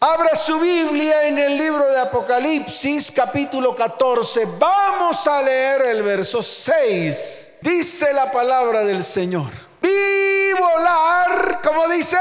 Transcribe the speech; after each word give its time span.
Abra 0.00 0.36
su 0.36 0.60
Biblia 0.60 1.26
en 1.26 1.40
el 1.40 1.58
libro 1.58 1.84
de 1.90 1.98
Apocalipsis 1.98 3.10
capítulo 3.10 3.74
14. 3.74 4.46
Vamos 4.56 5.26
a 5.26 5.42
leer 5.42 5.82
el 5.86 6.04
verso 6.04 6.40
6. 6.40 7.58
Dice 7.62 8.12
la 8.12 8.30
palabra 8.30 8.84
del 8.84 9.02
Señor. 9.02 9.50
Vi 9.82 10.52
volar, 10.52 11.60
como 11.64 11.88
dice, 11.88 12.16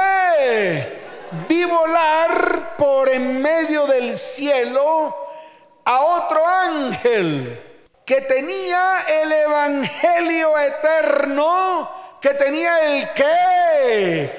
vi 1.48 1.66
volar 1.66 2.76
por 2.78 3.10
en 3.10 3.44
medio 3.44 3.86
del 3.86 4.18
cielo 4.18 5.16
a 5.86 6.02
otro 6.02 6.48
ángel 6.48 7.62
que 8.04 8.22
tenía 8.22 9.02
el 9.22 9.32
evangelio 9.32 10.58
eterno, 10.58 11.92
que 12.20 12.34
tenía 12.34 12.80
el 12.88 13.14
qué? 13.14 14.32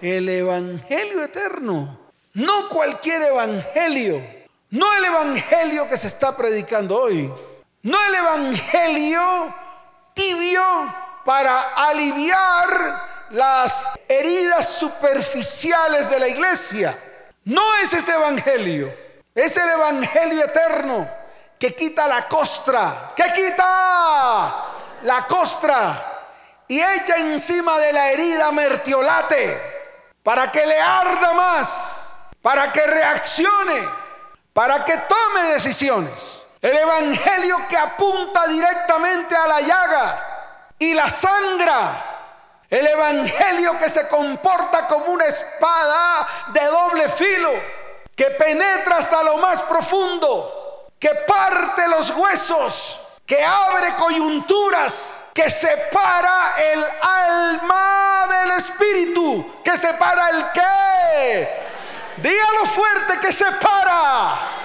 El 0.00 0.28
evangelio 0.28 1.24
eterno. 1.24 2.01
No 2.34 2.68
cualquier 2.68 3.22
evangelio. 3.22 4.22
No 4.70 4.90
el 4.94 5.04
evangelio 5.04 5.86
que 5.86 5.98
se 5.98 6.08
está 6.08 6.34
predicando 6.34 6.98
hoy. 6.98 7.30
No 7.82 8.04
el 8.06 8.14
evangelio 8.14 9.54
tibio 10.14 10.62
para 11.26 11.74
aliviar 11.74 13.26
las 13.30 13.92
heridas 14.08 14.66
superficiales 14.68 16.08
de 16.08 16.20
la 16.20 16.28
iglesia. 16.28 16.98
No 17.44 17.76
es 17.76 17.92
ese 17.92 18.12
evangelio. 18.12 18.94
Es 19.34 19.56
el 19.58 19.68
evangelio 19.68 20.44
eterno 20.44 21.08
que 21.58 21.74
quita 21.74 22.08
la 22.08 22.26
costra. 22.28 23.12
¿Qué 23.14 23.24
quita? 23.34 24.64
La 25.02 25.26
costra. 25.28 26.22
Y 26.66 26.80
echa 26.80 27.16
encima 27.16 27.78
de 27.78 27.92
la 27.92 28.10
herida 28.10 28.50
mertiolate 28.52 29.60
para 30.22 30.50
que 30.50 30.64
le 30.64 30.80
arda 30.80 31.34
más 31.34 32.01
para 32.42 32.72
que 32.72 32.84
reaccione, 32.84 33.88
para 34.52 34.84
que 34.84 34.98
tome 34.98 35.42
decisiones. 35.52 36.44
El 36.60 36.76
Evangelio 36.76 37.66
que 37.68 37.76
apunta 37.76 38.46
directamente 38.48 39.34
a 39.34 39.46
la 39.46 39.60
llaga 39.60 40.26
y 40.78 40.92
la 40.92 41.08
sangra. 41.08 42.08
El 42.68 42.86
Evangelio 42.86 43.78
que 43.78 43.88
se 43.88 44.08
comporta 44.08 44.86
como 44.86 45.06
una 45.06 45.26
espada 45.26 46.26
de 46.48 46.64
doble 46.66 47.08
filo, 47.08 47.50
que 48.14 48.26
penetra 48.26 48.98
hasta 48.98 49.22
lo 49.22 49.36
más 49.38 49.62
profundo, 49.62 50.88
que 50.98 51.10
parte 51.10 51.86
los 51.88 52.10
huesos, 52.10 53.00
que 53.26 53.44
abre 53.44 53.94
coyunturas, 53.94 55.20
que 55.34 55.50
separa 55.50 56.54
el 56.58 56.84
alma 57.02 58.26
del 58.28 58.50
espíritu, 58.52 59.60
que 59.62 59.76
separa 59.76 60.30
el 60.30 60.52
qué 60.52 61.61
Dígalo 62.18 62.66
fuerte 62.66 63.18
que 63.20 63.32
separa 63.32 64.62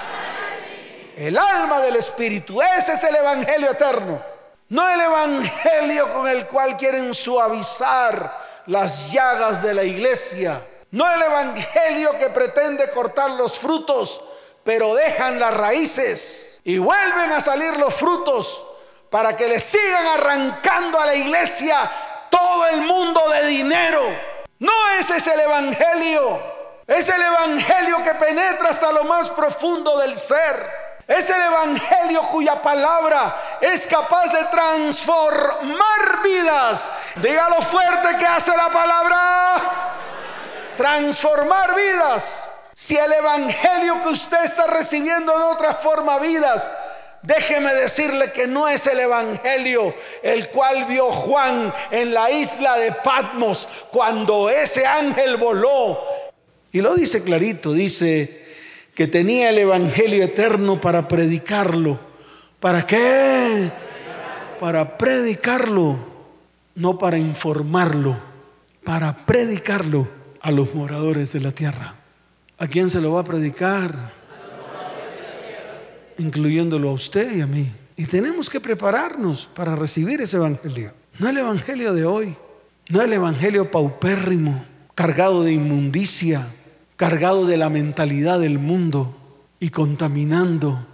el 1.16 1.38
alma 1.38 1.80
del 1.81 1.95
espíritu. 1.95 2.62
Ese 2.62 2.94
es 2.94 3.04
el 3.04 3.16
evangelio 3.16 3.72
eterno. 3.72 4.22
No 4.70 4.88
el 4.89 5.00
evangelio 5.00 6.14
con 6.14 6.28
el 6.28 6.45
cual 6.48 6.76
quieren 6.76 7.14
suavizar 7.14 8.48
las 8.66 9.12
llagas 9.12 9.62
de 9.62 9.73
la 9.73 9.84
iglesia. 9.84 10.62
No 10.92 11.09
el 11.12 11.22
evangelio 11.22 12.17
que 12.17 12.30
pretende 12.30 12.89
cortar 12.89 13.31
los 13.31 13.58
frutos, 13.58 14.22
pero 14.64 14.94
dejan 14.95 15.39
las 15.39 15.54
raíces 15.54 16.59
y 16.64 16.78
vuelven 16.78 17.32
a 17.32 17.42
salir 17.42 17.78
los 17.78 17.94
frutos 17.94 18.66
para 19.09 19.36
que 19.36 19.48
le 19.48 19.59
sigan 19.59 20.06
arrancando 20.08 21.00
a 21.00 21.06
la 21.06 21.16
iglesia 21.16 21.89
todo 22.30 22.67
el 22.67 22.82
mundo 22.82 23.30
de 23.30 23.48
dinero. 23.48 24.02
No 24.59 24.73
ese 25.00 25.17
es 25.17 25.28
el 25.28 25.39
evangelio. 25.39 26.56
Es 26.88 27.09
el 27.09 27.21
Evangelio 27.21 28.02
que 28.02 28.13
penetra 28.13 28.69
hasta 28.69 28.93
lo 28.93 29.03
más 29.03 29.30
profundo 29.30 29.97
del 29.99 30.17
ser. 30.17 30.88
Es 31.05 31.30
el 31.30 31.41
Evangelio 31.41 32.21
cuya 32.23 32.61
palabra 32.61 33.59
es 33.59 33.85
capaz 33.85 34.31
de 34.31 34.45
transformar 34.45 36.21
vidas. 36.23 36.89
Dígalo 37.17 37.61
fuerte 37.61 38.15
que 38.17 38.26
hace 38.26 38.55
la 38.55 38.70
palabra. 38.70 39.61
Transformar 40.77 41.76
vidas. 41.76 42.45
Si 42.73 42.95
el 42.95 43.11
Evangelio 43.11 44.02
que 44.03 44.09
usted 44.09 44.45
está 44.45 44.67
recibiendo 44.67 45.36
en 45.36 45.42
otra 45.42 45.76
forma 45.76 46.20
vidas, 46.20 46.71
déjeme 47.21 47.73
decirle 47.73 48.31
que 48.31 48.47
no 48.47 48.67
es 48.70 48.87
el 48.87 48.99
Evangelio 49.02 49.93
el 50.23 50.49
cual 50.52 50.86
vio 50.86 51.11
Juan 51.11 51.73
en 51.92 52.14
la 52.14 52.30
isla 52.30 52.77
de 52.77 52.93
Patmos 52.93 53.67
cuando 53.92 54.49
ese 54.49 54.86
ángel 54.86 55.36
voló 55.36 56.27
y 56.72 56.82
lo 56.82 56.95
dice 56.95 57.23
clarito, 57.23 57.73
dice 57.73 58.45
que 58.94 59.08
tenía 59.08 59.50
el 59.50 59.60
Evangelio 59.60 60.23
eterno 60.23 60.82
para 60.82 61.08
predicarlo. 61.08 62.00
¿Para 62.60 62.86
qué? 62.86 63.70
Para 64.60 64.98
predicarlo, 64.98 65.98
no 66.76 66.98
para 66.98 67.17
informarlo, 67.17 68.17
para 68.83 69.16
predicarlo 69.26 70.08
a 70.42 70.52
los 70.52 70.73
moradores 70.73 71.32
de 71.33 71.39
la 71.39 71.52
tierra. 71.52 71.95
¿A 72.58 72.67
quién 72.67 72.89
se 72.89 73.00
lo 73.02 73.11
va 73.11 73.22
a 73.22 73.23
predicar? 73.23 74.14
Incluyéndolo 76.17 76.89
a 76.89 76.94
usted 76.94 77.36
y 77.36 77.42
a 77.42 77.48
mí. 77.48 77.72
Y 77.95 78.06
tenemos 78.06 78.50
que 78.50 78.60
prepararnos 78.60 79.48
para 79.54 79.76
recibir 79.76 80.22
ese 80.22 80.38
Evangelio. 80.38 80.94
No 81.20 81.30
el 81.30 81.38
Evangelio 81.38 81.94
de 81.94 82.06
hoy, 82.06 82.36
no 82.89 83.02
el 83.02 83.14
Evangelio 83.14 83.70
paupérrimo, 83.70 84.66
cargado 84.97 85.43
de 85.43 85.52
inmundicia, 85.52 86.47
cargado 86.95 87.45
de 87.45 87.55
la 87.55 87.69
mentalidad 87.69 88.39
del 88.39 88.58
mundo 88.58 89.15
y 89.59 89.69
contaminando 89.69 90.87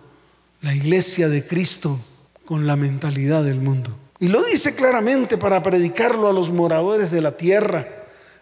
la 0.60 0.76
iglesia 0.76 1.30
de 1.30 1.48
Cristo 1.48 2.02
con 2.44 2.68
la 2.68 2.76
mentalidad 2.76 3.46
del 3.46 3.62
mundo. 3.62 3.96
Y 4.20 4.28
lo 4.28 4.44
dice 4.44 4.76
claramente 4.76 5.38
para 5.38 5.64
predicarlo 5.64 6.28
a 6.28 6.34
los 6.34 6.52
moradores 6.52 7.12
de 7.12 7.22
la 7.22 7.38
tierra, 7.38 7.88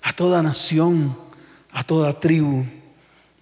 a 0.02 0.14
toda 0.14 0.42
nación, 0.42 1.16
a 1.70 1.84
toda 1.84 2.20
tribu, 2.20 2.66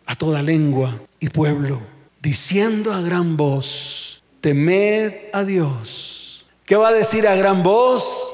a 0.06 0.14
toda 0.18 0.42
lengua 0.42 1.00
y 1.22 1.30
pueblo, 1.30 1.80
diciendo 2.22 2.92
a 2.92 3.00
gran 3.00 3.38
voz, 3.38 4.22
temed 4.42 5.14
a 5.32 5.46
Dios. 5.46 6.46
¿Qué 6.66 6.76
va 6.76 6.90
a 6.90 6.94
decir 6.94 7.30
a 7.30 7.36
gran 7.36 7.64
voz? 7.64 8.30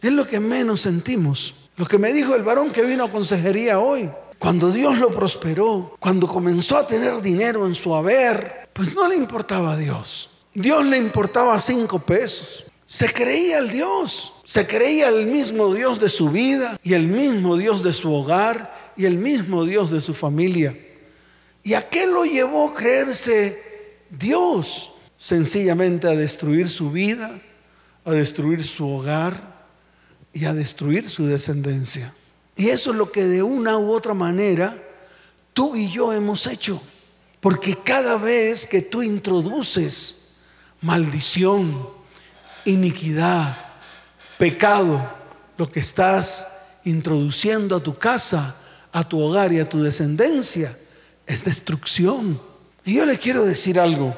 Es 0.00 0.12
lo 0.12 0.26
que 0.26 0.40
menos 0.40 0.80
sentimos. 0.80 1.52
Lo 1.76 1.86
que 1.86 1.98
me 1.98 2.12
dijo 2.12 2.34
el 2.34 2.42
varón 2.42 2.70
que 2.70 2.82
vino 2.82 3.04
a 3.04 3.10
consejería 3.10 3.78
hoy, 3.78 4.10
cuando 4.38 4.70
Dios 4.70 4.98
lo 4.98 5.10
prosperó, 5.10 5.96
cuando 6.00 6.26
comenzó 6.26 6.76
a 6.76 6.86
tener 6.86 7.20
dinero 7.20 7.66
en 7.66 7.74
su 7.74 7.94
haber, 7.94 8.68
pues 8.72 8.94
no 8.94 9.08
le 9.08 9.16
importaba 9.16 9.72
a 9.72 9.76
Dios. 9.76 10.30
Dios 10.54 10.84
le 10.86 10.96
importaba 10.96 11.58
cinco 11.60 11.98
pesos. 11.98 12.64
Se 12.86 13.12
creía 13.12 13.58
el 13.58 13.70
Dios, 13.70 14.32
se 14.44 14.66
creía 14.66 15.08
el 15.08 15.26
mismo 15.26 15.74
Dios 15.74 16.00
de 16.00 16.08
su 16.08 16.30
vida 16.30 16.78
y 16.82 16.94
el 16.94 17.06
mismo 17.06 17.56
Dios 17.56 17.82
de 17.82 17.92
su 17.92 18.14
hogar 18.14 18.92
y 18.96 19.04
el 19.04 19.18
mismo 19.18 19.64
Dios 19.64 19.90
de 19.90 20.00
su 20.00 20.14
familia. 20.14 20.78
¿Y 21.62 21.74
a 21.74 21.82
qué 21.82 22.06
lo 22.06 22.24
llevó 22.24 22.70
a 22.70 22.74
creerse 22.74 23.60
Dios? 24.08 24.92
Sencillamente 25.18 26.06
a 26.06 26.14
destruir 26.14 26.70
su 26.70 26.92
vida, 26.92 27.40
a 28.04 28.12
destruir 28.12 28.64
su 28.64 28.88
hogar, 28.88 29.55
y 30.36 30.44
a 30.44 30.52
destruir 30.52 31.08
su 31.08 31.26
descendencia. 31.26 32.12
Y 32.56 32.68
eso 32.68 32.90
es 32.90 32.96
lo 32.96 33.10
que 33.10 33.24
de 33.24 33.42
una 33.42 33.78
u 33.78 33.90
otra 33.90 34.12
manera 34.12 34.76
tú 35.54 35.74
y 35.74 35.90
yo 35.90 36.12
hemos 36.12 36.46
hecho. 36.46 36.82
Porque 37.40 37.74
cada 37.74 38.18
vez 38.18 38.66
que 38.66 38.82
tú 38.82 39.02
introduces 39.02 40.16
maldición, 40.82 41.88
iniquidad, 42.66 43.56
pecado, 44.36 45.00
lo 45.56 45.70
que 45.70 45.80
estás 45.80 46.46
introduciendo 46.84 47.74
a 47.74 47.82
tu 47.82 47.96
casa, 47.96 48.56
a 48.92 49.08
tu 49.08 49.18
hogar 49.18 49.54
y 49.54 49.60
a 49.60 49.68
tu 49.68 49.82
descendencia, 49.82 50.76
es 51.26 51.44
destrucción. 51.44 52.38
Y 52.84 52.96
yo 52.96 53.06
le 53.06 53.18
quiero 53.18 53.42
decir 53.42 53.80
algo, 53.80 54.14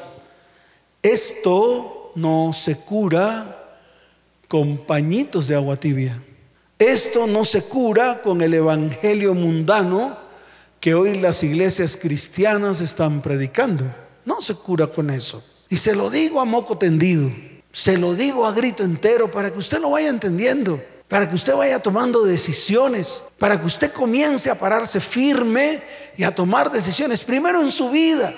esto 1.00 2.10
no 2.16 2.52
se 2.52 2.76
cura 2.76 3.57
con 4.48 4.78
pañitos 4.78 5.46
de 5.46 5.54
agua 5.54 5.78
tibia. 5.78 6.22
Esto 6.78 7.26
no 7.26 7.44
se 7.44 7.62
cura 7.62 8.22
con 8.22 8.40
el 8.40 8.54
evangelio 8.54 9.34
mundano 9.34 10.16
que 10.80 10.94
hoy 10.94 11.18
las 11.18 11.42
iglesias 11.42 11.96
cristianas 11.96 12.80
están 12.80 13.20
predicando. 13.20 13.84
No 14.24 14.40
se 14.40 14.54
cura 14.54 14.86
con 14.86 15.10
eso. 15.10 15.44
Y 15.68 15.76
se 15.76 15.94
lo 15.94 16.08
digo 16.08 16.40
a 16.40 16.44
moco 16.44 16.78
tendido. 16.78 17.30
Se 17.72 17.98
lo 17.98 18.14
digo 18.14 18.46
a 18.46 18.52
grito 18.52 18.82
entero 18.82 19.30
para 19.30 19.52
que 19.52 19.58
usted 19.58 19.80
lo 19.80 19.90
vaya 19.90 20.08
entendiendo, 20.08 20.80
para 21.06 21.28
que 21.28 21.34
usted 21.34 21.54
vaya 21.54 21.80
tomando 21.80 22.24
decisiones, 22.24 23.22
para 23.38 23.60
que 23.60 23.66
usted 23.66 23.92
comience 23.92 24.48
a 24.50 24.58
pararse 24.58 25.00
firme 25.00 25.82
y 26.16 26.22
a 26.22 26.34
tomar 26.34 26.70
decisiones, 26.70 27.22
primero 27.22 27.60
en 27.60 27.70
su 27.70 27.90
vida. 27.90 28.32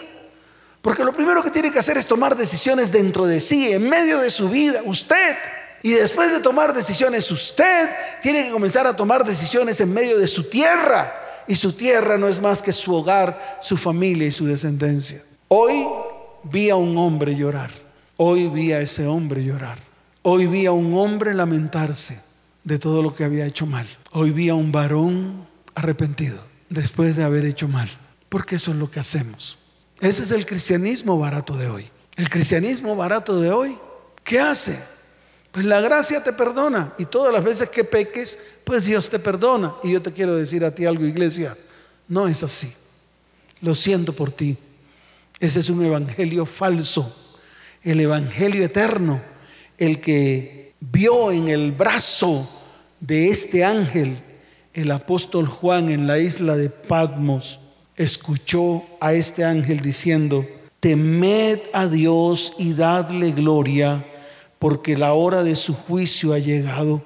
Porque 0.82 1.04
lo 1.04 1.12
primero 1.12 1.42
que 1.42 1.50
tiene 1.50 1.70
que 1.70 1.78
hacer 1.78 1.96
es 1.98 2.06
tomar 2.06 2.36
decisiones 2.36 2.90
dentro 2.90 3.26
de 3.26 3.38
sí, 3.38 3.70
en 3.70 3.88
medio 3.88 4.18
de 4.18 4.30
su 4.30 4.48
vida, 4.48 4.82
usted. 4.84 5.36
Y 5.82 5.92
después 5.92 6.30
de 6.30 6.40
tomar 6.40 6.74
decisiones, 6.74 7.30
usted 7.30 7.90
tiene 8.22 8.44
que 8.44 8.50
comenzar 8.50 8.86
a 8.86 8.94
tomar 8.94 9.24
decisiones 9.24 9.80
en 9.80 9.92
medio 9.92 10.18
de 10.18 10.26
su 10.26 10.44
tierra 10.44 11.12
y 11.46 11.56
su 11.56 11.72
tierra 11.72 12.18
no 12.18 12.28
es 12.28 12.40
más 12.40 12.62
que 12.62 12.72
su 12.72 12.94
hogar, 12.94 13.58
su 13.62 13.76
familia 13.76 14.26
y 14.26 14.32
su 14.32 14.46
descendencia. 14.46 15.22
Hoy 15.48 15.86
vi 16.44 16.70
a 16.70 16.76
un 16.76 16.96
hombre 16.98 17.34
llorar, 17.34 17.70
hoy 18.16 18.48
vi 18.48 18.72
a 18.72 18.80
ese 18.80 19.06
hombre 19.06 19.42
llorar, 19.42 19.78
hoy 20.22 20.46
vi 20.46 20.66
a 20.66 20.72
un 20.72 20.94
hombre 20.94 21.34
lamentarse 21.34 22.20
de 22.62 22.78
todo 22.78 23.02
lo 23.02 23.14
que 23.14 23.24
había 23.24 23.46
hecho 23.46 23.66
mal, 23.66 23.88
hoy 24.12 24.30
vi 24.30 24.48
a 24.48 24.54
un 24.54 24.70
varón 24.70 25.48
arrepentido 25.74 26.42
después 26.68 27.16
de 27.16 27.24
haber 27.24 27.44
hecho 27.46 27.68
mal, 27.68 27.90
porque 28.28 28.56
eso 28.56 28.70
es 28.70 28.76
lo 28.76 28.90
que 28.90 29.00
hacemos. 29.00 29.58
Ese 30.00 30.22
es 30.22 30.30
el 30.30 30.46
cristianismo 30.46 31.18
barato 31.18 31.56
de 31.56 31.68
hoy. 31.68 31.90
El 32.16 32.30
cristianismo 32.30 32.96
barato 32.96 33.40
de 33.40 33.50
hoy, 33.50 33.76
¿qué 34.24 34.40
hace? 34.40 34.78
Pues 35.52 35.66
la 35.66 35.80
gracia 35.80 36.22
te 36.22 36.32
perdona 36.32 36.92
y 36.96 37.06
todas 37.06 37.32
las 37.32 37.42
veces 37.42 37.68
que 37.68 37.82
peques, 37.82 38.38
pues 38.64 38.84
Dios 38.84 39.10
te 39.10 39.18
perdona. 39.18 39.74
Y 39.82 39.92
yo 39.92 40.02
te 40.02 40.12
quiero 40.12 40.36
decir 40.36 40.64
a 40.64 40.74
ti 40.74 40.86
algo, 40.86 41.04
iglesia, 41.04 41.56
no 42.08 42.28
es 42.28 42.42
así. 42.42 42.72
Lo 43.60 43.74
siento 43.74 44.12
por 44.12 44.30
ti. 44.30 44.56
Ese 45.40 45.60
es 45.60 45.70
un 45.70 45.84
evangelio 45.84 46.46
falso. 46.46 47.14
El 47.82 48.00
evangelio 48.00 48.64
eterno, 48.64 49.20
el 49.76 50.00
que 50.00 50.74
vio 50.80 51.32
en 51.32 51.48
el 51.48 51.72
brazo 51.72 52.48
de 53.00 53.28
este 53.28 53.64
ángel 53.64 54.22
el 54.72 54.90
apóstol 54.92 55.46
Juan 55.46 55.88
en 55.88 56.06
la 56.06 56.18
isla 56.18 56.56
de 56.56 56.70
Patmos, 56.70 57.58
escuchó 57.96 58.84
a 59.00 59.12
este 59.12 59.44
ángel 59.44 59.80
diciendo, 59.80 60.46
temed 60.78 61.58
a 61.72 61.86
Dios 61.86 62.52
y 62.56 62.74
dadle 62.74 63.32
gloria 63.32 64.06
porque 64.60 64.96
la 64.96 65.14
hora 65.14 65.42
de 65.42 65.56
su 65.56 65.74
juicio 65.74 66.32
ha 66.34 66.38
llegado, 66.38 67.02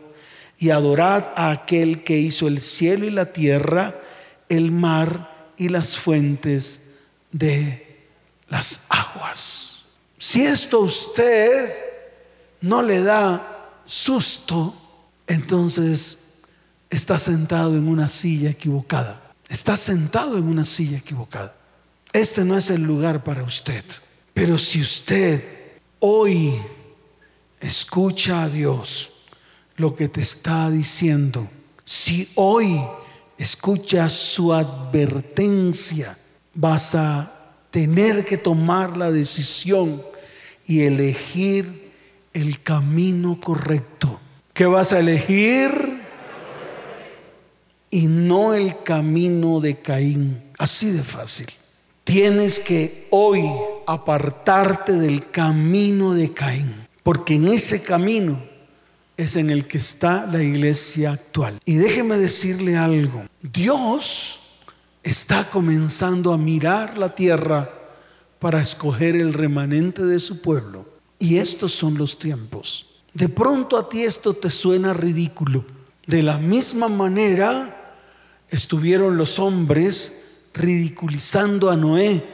y 0.58 0.70
adorad 0.70 1.24
a 1.36 1.50
aquel 1.50 2.04
que 2.04 2.18
hizo 2.18 2.48
el 2.48 2.60
cielo 2.60 3.06
y 3.06 3.10
la 3.10 3.32
tierra, 3.32 3.98
el 4.48 4.70
mar 4.70 5.52
y 5.56 5.68
las 5.68 5.96
fuentes 5.96 6.80
de 7.32 8.06
las 8.48 8.80
aguas. 8.88 9.84
Si 10.18 10.42
esto 10.42 10.78
a 10.78 10.80
usted 10.80 11.72
no 12.60 12.82
le 12.82 13.02
da 13.02 13.70
susto, 13.84 14.74
entonces 15.26 16.18
está 16.90 17.18
sentado 17.18 17.76
en 17.76 17.88
una 17.88 18.08
silla 18.08 18.50
equivocada. 18.50 19.20
Está 19.48 19.76
sentado 19.76 20.38
en 20.38 20.44
una 20.44 20.64
silla 20.64 20.98
equivocada. 20.98 21.54
Este 22.12 22.44
no 22.44 22.56
es 22.56 22.70
el 22.70 22.82
lugar 22.82 23.22
para 23.22 23.42
usted. 23.42 23.84
Pero 24.32 24.58
si 24.58 24.80
usted 24.80 25.42
hoy 26.00 26.60
Escucha 27.64 28.42
a 28.42 28.50
Dios 28.50 29.10
lo 29.76 29.96
que 29.96 30.08
te 30.08 30.20
está 30.20 30.70
diciendo. 30.70 31.48
Si 31.82 32.28
hoy 32.34 32.78
escuchas 33.38 34.12
su 34.12 34.52
advertencia, 34.52 36.14
vas 36.52 36.94
a 36.94 37.32
tener 37.70 38.26
que 38.26 38.36
tomar 38.36 38.98
la 38.98 39.10
decisión 39.10 40.02
y 40.66 40.82
elegir 40.82 41.90
el 42.34 42.62
camino 42.62 43.40
correcto. 43.40 44.20
¿Qué 44.52 44.66
vas 44.66 44.92
a 44.92 44.98
elegir? 44.98 46.02
Y 47.90 48.08
no 48.08 48.52
el 48.52 48.82
camino 48.82 49.60
de 49.60 49.80
Caín. 49.80 50.52
Así 50.58 50.90
de 50.90 51.02
fácil. 51.02 51.46
Tienes 52.04 52.60
que 52.60 53.08
hoy 53.10 53.42
apartarte 53.86 54.92
del 54.92 55.30
camino 55.30 56.12
de 56.12 56.30
Caín 56.34 56.83
porque 57.04 57.34
en 57.34 57.46
ese 57.48 57.82
camino 57.82 58.42
es 59.16 59.36
en 59.36 59.50
el 59.50 59.68
que 59.68 59.78
está 59.78 60.26
la 60.26 60.42
iglesia 60.42 61.12
actual. 61.12 61.60
Y 61.64 61.76
déjeme 61.76 62.16
decirle 62.18 62.76
algo, 62.76 63.22
Dios 63.42 64.40
está 65.04 65.48
comenzando 65.50 66.32
a 66.32 66.38
mirar 66.38 66.98
la 66.98 67.14
tierra 67.14 67.70
para 68.40 68.60
escoger 68.60 69.14
el 69.16 69.34
remanente 69.34 70.04
de 70.04 70.18
su 70.18 70.40
pueblo. 70.40 70.86
Y 71.18 71.36
estos 71.36 71.72
son 71.72 71.96
los 71.96 72.18
tiempos. 72.18 72.86
De 73.12 73.28
pronto 73.28 73.76
a 73.76 73.88
ti 73.88 74.02
esto 74.02 74.32
te 74.32 74.50
suena 74.50 74.94
ridículo. 74.94 75.64
De 76.06 76.22
la 76.22 76.38
misma 76.38 76.88
manera 76.88 77.94
estuvieron 78.48 79.16
los 79.18 79.38
hombres 79.38 80.12
ridiculizando 80.54 81.70
a 81.70 81.76
Noé 81.76 82.24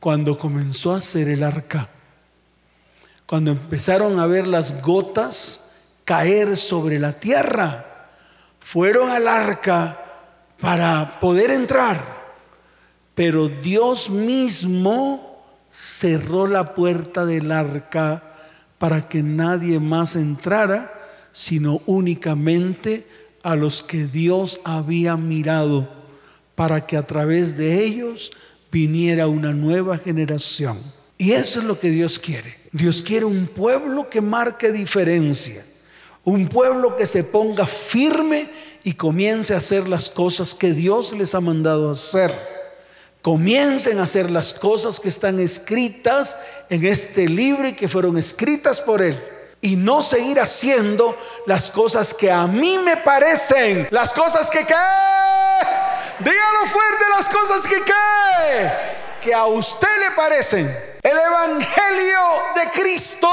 cuando 0.00 0.38
comenzó 0.38 0.92
a 0.92 0.98
hacer 0.98 1.28
el 1.28 1.42
arca 1.42 1.90
cuando 3.32 3.52
empezaron 3.52 4.20
a 4.20 4.26
ver 4.26 4.46
las 4.46 4.82
gotas 4.82 5.60
caer 6.04 6.54
sobre 6.54 6.98
la 6.98 7.14
tierra, 7.14 8.10
fueron 8.60 9.08
al 9.08 9.26
arca 9.26 9.98
para 10.60 11.18
poder 11.18 11.50
entrar, 11.50 12.04
pero 13.14 13.48
Dios 13.48 14.10
mismo 14.10 15.42
cerró 15.70 16.46
la 16.46 16.74
puerta 16.74 17.24
del 17.24 17.50
arca 17.52 18.22
para 18.76 19.08
que 19.08 19.22
nadie 19.22 19.78
más 19.78 20.14
entrara, 20.14 20.92
sino 21.32 21.80
únicamente 21.86 23.08
a 23.42 23.56
los 23.56 23.82
que 23.82 24.04
Dios 24.04 24.60
había 24.62 25.16
mirado, 25.16 25.88
para 26.54 26.86
que 26.86 26.98
a 26.98 27.06
través 27.06 27.56
de 27.56 27.82
ellos 27.82 28.30
viniera 28.70 29.26
una 29.26 29.54
nueva 29.54 29.96
generación. 29.96 30.76
Y 31.16 31.32
eso 31.32 31.60
es 31.60 31.64
lo 31.64 31.80
que 31.80 31.88
Dios 31.88 32.18
quiere. 32.18 32.61
Dios 32.72 33.02
quiere 33.02 33.26
un 33.26 33.46
pueblo 33.46 34.08
que 34.08 34.22
marque 34.22 34.72
diferencia, 34.72 35.62
un 36.24 36.48
pueblo 36.48 36.96
que 36.96 37.06
se 37.06 37.22
ponga 37.22 37.66
firme 37.66 38.48
y 38.82 38.94
comience 38.94 39.52
a 39.52 39.58
hacer 39.58 39.86
las 39.88 40.08
cosas 40.08 40.54
que 40.54 40.72
Dios 40.72 41.12
les 41.12 41.34
ha 41.34 41.40
mandado 41.40 41.90
hacer. 41.90 42.32
Comiencen 43.20 43.98
a 43.98 44.04
hacer 44.04 44.30
las 44.30 44.54
cosas 44.54 44.98
que 44.98 45.10
están 45.10 45.38
escritas 45.38 46.38
en 46.70 46.84
este 46.86 47.28
libro 47.28 47.68
y 47.68 47.74
que 47.74 47.88
fueron 47.88 48.16
escritas 48.16 48.80
por 48.80 49.02
Él. 49.02 49.22
Y 49.60 49.76
no 49.76 50.02
seguir 50.02 50.40
haciendo 50.40 51.16
las 51.46 51.70
cosas 51.70 52.14
que 52.14 52.32
a 52.32 52.46
mí 52.46 52.78
me 52.78 52.96
parecen, 52.96 53.86
las 53.90 54.12
cosas 54.12 54.50
que 54.50 54.66
qué. 54.66 54.74
Dígalo 56.18 56.66
fuerte, 56.66 57.04
las 57.16 57.28
cosas 57.28 57.64
que 57.64 57.76
qué, 57.84 58.91
que 59.22 59.34
a 59.34 59.46
usted 59.46 59.98
le 60.00 60.10
parecen. 60.12 60.92
El 61.02 61.18
Evangelio 61.18 62.20
de 62.54 62.70
Cristo 62.70 63.28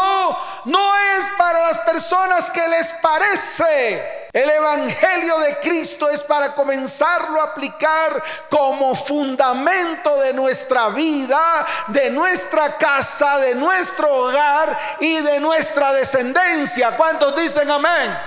no 0.66 0.98
es 0.98 1.26
para 1.38 1.68
las 1.68 1.80
personas 1.80 2.50
que 2.52 2.68
les 2.68 2.92
parece. 2.94 4.28
El 4.32 4.50
Evangelio 4.50 5.40
de 5.40 5.58
Cristo 5.60 6.10
es 6.10 6.24
para 6.24 6.54
comenzarlo 6.54 7.42
a 7.42 7.46
aplicar 7.46 8.24
como 8.50 8.96
fundamento 8.96 10.20
de 10.20 10.34
nuestra 10.34 10.90
vida, 10.90 11.66
de 11.88 12.10
nuestra 12.10 12.78
casa, 12.78 13.38
de 13.40 13.56
nuestro 13.56 14.14
hogar 14.16 14.78
y 15.00 15.20
de 15.22 15.40
nuestra 15.40 15.92
descendencia. 15.94 16.96
¿Cuántos 16.96 17.36
dicen 17.36 17.70
amén? 17.70 18.18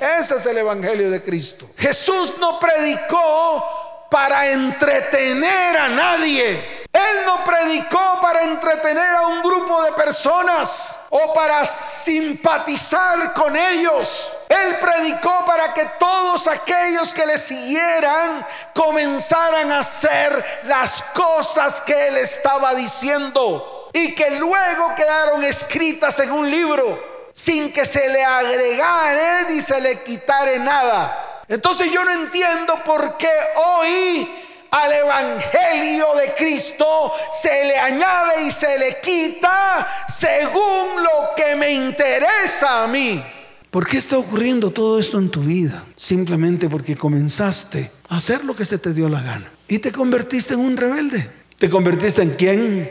Ese 0.00 0.36
es 0.36 0.46
el 0.46 0.58
Evangelio 0.58 1.10
de 1.10 1.22
Cristo. 1.22 1.68
Jesús 1.76 2.34
no 2.38 2.58
predicó 2.58 4.08
para 4.10 4.48
entretener 4.48 5.76
a 5.76 5.88
nadie. 5.88 6.81
Él 6.92 7.24
no 7.24 7.42
predicó 7.42 8.20
para 8.20 8.42
entretener 8.42 9.14
a 9.14 9.26
un 9.26 9.40
grupo 9.40 9.82
de 9.82 9.92
personas 9.92 10.98
o 11.08 11.32
para 11.32 11.64
simpatizar 11.64 13.32
con 13.32 13.56
ellos. 13.56 14.36
Él 14.46 14.78
predicó 14.78 15.44
para 15.46 15.72
que 15.72 15.86
todos 15.98 16.46
aquellos 16.48 17.14
que 17.14 17.24
le 17.24 17.38
siguieran 17.38 18.46
comenzaran 18.74 19.72
a 19.72 19.78
hacer 19.78 20.62
las 20.64 21.02
cosas 21.14 21.80
que 21.80 22.08
él 22.08 22.18
estaba 22.18 22.74
diciendo 22.74 23.88
y 23.94 24.14
que 24.14 24.32
luego 24.32 24.94
quedaron 24.94 25.42
escritas 25.44 26.18
en 26.18 26.30
un 26.30 26.50
libro 26.50 27.30
sin 27.32 27.72
que 27.72 27.86
se 27.86 28.06
le 28.10 28.22
agregara 28.22 29.42
ni 29.48 29.62
se 29.62 29.80
le 29.80 30.02
quitara 30.02 30.58
nada. 30.58 31.44
Entonces 31.48 31.90
yo 31.90 32.04
no 32.04 32.10
entiendo 32.12 32.76
por 32.84 33.16
qué 33.16 33.32
hoy 33.56 34.41
al 34.72 34.90
Evangelio 34.90 36.06
de 36.16 36.32
Cristo 36.34 37.12
se 37.30 37.66
le 37.66 37.76
añade 37.78 38.46
y 38.46 38.50
se 38.50 38.78
le 38.78 39.00
quita 39.00 39.86
según 40.08 41.02
lo 41.02 41.34
que 41.36 41.54
me 41.54 41.72
interesa 41.72 42.84
a 42.84 42.86
mí. 42.86 43.22
¿Por 43.70 43.86
qué 43.86 43.98
está 43.98 44.18
ocurriendo 44.18 44.70
todo 44.70 44.98
esto 44.98 45.18
en 45.18 45.30
tu 45.30 45.40
vida? 45.40 45.84
Simplemente 45.96 46.68
porque 46.68 46.96
comenzaste 46.96 47.90
a 48.08 48.16
hacer 48.16 48.44
lo 48.44 48.56
que 48.56 48.64
se 48.64 48.78
te 48.78 48.94
dio 48.94 49.08
la 49.08 49.20
gana 49.20 49.52
y 49.68 49.78
te 49.78 49.92
convertiste 49.92 50.54
en 50.54 50.60
un 50.60 50.76
rebelde. 50.76 51.30
¿Te 51.58 51.68
convertiste 51.68 52.22
en 52.22 52.30
quién? 52.30 52.90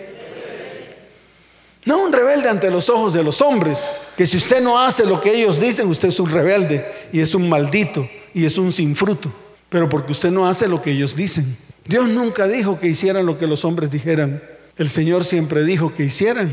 No 1.84 2.04
un 2.04 2.14
rebelde 2.14 2.48
ante 2.48 2.70
los 2.70 2.90
ojos 2.90 3.14
de 3.14 3.24
los 3.24 3.42
hombres, 3.42 3.92
que 4.16 4.28
si 4.28 4.38
usted 4.38 4.62
no 4.62 4.80
hace 4.80 5.04
lo 5.04 5.20
que 5.20 5.34
ellos 5.34 5.60
dicen, 5.60 5.88
usted 5.88 6.10
es 6.10 6.20
un 6.20 6.30
rebelde 6.30 6.86
y 7.12 7.22
es 7.22 7.34
un 7.34 7.50
maldito 7.50 8.08
y 8.36 8.46
es 8.46 8.58
un 8.60 8.72
sin 8.72 8.96
fruto, 8.96 9.34
pero 9.68 9.90
porque 9.90 10.12
usted 10.12 10.30
no 10.30 10.46
hace 10.46 10.68
lo 10.68 10.80
que 10.80 10.92
ellos 10.92 11.16
dicen. 11.16 11.58
Dios 11.92 12.08
nunca 12.08 12.48
dijo 12.48 12.80
que 12.80 12.88
hicieran 12.88 13.26
lo 13.26 13.38
que 13.38 13.48
los 13.48 13.66
hombres 13.66 13.92
dijeran. 13.92 14.42
El 14.78 14.90
Señor 14.90 15.26
siempre 15.26 15.66
dijo 15.66 15.94
que 15.94 16.06
hicieran 16.06 16.50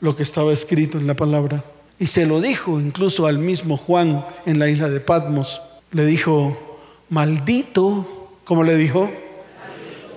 lo 0.00 0.14
que 0.14 0.22
estaba 0.22 0.52
escrito 0.52 0.96
en 0.96 1.08
la 1.08 1.14
palabra. 1.14 1.64
Y 1.98 2.06
se 2.06 2.24
lo 2.24 2.40
dijo 2.40 2.78
incluso 2.78 3.26
al 3.26 3.38
mismo 3.38 3.76
Juan 3.76 4.24
en 4.44 4.60
la 4.60 4.68
isla 4.68 4.88
de 4.88 5.00
Patmos. 5.00 5.60
Le 5.90 6.06
dijo, 6.06 6.78
maldito 7.08 8.28
como 8.44 8.62
le 8.62 8.76
dijo, 8.76 9.10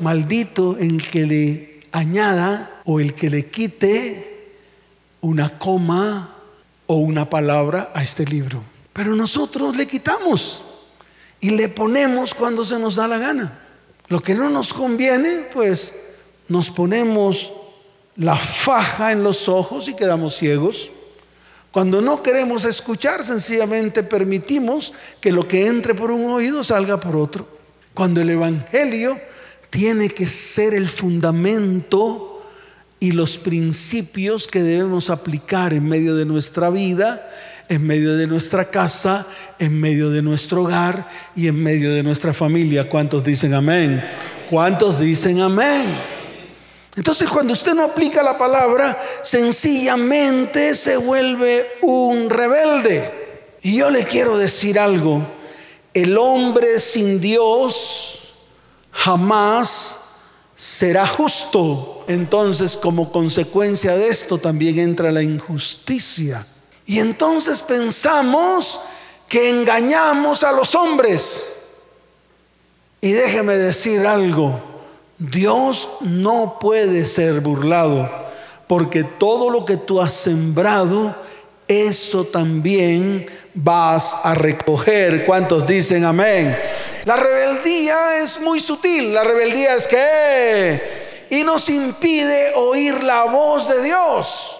maldito 0.01 0.77
el 0.77 1.01
que 1.01 1.25
le 1.25 1.79
añada 1.91 2.83
o 2.85 2.99
el 2.99 3.15
que 3.15 3.31
le 3.31 3.47
quite 3.47 4.51
una 5.21 5.57
coma 5.57 6.35
o 6.85 6.97
una 6.97 7.27
palabra 7.27 7.91
a 7.95 8.03
este 8.03 8.23
libro. 8.23 8.61
Pero 8.93 9.15
nosotros 9.15 9.75
le 9.75 9.87
quitamos 9.87 10.63
y 11.39 11.49
le 11.49 11.69
ponemos 11.69 12.35
cuando 12.35 12.63
se 12.63 12.77
nos 12.77 12.97
da 12.97 13.07
la 13.07 13.17
gana. 13.17 13.68
Lo 14.09 14.21
que 14.21 14.33
no 14.33 14.49
nos 14.49 14.73
conviene, 14.73 15.45
pues 15.53 15.93
nos 16.47 16.71
ponemos 16.71 17.53
la 18.15 18.35
faja 18.35 19.11
en 19.11 19.23
los 19.23 19.47
ojos 19.47 19.87
y 19.87 19.95
quedamos 19.95 20.35
ciegos. 20.35 20.89
Cuando 21.71 22.01
no 22.01 22.23
queremos 22.23 22.65
escuchar, 22.65 23.23
sencillamente 23.23 24.01
permitimos 24.01 24.93
que 25.21 25.31
lo 25.31 25.47
que 25.47 25.67
entre 25.67 25.93
por 25.93 26.11
un 26.11 26.31
oído 26.31 26.63
salga 26.63 26.99
por 26.99 27.15
otro. 27.15 27.47
Cuando 27.93 28.21
el 28.21 28.31
Evangelio 28.31 29.19
tiene 29.69 30.09
que 30.09 30.25
ser 30.25 30.73
el 30.73 30.89
fundamento 30.89 32.41
y 32.99 33.11
los 33.11 33.37
principios 33.37 34.47
que 34.47 34.63
debemos 34.63 35.11
aplicar 35.11 35.73
en 35.73 35.87
medio 35.87 36.15
de 36.15 36.25
nuestra 36.25 36.71
vida, 36.71 37.29
en 37.69 37.85
medio 37.85 38.17
de 38.17 38.25
nuestra 38.25 38.65
casa, 38.65 39.27
en 39.59 39.79
medio 39.79 40.09
de 40.09 40.23
nuestro 40.23 40.63
hogar 40.63 41.07
y 41.35 41.47
en 41.47 41.61
medio 41.61 41.93
de 41.93 42.01
nuestra 42.01 42.33
familia. 42.33 42.89
¿Cuántos 42.89 43.23
dicen 43.23 43.53
amén? 43.53 44.03
¿Cuántos 44.49 44.99
dicen 44.99 45.39
amén? 45.39 45.95
Entonces 46.95 47.29
cuando 47.29 47.53
usted 47.53 47.75
no 47.75 47.83
aplica 47.83 48.23
la 48.23 48.37
palabra, 48.39 48.99
sencillamente 49.21 50.73
se 50.73 50.97
vuelve 50.97 51.67
un 51.83 52.29
rebelde. 52.29 53.57
Y 53.61 53.77
yo 53.77 53.91
le 53.91 54.03
quiero 54.03 54.37
decir 54.37 54.79
algo, 54.79 55.25
el 55.93 56.17
hombre 56.17 56.79
sin 56.79 57.21
Dios 57.21 58.33
jamás 58.91 59.95
será 60.55 61.05
justo. 61.05 62.03
Entonces 62.07 62.75
como 62.75 63.11
consecuencia 63.11 63.95
de 63.95 64.07
esto 64.07 64.39
también 64.39 64.79
entra 64.79 65.11
la 65.11 65.21
injusticia. 65.21 66.43
Y 66.89 66.99
entonces 66.99 67.61
pensamos 67.61 68.79
que 69.27 69.47
engañamos 69.47 70.43
a 70.43 70.51
los 70.51 70.73
hombres. 70.73 71.45
Y 72.99 73.11
déjeme 73.11 73.57
decir 73.57 74.07
algo, 74.07 74.59
Dios 75.19 75.87
no 76.01 76.57
puede 76.59 77.05
ser 77.05 77.41
burlado, 77.41 78.09
porque 78.65 79.03
todo 79.03 79.51
lo 79.51 79.65
que 79.65 79.77
tú 79.77 80.01
has 80.01 80.13
sembrado, 80.13 81.15
eso 81.67 82.23
también 82.23 83.27
vas 83.53 84.17
a 84.23 84.33
recoger. 84.33 85.27
¿Cuántos 85.27 85.67
dicen 85.67 86.05
amén? 86.05 86.57
La 87.05 87.17
rebeldía 87.17 88.17
es 88.23 88.39
muy 88.39 88.59
sutil, 88.59 89.13
la 89.13 89.23
rebeldía 89.23 89.75
es 89.75 89.87
que 89.87 91.27
y 91.29 91.43
nos 91.43 91.69
impide 91.69 92.55
oír 92.55 93.03
la 93.03 93.25
voz 93.25 93.69
de 93.69 93.83
Dios. 93.83 94.58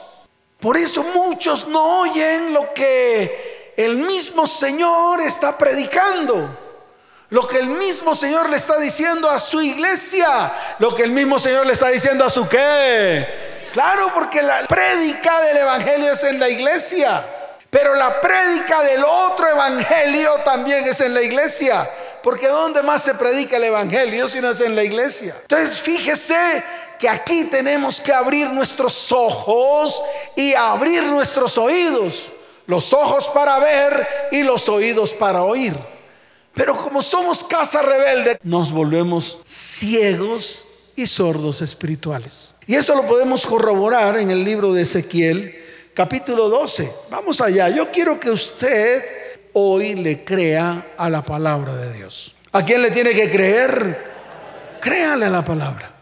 Por 0.60 0.76
eso 0.76 1.04
muchos 1.04 1.68
no 1.68 2.02
oyen 2.02 2.54
lo 2.54 2.74
que 2.74 3.74
el 3.78 3.96
mismo 3.96 4.46
Señor 4.46 5.22
está 5.22 5.58
predicando. 5.58 6.50
Lo 7.30 7.48
que 7.48 7.60
el 7.60 7.68
mismo 7.68 8.14
Señor 8.14 8.50
le 8.50 8.58
está 8.58 8.78
diciendo 8.78 9.30
a 9.30 9.40
su 9.40 9.62
iglesia. 9.62 10.52
Lo 10.80 10.94
que 10.94 11.04
el 11.04 11.12
mismo 11.12 11.40
Señor 11.40 11.66
le 11.66 11.74
está 11.74 11.88
diciendo 11.88 12.26
a 12.26 12.30
su 12.30 12.48
qué. 12.48 13.70
Claro, 13.72 14.12
porque 14.14 14.42
la 14.42 14.66
prédica 14.66 15.40
del 15.42 15.58
Evangelio 15.58 16.12
es 16.12 16.24
en 16.24 16.40
la 16.40 16.50
iglesia. 16.50 17.24
Pero 17.70 17.96
la 17.96 18.20
prédica 18.20 18.82
del 18.82 19.04
otro 19.04 19.48
Evangelio 19.48 20.42
también 20.44 20.86
es 20.88 21.00
en 21.02 21.14
la 21.14 21.22
iglesia. 21.22 21.88
Porque 22.24 22.48
¿dónde 22.48 22.82
más 22.82 23.04
se 23.04 23.14
predica 23.14 23.58
el 23.58 23.64
Evangelio 23.64 24.28
si 24.28 24.42
no 24.42 24.50
es 24.50 24.60
en 24.60 24.76
la 24.76 24.84
iglesia? 24.84 25.36
Entonces 25.42 25.80
fíjese 25.80 26.64
que 27.00 27.08
aquí 27.08 27.46
tenemos 27.46 28.02
que 28.02 28.12
abrir 28.12 28.50
nuestros 28.50 29.12
ojos 29.12 30.04
y 30.36 30.54
abrir 30.54 31.04
nuestros 31.04 31.58
oídos. 31.58 32.32
Los 32.68 32.94
ojos 32.94 33.32
para 33.34 33.58
ver 33.58 34.08
y 34.32 34.44
los 34.44 34.68
oídos 34.70 35.14
para 35.14 35.42
oír. 35.44 35.74
Pero 36.54 36.76
como 36.76 37.02
somos 37.02 37.44
casa 37.44 37.82
rebelde, 37.82 38.38
nos 38.44 38.72
volvemos 38.72 39.40
ciegos 39.46 40.66
y 40.96 41.08
sordos 41.08 41.62
espirituales. 41.62 42.54
Y 42.68 42.76
eso 42.76 42.94
lo 42.94 43.08
podemos 43.08 43.46
corroborar 43.46 44.20
en 44.20 44.30
el 44.30 44.44
libro 44.44 44.74
de 44.74 44.82
Ezequiel, 44.82 45.56
capítulo 45.94 46.50
12. 46.50 46.92
Vamos 47.10 47.40
allá. 47.40 47.70
Yo 47.70 47.90
quiero 47.90 48.20
que 48.20 48.30
usted 48.30 49.04
hoy 49.54 49.96
le 49.96 50.26
crea 50.26 50.88
a 50.98 51.10
la 51.10 51.24
palabra 51.24 51.74
de 51.76 51.94
Dios. 51.94 52.36
¿A 52.52 52.64
quién 52.64 52.82
le 52.82 52.92
tiene 52.92 53.12
que 53.12 53.32
creer? 53.32 54.10
Créale 54.82 55.26
a 55.26 55.30
la 55.30 55.46
palabra. 55.46 55.99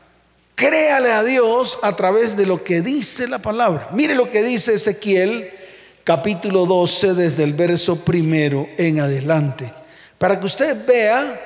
Créale 0.57 1.11
a 1.11 1.23
Dios 1.23 1.77
a 1.83 1.95
través 1.95 2.35
de 2.35 2.47
lo 2.47 2.63
que 2.63 2.81
dice 2.81 3.27
la 3.27 3.37
palabra. 3.37 3.89
Mire 3.91 4.15
lo 4.15 4.31
que 4.31 4.41
dice 4.41 4.73
Ezequiel 4.73 5.51
capítulo 6.03 6.65
12 6.65 7.13
desde 7.13 7.43
el 7.43 7.53
verso 7.53 7.97
primero 7.97 8.67
en 8.75 8.99
adelante. 8.99 9.71
Para 10.17 10.39
que 10.39 10.47
usted 10.47 10.83
vea 10.83 11.39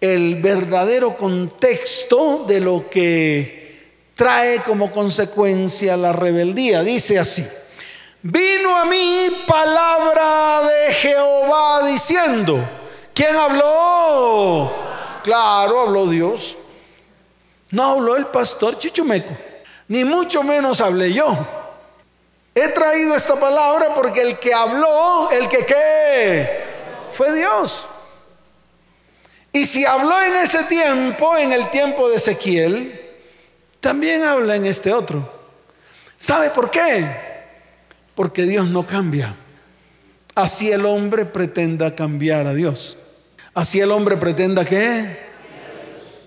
el 0.00 0.36
verdadero 0.36 1.16
contexto 1.16 2.44
de 2.46 2.60
lo 2.60 2.88
que 2.88 3.88
trae 4.14 4.60
como 4.60 4.92
consecuencia 4.92 5.96
la 5.96 6.12
rebeldía. 6.12 6.84
Dice 6.84 7.18
así, 7.18 7.44
vino 8.22 8.76
a 8.76 8.84
mí 8.84 9.26
palabra 9.48 10.68
de 10.68 10.94
Jehová 10.94 11.84
diciendo, 11.88 12.60
¿quién 13.12 13.34
habló? 13.34 14.72
Claro, 15.24 15.80
habló 15.80 16.06
Dios. 16.06 16.56
No 17.70 17.84
habló 17.84 18.16
el 18.16 18.26
pastor 18.26 18.78
Chichumeco, 18.78 19.36
ni 19.88 20.04
mucho 20.04 20.42
menos 20.42 20.80
hablé 20.80 21.12
yo. 21.12 21.36
He 22.54 22.68
traído 22.68 23.14
esta 23.14 23.38
palabra 23.38 23.94
porque 23.94 24.22
el 24.22 24.38
que 24.38 24.54
habló, 24.54 25.30
el 25.30 25.48
que 25.48 25.66
qué, 25.66 26.64
fue 27.12 27.34
Dios. 27.34 27.86
Y 29.52 29.66
si 29.66 29.84
habló 29.84 30.22
en 30.22 30.34
ese 30.36 30.64
tiempo, 30.64 31.36
en 31.36 31.52
el 31.52 31.70
tiempo 31.70 32.08
de 32.08 32.16
Ezequiel, 32.16 33.00
también 33.80 34.22
habla 34.22 34.56
en 34.56 34.66
este 34.66 34.92
otro. 34.92 35.30
¿Sabe 36.18 36.50
por 36.50 36.70
qué? 36.70 37.06
Porque 38.14 38.42
Dios 38.42 38.68
no 38.68 38.86
cambia. 38.86 39.34
Así 40.34 40.70
el 40.70 40.84
hombre 40.86 41.24
pretenda 41.24 41.94
cambiar 41.94 42.46
a 42.46 42.54
Dios. 42.54 42.96
Así 43.54 43.80
el 43.80 43.90
hombre 43.90 44.16
pretenda 44.16 44.64
que 44.64 45.18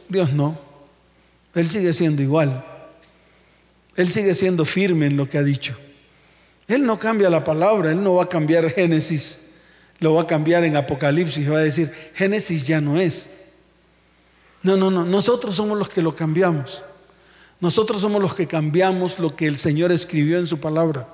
Dios 0.08 0.32
no. 0.34 0.69
Él 1.56 1.70
sigue 1.70 1.94
siendo 1.94 2.22
igual. 2.22 2.66
Él 3.96 4.10
sigue 4.10 4.34
siendo 4.34 4.66
firme 4.66 5.08
en 5.08 5.18
lo 5.18 5.28
que 5.28 5.38
ha 5.38 5.44
dicho. 5.44 5.76
Él 6.68 6.86
no 6.86 7.00
cambia 7.00 7.30
la 7.30 7.44
palabra, 7.44 7.92
Él 7.92 8.04
no 8.04 8.16
va 8.16 8.24
a 8.24 8.30
cambiar 8.30 8.70
Génesis, 8.70 9.40
lo 10.00 10.14
va 10.14 10.22
a 10.22 10.28
cambiar 10.28 10.64
en 10.64 10.76
Apocalipsis, 10.76 11.52
va 11.52 11.58
a 11.58 11.64
decir, 11.64 11.92
Génesis 12.14 12.66
ya 12.66 12.80
no 12.80 13.00
es. 13.00 13.30
No, 14.62 14.78
no, 14.78 14.92
no, 14.92 15.04
nosotros 15.04 15.56
somos 15.56 15.78
los 15.78 15.90
que 15.90 16.02
lo 16.02 16.14
cambiamos. 16.14 16.84
Nosotros 17.60 18.02
somos 18.02 18.22
los 18.22 18.34
que 18.34 18.48
cambiamos 18.48 19.20
lo 19.20 19.36
que 19.36 19.48
el 19.48 19.58
Señor 19.58 19.92
escribió 19.92 20.38
en 20.38 20.48
su 20.48 20.60
palabra. 20.60 21.08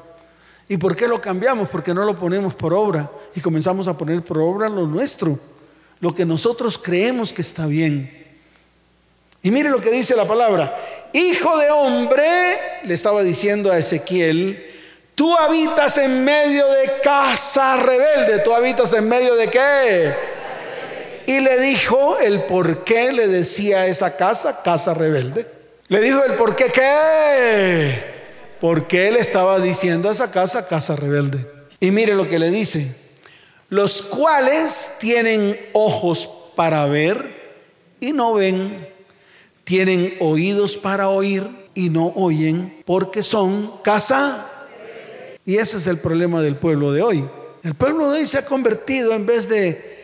¿Y 0.67 0.77
por 0.77 0.95
qué 0.95 1.07
lo 1.07 1.21
cambiamos? 1.21 1.69
Porque 1.69 1.93
no 1.93 2.05
lo 2.05 2.15
ponemos 2.15 2.53
por 2.53 2.73
obra 2.73 3.11
y 3.35 3.39
comenzamos 3.39 3.87
a 3.87 3.97
poner 3.97 4.23
por 4.23 4.39
obra 4.39 4.67
lo 4.67 4.87
nuestro, 4.87 5.39
lo 5.99 6.13
que 6.13 6.25
nosotros 6.25 6.77
creemos 6.77 7.31
que 7.31 7.41
está 7.41 7.65
bien. 7.65 8.24
Y 9.45 9.51
mire 9.51 9.69
lo 9.69 9.79
que 9.79 9.91
dice 9.91 10.15
la 10.15 10.27
palabra. 10.27 10.75
Hijo 11.13 11.55
de 11.59 11.69
hombre, 11.69 12.25
le 12.81 12.95
estaba 12.95 13.21
diciendo 13.21 13.71
a 13.71 13.77
Ezequiel, 13.77 14.73
tú 15.13 15.37
habitas 15.37 15.99
en 15.99 16.23
medio 16.23 16.67
de 16.67 16.93
casa 17.03 17.77
rebelde. 17.77 18.39
¿Tú 18.39 18.55
habitas 18.55 18.91
en 18.93 19.07
medio 19.07 19.35
de 19.35 19.47
qué? 19.49 20.13
Y 21.27 21.41
le 21.41 21.59
dijo 21.59 22.17
el 22.17 22.41
por 22.45 22.83
qué 22.83 23.13
le 23.13 23.27
decía 23.27 23.85
esa 23.85 24.17
casa, 24.17 24.63
casa 24.63 24.95
rebelde. 24.95 25.45
Le 25.89 26.01
dijo 26.01 26.23
el 26.23 26.33
por 26.33 26.55
qué 26.55 26.71
qué. 26.71 27.93
Porque 28.59 29.09
él 29.09 29.15
estaba 29.15 29.59
diciendo 29.59 30.09
a 30.09 30.13
esa 30.13 30.31
casa, 30.31 30.65
casa 30.65 30.95
rebelde. 30.95 31.45
Y 31.79 31.91
mire 31.91 32.15
lo 32.15 32.27
que 32.27 32.39
le 32.39 32.49
dice. 32.49 32.95
Los 33.69 34.01
cuales 34.01 34.93
tienen 34.97 35.69
ojos 35.73 36.27
para 36.55 36.87
ver 36.87 37.29
y 37.99 38.11
no 38.11 38.33
ven 38.33 38.94
tienen 39.65 40.15
oídos 40.21 40.77
para 40.77 41.09
oír 41.09 41.69
y 41.73 41.89
no 41.89 42.13
oyen 42.15 42.81
porque 42.85 43.21
son 43.21 43.73
casa. 43.83 44.49
Y 45.43 45.57
ese 45.57 45.77
es 45.77 45.87
el 45.87 45.99
problema 45.99 46.41
del 46.41 46.55
pueblo 46.55 46.93
de 46.93 47.01
hoy. 47.01 47.29
El 47.63 47.73
pueblo 47.73 48.09
de 48.09 48.19
hoy 48.19 48.27
se 48.27 48.37
ha 48.37 48.45
convertido 48.45 49.11
en 49.13 49.25
vez 49.25 49.49
de 49.49 49.95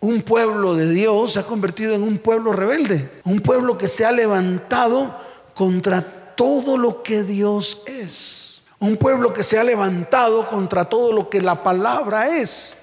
un 0.00 0.22
pueblo 0.22 0.74
de 0.74 0.90
Dios, 0.90 1.32
se 1.32 1.40
ha 1.40 1.44
convertido 1.44 1.94
en 1.94 2.02
un 2.02 2.18
pueblo 2.18 2.52
rebelde, 2.52 3.10
un 3.24 3.40
pueblo 3.40 3.78
que 3.78 3.88
se 3.88 4.04
ha 4.04 4.12
levantado 4.12 5.16
contra 5.54 6.34
todo 6.36 6.76
lo 6.76 7.02
que 7.02 7.22
Dios 7.22 7.82
es, 7.86 8.60
un 8.78 8.98
pueblo 8.98 9.32
que 9.32 9.42
se 9.42 9.58
ha 9.58 9.64
levantado 9.64 10.46
contra 10.46 10.84
todo 10.84 11.12
lo 11.12 11.30
que 11.30 11.40
la 11.40 11.62
palabra 11.62 12.36
es, 12.36 12.74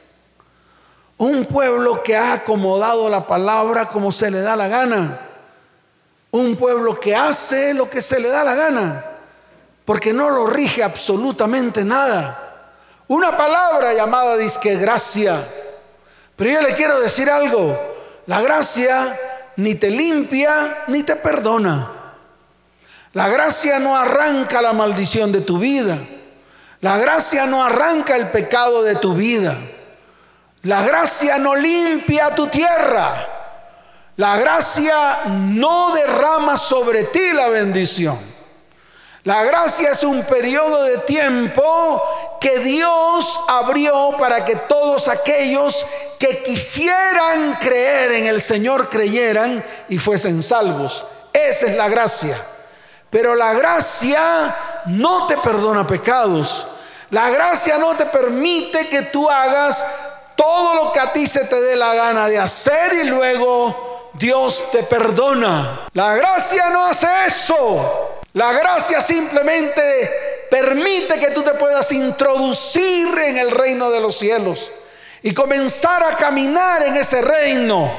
Un 1.15 1.45
pueblo 1.45 2.01
que 2.01 2.17
ha 2.17 2.33
acomodado 2.33 3.07
la 3.07 3.27
palabra 3.27 3.87
como 3.87 4.11
se 4.11 4.31
le 4.31 4.41
da 4.41 4.55
la 4.55 4.67
gana. 4.67 5.32
Un 6.33 6.55
pueblo 6.55 6.99
que 6.99 7.15
hace 7.15 7.75
lo 7.75 7.87
que 7.87 8.01
se 8.01 8.19
le 8.19 8.27
da 8.29 8.43
la 8.43 8.55
gana, 8.55 9.05
porque 9.85 10.13
no 10.13 10.31
lo 10.31 10.47
rige 10.47 10.81
absolutamente 10.81 11.85
nada. 11.85 12.65
Una 13.07 13.37
palabra 13.37 13.93
llamada 13.93 14.35
disque 14.35 14.75
gracia. 14.75 15.47
Pero 16.35 16.49
yo 16.49 16.61
le 16.63 16.73
quiero 16.73 16.99
decir 16.99 17.29
algo, 17.29 17.79
la 18.25 18.41
gracia 18.41 19.15
ni 19.57 19.75
te 19.75 19.91
limpia 19.91 20.85
ni 20.87 21.03
te 21.03 21.15
perdona. 21.17 21.91
La 23.11 23.29
gracia 23.29 23.77
no 23.77 23.95
arranca 23.95 24.59
la 24.59 24.73
maldición 24.73 25.31
de 25.31 25.41
tu 25.41 25.59
vida. 25.59 25.99
La 26.81 26.97
gracia 26.97 27.45
no 27.45 27.63
arranca 27.63 28.15
el 28.15 28.31
pecado 28.31 28.81
de 28.81 28.95
tu 28.95 29.13
vida. 29.13 29.55
La 30.63 30.81
gracia 30.81 31.37
no 31.37 31.55
limpia 31.55 32.33
tu 32.33 32.47
tierra. 32.47 33.32
La 34.17 34.37
gracia 34.37 35.23
no 35.25 35.93
derrama 35.93 36.55
sobre 36.57 37.05
ti 37.05 37.33
la 37.33 37.49
bendición. 37.49 38.19
La 39.23 39.43
gracia 39.43 39.91
es 39.91 40.03
un 40.03 40.21
periodo 40.23 40.83
de 40.83 40.99
tiempo 40.99 42.03
que 42.39 42.59
Dios 42.59 43.39
abrió 43.47 44.15
para 44.19 44.45
que 44.45 44.55
todos 44.55 45.07
aquellos 45.07 45.85
que 46.19 46.43
quisieran 46.43 47.55
creer 47.55 48.11
en 48.11 48.25
el 48.27 48.41
Señor 48.41 48.89
creyeran 48.89 49.63
y 49.89 49.97
fuesen 49.97 50.43
salvos. 50.43 51.05
Esa 51.31 51.67
es 51.67 51.75
la 51.75 51.87
gracia. 51.87 52.37
Pero 53.09 53.33
la 53.33 53.53
gracia 53.53 54.55
no 54.85 55.25
te 55.25 55.37
perdona 55.37 55.87
pecados. 55.87 56.67
La 57.09 57.29
gracia 57.29 57.77
no 57.77 57.95
te 57.95 58.05
permite 58.07 58.89
que 58.89 59.03
tú 59.03 59.29
hagas 59.29 59.85
todo 60.35 60.75
lo 60.75 60.91
que 60.91 60.99
a 60.99 61.13
ti 61.13 61.25
se 61.25 61.45
te 61.45 61.61
dé 61.61 61.75
la 61.75 61.93
gana 61.93 62.27
de 62.27 62.39
hacer 62.39 62.93
y 62.93 63.03
luego 63.05 63.92
Dios 64.13 64.63
te 64.71 64.83
perdona. 64.83 65.87
La 65.93 66.15
gracia 66.15 66.69
no 66.69 66.85
hace 66.85 67.07
eso. 67.27 68.21
La 68.33 68.51
gracia 68.51 69.01
simplemente 69.01 70.47
permite 70.49 71.19
que 71.19 71.31
tú 71.31 71.43
te 71.43 71.53
puedas 71.53 71.91
introducir 71.91 73.07
en 73.17 73.37
el 73.37 73.51
reino 73.51 73.91
de 73.91 73.99
los 73.99 74.17
cielos 74.17 74.71
y 75.21 75.33
comenzar 75.33 76.03
a 76.03 76.15
caminar 76.15 76.83
en 76.83 76.95
ese 76.95 77.21
reino. 77.21 77.91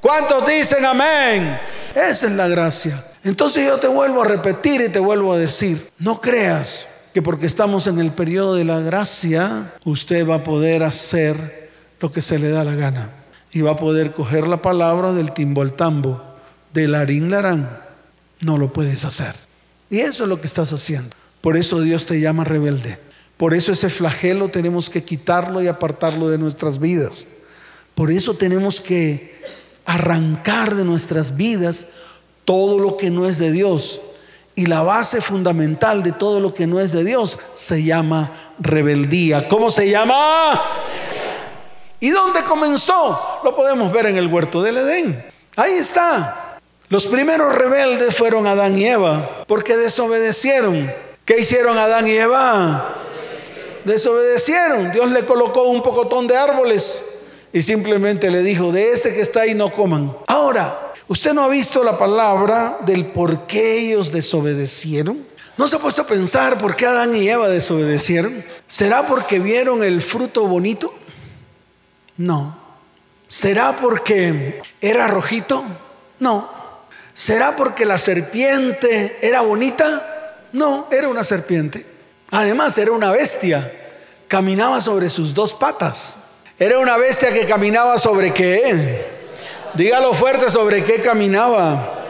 ¿Cuántos 0.00 0.46
dicen 0.46 0.84
amén? 0.84 1.58
Esa 1.94 2.26
es 2.26 2.32
la 2.32 2.48
gracia. 2.48 3.02
Entonces 3.22 3.66
yo 3.66 3.78
te 3.78 3.88
vuelvo 3.88 4.22
a 4.22 4.26
repetir 4.26 4.82
y 4.82 4.90
te 4.90 4.98
vuelvo 4.98 5.32
a 5.32 5.38
decir, 5.38 5.90
no 5.98 6.20
creas 6.20 6.86
que 7.14 7.22
porque 7.22 7.46
estamos 7.46 7.86
en 7.86 7.98
el 7.98 8.12
periodo 8.12 8.56
de 8.56 8.64
la 8.64 8.80
gracia, 8.80 9.72
usted 9.84 10.28
va 10.28 10.36
a 10.36 10.44
poder 10.44 10.82
hacer 10.82 11.70
lo 12.00 12.12
que 12.12 12.20
se 12.20 12.38
le 12.38 12.50
da 12.50 12.64
la 12.64 12.74
gana. 12.74 13.23
Y 13.54 13.62
va 13.62 13.70
a 13.70 13.76
poder 13.76 14.12
coger 14.12 14.46
la 14.46 14.60
palabra 14.60 15.14
del 15.14 15.32
timbo 15.32 15.62
al 15.62 15.72
tambo, 15.72 16.22
del 16.74 16.94
harín 16.94 17.30
larán. 17.30 17.80
No 18.40 18.58
lo 18.58 18.70
puedes 18.70 19.06
hacer. 19.06 19.34
Y 19.88 20.00
eso 20.00 20.24
es 20.24 20.28
lo 20.28 20.40
que 20.40 20.46
estás 20.46 20.72
haciendo. 20.72 21.16
Por 21.40 21.56
eso 21.56 21.80
Dios 21.80 22.04
te 22.04 22.20
llama 22.20 22.44
rebelde. 22.44 22.98
Por 23.38 23.54
eso 23.54 23.72
ese 23.72 23.88
flagelo 23.88 24.48
tenemos 24.48 24.90
que 24.90 25.04
quitarlo 25.04 25.62
y 25.62 25.68
apartarlo 25.68 26.28
de 26.28 26.36
nuestras 26.36 26.78
vidas. 26.78 27.26
Por 27.94 28.10
eso 28.10 28.34
tenemos 28.34 28.80
que 28.80 29.40
arrancar 29.86 30.74
de 30.74 30.84
nuestras 30.84 31.36
vidas 31.36 31.86
todo 32.44 32.78
lo 32.78 32.96
que 32.96 33.10
no 33.10 33.26
es 33.28 33.38
de 33.38 33.52
Dios 33.52 34.00
y 34.56 34.66
la 34.66 34.82
base 34.82 35.20
fundamental 35.20 36.02
de 36.02 36.12
todo 36.12 36.40
lo 36.40 36.54
que 36.54 36.66
no 36.66 36.80
es 36.80 36.92
de 36.92 37.04
Dios 37.04 37.38
se 37.54 37.82
llama 37.82 38.32
rebeldía. 38.58 39.48
¿Cómo 39.48 39.70
se 39.70 39.90
llama? 39.90 40.60
¿Y 42.04 42.10
dónde 42.10 42.44
comenzó? 42.44 43.40
Lo 43.42 43.56
podemos 43.56 43.90
ver 43.90 44.04
en 44.04 44.18
el 44.18 44.26
huerto 44.26 44.60
del 44.60 44.76
Edén. 44.76 45.24
Ahí 45.56 45.72
está. 45.72 46.58
Los 46.90 47.06
primeros 47.06 47.54
rebeldes 47.54 48.14
fueron 48.14 48.46
Adán 48.46 48.76
y 48.76 48.84
Eva 48.84 49.46
porque 49.46 49.74
desobedecieron. 49.74 50.92
¿Qué 51.24 51.40
hicieron 51.40 51.78
Adán 51.78 52.06
y 52.06 52.10
Eva? 52.10 52.90
Desobedecieron. 53.86 54.92
Dios 54.92 55.12
le 55.12 55.24
colocó 55.24 55.62
un 55.62 55.82
pocotón 55.82 56.26
de 56.26 56.36
árboles 56.36 57.00
y 57.54 57.62
simplemente 57.62 58.30
le 58.30 58.42
dijo, 58.42 58.70
de 58.70 58.92
ese 58.92 59.14
que 59.14 59.22
está 59.22 59.40
ahí 59.40 59.54
no 59.54 59.72
coman. 59.72 60.14
Ahora, 60.26 60.80
¿Usted 61.06 61.34
no 61.34 61.44
ha 61.44 61.48
visto 61.48 61.84
la 61.84 61.98
palabra 61.98 62.78
del 62.86 63.06
por 63.06 63.46
qué 63.46 63.78
ellos 63.78 64.10
desobedecieron? 64.10 65.18
¿No 65.58 65.68
se 65.68 65.76
ha 65.76 65.78
puesto 65.78 66.00
a 66.00 66.06
pensar 66.06 66.56
por 66.56 66.76
qué 66.76 66.86
Adán 66.86 67.14
y 67.14 67.28
Eva 67.28 67.46
desobedecieron? 67.48 68.42
¿Será 68.66 69.06
porque 69.06 69.38
vieron 69.38 69.84
el 69.84 70.00
fruto 70.00 70.46
bonito? 70.46 70.94
No. 72.16 72.56
¿Será 73.28 73.76
porque 73.76 74.62
era 74.80 75.08
rojito? 75.08 75.64
No. 76.20 76.48
¿Será 77.12 77.56
porque 77.56 77.84
la 77.84 77.98
serpiente 77.98 79.18
era 79.22 79.40
bonita? 79.42 80.36
No, 80.52 80.88
era 80.90 81.08
una 81.08 81.24
serpiente. 81.24 81.86
Además, 82.30 82.76
era 82.78 82.92
una 82.92 83.10
bestia. 83.12 83.72
Caminaba 84.28 84.80
sobre 84.80 85.10
sus 85.10 85.34
dos 85.34 85.54
patas. 85.54 86.16
Era 86.58 86.78
una 86.78 86.96
bestia 86.96 87.32
que 87.32 87.44
caminaba 87.44 87.98
sobre 87.98 88.32
qué? 88.32 89.06
Dígalo 89.74 90.14
fuerte 90.14 90.50
sobre 90.50 90.84
qué 90.84 91.00
caminaba. 91.00 92.04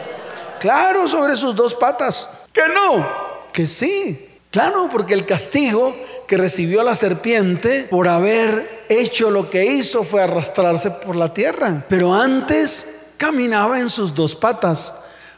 Claro, 0.60 1.08
sobre 1.08 1.36
sus 1.36 1.54
dos 1.56 1.74
patas. 1.74 2.28
Que 2.52 2.68
no, 2.68 3.06
que 3.52 3.66
sí. 3.66 4.33
Claro, 4.54 4.88
porque 4.88 5.14
el 5.14 5.26
castigo 5.26 5.96
que 6.28 6.36
recibió 6.36 6.84
la 6.84 6.94
serpiente 6.94 7.88
por 7.90 8.06
haber 8.06 8.84
hecho 8.88 9.28
lo 9.28 9.50
que 9.50 9.66
hizo 9.66 10.04
fue 10.04 10.22
arrastrarse 10.22 10.92
por 10.92 11.16
la 11.16 11.34
tierra. 11.34 11.84
Pero 11.88 12.14
antes 12.14 12.86
caminaba 13.16 13.80
en 13.80 13.90
sus 13.90 14.14
dos 14.14 14.36
patas, 14.36 14.94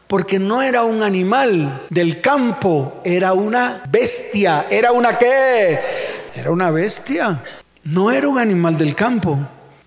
porque 0.06 0.38
no 0.38 0.60
era 0.60 0.82
un 0.82 1.02
animal 1.02 1.86
del 1.88 2.20
campo, 2.20 3.00
era 3.04 3.32
una 3.32 3.84
bestia. 3.88 4.66
¿Era 4.68 4.92
una 4.92 5.16
qué? 5.16 5.78
Era 6.34 6.50
una 6.50 6.70
bestia. 6.70 7.42
No 7.84 8.10
era 8.10 8.28
un 8.28 8.38
animal 8.38 8.76
del 8.76 8.94
campo, 8.94 9.38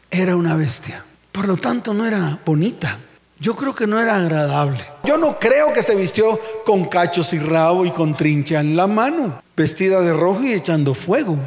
era 0.09 0.35
una 0.35 0.55
bestia. 0.55 1.03
Por 1.31 1.47
lo 1.47 1.55
tanto, 1.55 1.93
no 1.93 2.03
era 2.03 2.39
bonita. 2.43 2.97
Yo 3.39 3.55
creo 3.55 3.73
que 3.73 3.87
no 3.87 3.99
era 3.99 4.17
agradable. 4.17 4.83
Yo 5.05 5.17
no 5.17 5.39
creo 5.39 5.71
que 5.73 5.81
se 5.81 5.95
vistió 5.95 6.39
con 6.65 6.85
cachos 6.85 7.31
y 7.33 7.39
rabo 7.39 7.85
y 7.85 7.91
con 7.91 8.13
trincha 8.13 8.59
en 8.59 8.75
la 8.75 8.85
mano, 8.85 9.41
vestida 9.55 10.01
de 10.01 10.13
rojo 10.13 10.43
y 10.43 10.53
echando 10.53 10.93
fuego. 10.93 11.37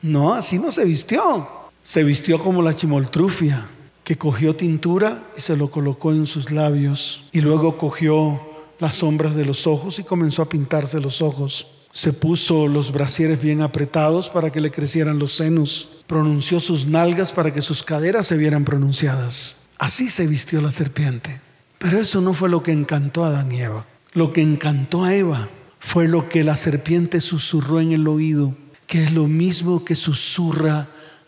No, 0.00 0.32
así 0.32 0.58
no 0.58 0.72
se 0.72 0.84
vistió. 0.84 1.46
Se 1.82 2.04
vistió 2.04 2.38
como 2.42 2.62
la 2.62 2.74
chimoltrufia, 2.74 3.68
que 4.02 4.16
cogió 4.16 4.56
tintura 4.56 5.24
y 5.36 5.40
se 5.40 5.56
lo 5.56 5.70
colocó 5.70 6.12
en 6.12 6.26
sus 6.26 6.50
labios 6.50 7.24
y 7.32 7.40
luego 7.40 7.76
cogió 7.76 8.40
las 8.78 8.94
sombras 8.94 9.36
de 9.36 9.44
los 9.44 9.66
ojos 9.66 9.98
y 9.98 10.04
comenzó 10.04 10.42
a 10.42 10.48
pintarse 10.48 11.00
los 11.00 11.20
ojos. 11.20 11.66
Se 11.92 12.14
puso 12.14 12.66
los 12.66 12.90
brasieres 12.90 13.40
bien 13.40 13.60
apretados 13.60 14.30
para 14.30 14.50
que 14.50 14.60
le 14.60 14.70
crecieran 14.70 15.18
los 15.18 15.34
senos 15.34 15.88
pronunció 16.12 16.60
sus 16.60 16.86
nalgas 16.86 17.32
para 17.32 17.54
que 17.54 17.62
sus 17.62 17.82
caderas 17.82 18.26
se 18.26 18.36
vieran 18.36 18.66
pronunciadas. 18.66 19.56
Así 19.82 20.10
se 20.10 20.28
vistió 20.28 20.60
la 20.60 20.70
serpiente. 20.70 21.40
Pero 21.78 21.98
eso 21.98 22.20
no 22.20 22.34
fue 22.34 22.48
lo 22.48 22.62
que 22.62 22.70
encantó 22.70 23.24
a 23.24 23.30
Adán 23.30 23.50
y 23.50 23.62
Eva. 23.62 23.84
Lo 24.12 24.32
que 24.32 24.40
encantó 24.40 25.02
a 25.02 25.12
Eva 25.12 25.48
fue 25.80 26.06
lo 26.06 26.28
que 26.28 26.44
la 26.44 26.56
serpiente 26.56 27.18
susurró 27.18 27.80
en 27.80 27.90
el 27.90 28.06
oído, 28.06 28.54
que 28.86 29.02
es 29.02 29.10
lo 29.10 29.26
mismo 29.26 29.84
que 29.84 29.96
susurra 29.96 30.86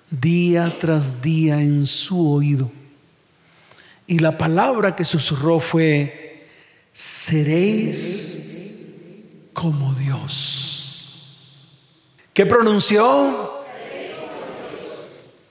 día 0.09 0.73
tras 0.79 1.21
día 1.21 1.61
en 1.61 1.85
su 1.85 2.31
oído. 2.31 2.71
Y 4.07 4.21
la 4.21 4.39
palabra 4.39 4.95
que 4.95 5.05
susurró 5.05 5.59
fue, 5.59 6.47
seréis 6.93 8.85
como 9.53 9.95
Dios. 9.95 11.73
¿Qué 12.33 12.47
pronunció? 12.47 13.64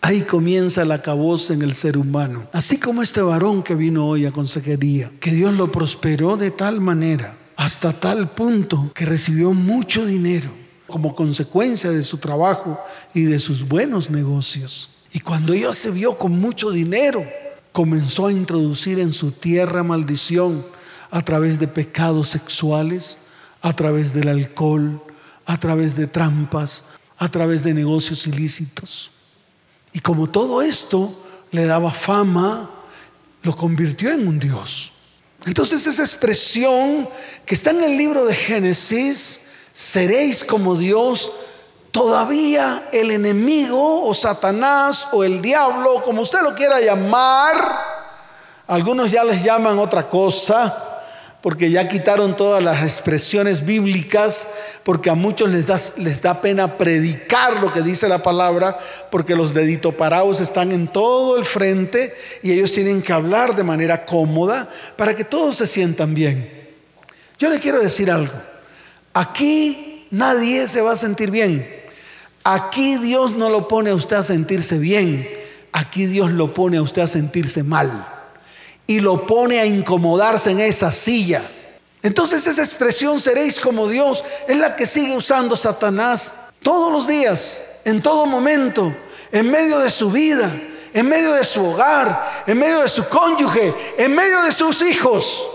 Ahí 0.06 0.24
comienza 0.24 0.84
la 0.84 1.02
caboza 1.02 1.54
en 1.54 1.62
el 1.62 1.76
ser 1.76 1.98
humano. 1.98 2.50
Así 2.52 2.78
como 2.78 3.02
este 3.02 3.22
varón 3.22 3.64
que 3.64 3.74
vino 3.74 4.06
hoy 4.06 4.26
a 4.26 4.34
consejería, 4.34 5.10
que 5.22 5.32
Dios 5.32 5.54
lo 5.54 5.72
prosperó 5.72 6.36
de 6.36 6.52
tal 6.52 6.82
manera, 6.82 7.38
hasta 7.56 7.94
tal 7.94 8.30
punto 8.32 8.92
que 8.94 9.06
recibió 9.06 9.54
mucho 9.54 10.06
dinero 10.06 10.50
como 10.88 11.16
consecuencia 11.16 11.90
de 11.92 12.04
su 12.04 12.18
trabajo 12.18 12.78
y 13.14 13.22
de 13.22 13.40
sus 13.40 13.66
buenos 13.66 14.10
negocios. 14.10 14.90
Y 15.14 15.22
cuando 15.22 15.54
ella 15.54 15.72
se 15.72 15.90
vio 15.90 16.18
con 16.18 16.34
mucho 16.34 16.70
dinero, 16.72 17.24
comenzó 17.72 18.28
a 18.28 18.34
introducir 18.34 19.00
en 19.00 19.14
su 19.14 19.32
tierra 19.32 19.84
maldición 19.84 20.66
a 21.12 21.22
través 21.22 21.60
de 21.60 21.70
pecados 21.70 22.28
sexuales, 22.28 23.18
a 23.62 23.74
través 23.74 24.14
del 24.14 24.28
alcohol, 24.28 25.02
a 25.46 25.58
través 25.62 25.96
de 25.96 26.08
trampas, 26.08 26.84
a 27.18 27.32
través 27.32 27.64
de 27.64 27.74
negocios 27.74 28.28
ilícitos. 28.28 29.14
Y 29.94 30.00
como 30.00 30.30
todo 30.30 30.62
esto 30.62 31.14
le 31.52 31.66
daba 31.66 31.92
fama, 31.92 32.70
lo 33.44 33.56
convirtió 33.56 34.12
en 34.12 34.28
un 34.28 34.40
Dios. 34.40 34.92
Entonces 35.46 35.86
esa 35.86 36.02
expresión 36.02 37.08
que 37.46 37.56
está 37.56 37.72
en 37.72 37.84
el 37.84 37.98
libro 37.98 38.26
de 38.26 38.34
Génesis, 38.34 39.42
seréis 39.74 40.44
como 40.44 40.76
Dios, 40.76 41.32
todavía 41.92 42.90
el 42.92 43.12
enemigo 43.12 44.04
o 44.04 44.14
Satanás 44.14 45.08
o 45.12 45.24
el 45.24 45.42
diablo, 45.42 46.02
como 46.04 46.22
usted 46.22 46.42
lo 46.42 46.56
quiera 46.56 46.80
llamar, 46.80 47.78
algunos 48.68 49.12
ya 49.12 49.24
les 49.24 49.44
llaman 49.44 49.78
otra 49.78 50.10
cosa, 50.10 50.93
porque 51.44 51.70
ya 51.70 51.90
quitaron 51.90 52.38
todas 52.38 52.64
las 52.64 52.84
expresiones 52.84 53.66
bíblicas, 53.66 54.48
porque 54.84 55.10
a 55.10 55.14
muchos 55.14 55.52
les 55.52 55.68
da, 55.68 55.78
les 55.98 56.22
da 56.22 56.40
pena 56.40 56.78
predicar 56.78 57.62
lo 57.62 57.70
que 57.70 57.82
dice 57.82 58.08
la 58.08 58.24
palabra, 58.24 58.80
porque 59.12 59.36
los 59.36 59.54
deditos 59.54 59.94
parados 59.94 60.40
están 60.40 60.72
en 60.72 60.88
todo 60.88 61.38
el 61.38 61.44
frente 61.44 62.16
y 62.44 62.54
ellos 62.54 62.72
tienen 62.72 63.02
que 63.02 63.12
hablar 63.12 63.58
de 63.58 63.66
manera 63.66 64.06
cómoda 64.06 64.70
para 64.96 65.18
que 65.18 65.26
todos 65.26 65.58
se 65.58 65.68
sientan 65.68 66.14
bien. 66.14 66.50
Yo 67.38 67.50
le 67.50 67.60
quiero 67.60 67.82
decir 67.82 68.10
algo, 68.10 68.36
aquí 69.14 70.08
nadie 70.12 70.70
se 70.70 70.80
va 70.80 70.94
a 70.94 70.96
sentir 70.96 71.30
bien, 71.30 71.68
aquí 72.46 72.96
Dios 72.96 73.34
no 73.34 73.50
lo 73.50 73.68
pone 73.68 73.90
a 73.90 73.96
usted 73.96 74.16
a 74.16 74.24
sentirse 74.24 74.78
bien, 74.78 75.28
aquí 75.74 76.06
Dios 76.06 76.32
lo 76.32 76.54
pone 76.54 76.78
a 76.78 76.82
usted 76.82 77.02
a 77.02 77.08
sentirse 77.10 77.64
mal 77.64 78.13
y 78.88 79.00
lo 79.00 79.26
pone 79.26 79.60
a 79.60 79.66
incomodarse 79.66 80.52
en 80.52 80.60
esa 80.60 80.92
silla. 80.92 81.42
Entonces 82.02 82.46
esa 82.46 82.62
expresión 82.62 83.20
seréis 83.20 83.60
como 83.60 83.88
Dios 83.88 84.24
es 84.48 84.58
la 84.58 84.76
que 84.76 84.86
sigue 84.86 85.16
usando 85.16 85.56
Satanás 85.56 86.34
todos 86.62 86.92
los 86.92 87.08
días, 87.08 87.62
en 87.86 88.02
todo 88.02 88.26
momento, 88.26 88.94
en 89.32 89.50
medio 89.50 89.80
de 89.80 89.90
su 89.90 90.12
vida, 90.12 90.52
en 90.94 91.08
medio 91.08 91.34
de 91.34 91.44
su 91.44 91.66
hogar, 91.66 92.44
en 92.46 92.58
medio 92.58 92.82
de 92.82 92.90
su 92.90 93.08
cónyuge, 93.08 93.74
en 93.98 94.14
medio 94.14 94.42
de 94.44 94.52
sus 94.52 94.82
hijos, 94.82 95.50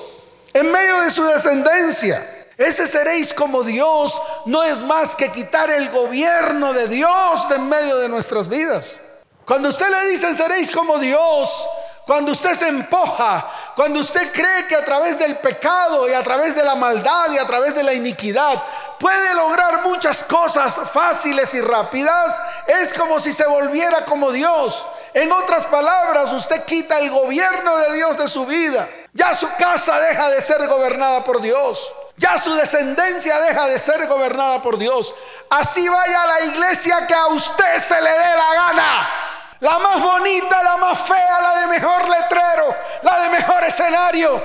en 0.53 0.71
medio 0.71 1.01
de 1.03 1.11
su 1.11 1.25
descendencia. 1.25 2.27
Ese 2.57 2.88
seréis 2.88 3.33
como 3.33 3.62
Dios 3.62 4.21
no 4.47 4.64
es 4.64 4.83
más 4.83 5.14
que 5.14 5.31
quitar 5.31 5.71
el 5.71 5.91
gobierno 5.91 6.73
de 6.73 6.88
Dios 6.88 7.49
de 7.49 7.55
en 7.55 7.69
medio 7.69 7.99
de 7.99 8.09
nuestras 8.09 8.49
vidas. 8.49 8.99
Cuando 9.45 9.69
usted 9.69 9.88
le 9.88 10.11
dicen 10.11 10.35
seréis 10.35 10.71
como 10.71 10.99
Dios, 10.99 11.69
cuando 12.09 12.33
usted 12.33 12.55
se 12.55 12.66
empoja, 12.68 13.47
cuando 13.77 14.01
usted 14.01 14.33
cree 14.33 14.66
que 14.66 14.75
a 14.75 14.83
través 14.83 15.18
del 15.18 15.37
pecado 15.37 16.09
y 16.09 16.14
a 16.14 16.23
través 16.23 16.55
de 16.55 16.64
la 16.64 16.75
maldad 16.75 17.31
y 17.31 17.37
a 17.37 17.47
través 17.47 17.75
de 17.75 17.83
la 17.83 17.92
iniquidad 17.92 18.62
puede 18.99 19.35
lograr 19.35 19.83
muchas 19.83 20.25
cosas 20.25 20.81
fáciles 20.90 21.53
y 21.53 21.61
rápidas, 21.61 22.40
es 22.66 22.94
como 22.94 23.21
si 23.21 23.31
se 23.31 23.47
volviera 23.47 24.07
como 24.07 24.33
Dios. 24.33 24.88
En 25.12 25.31
otras 25.31 25.66
palabras, 25.66 26.33
usted 26.33 26.64
quita 26.64 26.99
el 26.99 27.11
gobierno 27.11 27.77
de 27.77 27.92
Dios 27.92 28.16
de 28.16 28.27
su 28.27 28.47
vida. 28.47 28.88
Ya 29.12 29.35
su 29.35 29.47
casa 29.59 30.01
deja 30.01 30.31
de 30.31 30.40
ser 30.40 30.66
gobernada 30.66 31.23
por 31.25 31.42
Dios. 31.42 31.92
Ya 32.16 32.38
su 32.38 32.55
descendencia 32.55 33.38
deja 33.38 33.66
de 33.66 33.79
ser 33.79 34.07
gobernada 34.07 34.62
por 34.62 34.79
Dios. 34.79 35.14
Así 35.51 35.87
vaya 35.87 36.23
a 36.23 36.27
la 36.27 36.40
iglesia 36.47 37.07
que 37.07 37.12
a 37.12 37.27
usted 37.27 37.79
se 37.81 38.01
le 38.01 38.11
dé 38.11 38.35
la 38.35 38.55
gana. 38.55 39.28
La 39.61 39.79
más 39.79 40.01
bonita, 40.01 40.62
la 40.62 40.77
más 40.77 41.01
fea, 41.01 41.40
la 41.40 41.61
de 41.61 41.66
mejor 41.66 42.09
letrero, 42.09 42.77
la 43.03 43.21
de 43.23 43.29
mejor 43.29 43.64
escenario, 43.64 44.40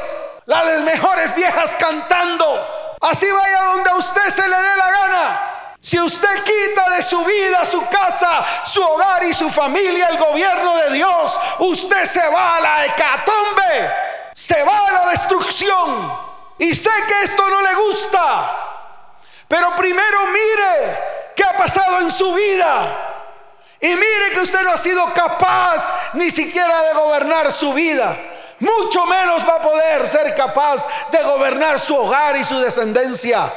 la 0.45 0.65
de 0.65 0.79
mejores 0.79 1.35
viejas 1.35 1.75
cantando. 1.77 2.97
Así 2.99 3.29
vaya 3.29 3.63
donde 3.63 3.89
a 3.91 3.95
usted 3.95 4.29
se 4.29 4.41
le 4.47 4.55
dé 4.55 4.77
la 4.77 4.91
gana. 4.91 5.41
Si 5.79 5.99
usted 5.99 6.43
quita 6.43 6.89
de 6.91 7.03
su 7.03 7.23
vida, 7.25 7.63
su 7.65 7.85
casa, 7.87 8.43
su 8.65 8.81
hogar 8.81 9.23
y 9.23 9.33
su 9.33 9.51
familia 9.51 10.07
el 10.07 10.17
gobierno 10.17 10.77
de 10.77 10.91
Dios, 10.91 11.39
usted 11.59 12.05
se 12.05 12.27
va 12.29 12.55
a 12.55 12.61
la 12.61 12.85
hecatombe, 12.85 13.91
se 14.33 14.63
va 14.63 14.87
a 14.87 14.91
la 14.93 15.09
destrucción. 15.09 16.17
Y 16.57 16.73
sé 16.73 16.89
que 17.07 17.23
esto 17.23 17.47
no 17.49 17.61
le 17.61 17.73
gusta, 17.75 18.51
pero 19.47 19.75
primero 19.75 20.25
mire 20.27 20.99
qué 21.35 21.43
ha 21.43 21.55
pasado 21.57 21.99
en 21.99 22.09
su 22.09 22.33
vida. 22.33 23.12
Y 23.83 23.87
mire 23.87 24.31
que 24.31 24.39
usted 24.39 24.61
no 24.61 24.71
ha 24.71 24.77
sido 24.77 25.13
capaz 25.13 25.93
ni 26.13 26.31
siquiera 26.31 26.83
de 26.83 26.93
gobernar 26.93 27.51
su 27.51 27.73
vida. 27.73 28.17
Mucho 28.59 29.05
menos 29.05 29.45
va 29.45 29.55
a 29.55 29.61
poder 29.61 30.07
ser 30.07 30.33
capaz 30.33 30.87
de 31.11 31.21
gobernar 31.21 31.77
su 31.77 31.93
hogar 31.93 32.37
y 32.37 32.45
su 32.45 32.57
descendencia. 32.61 33.51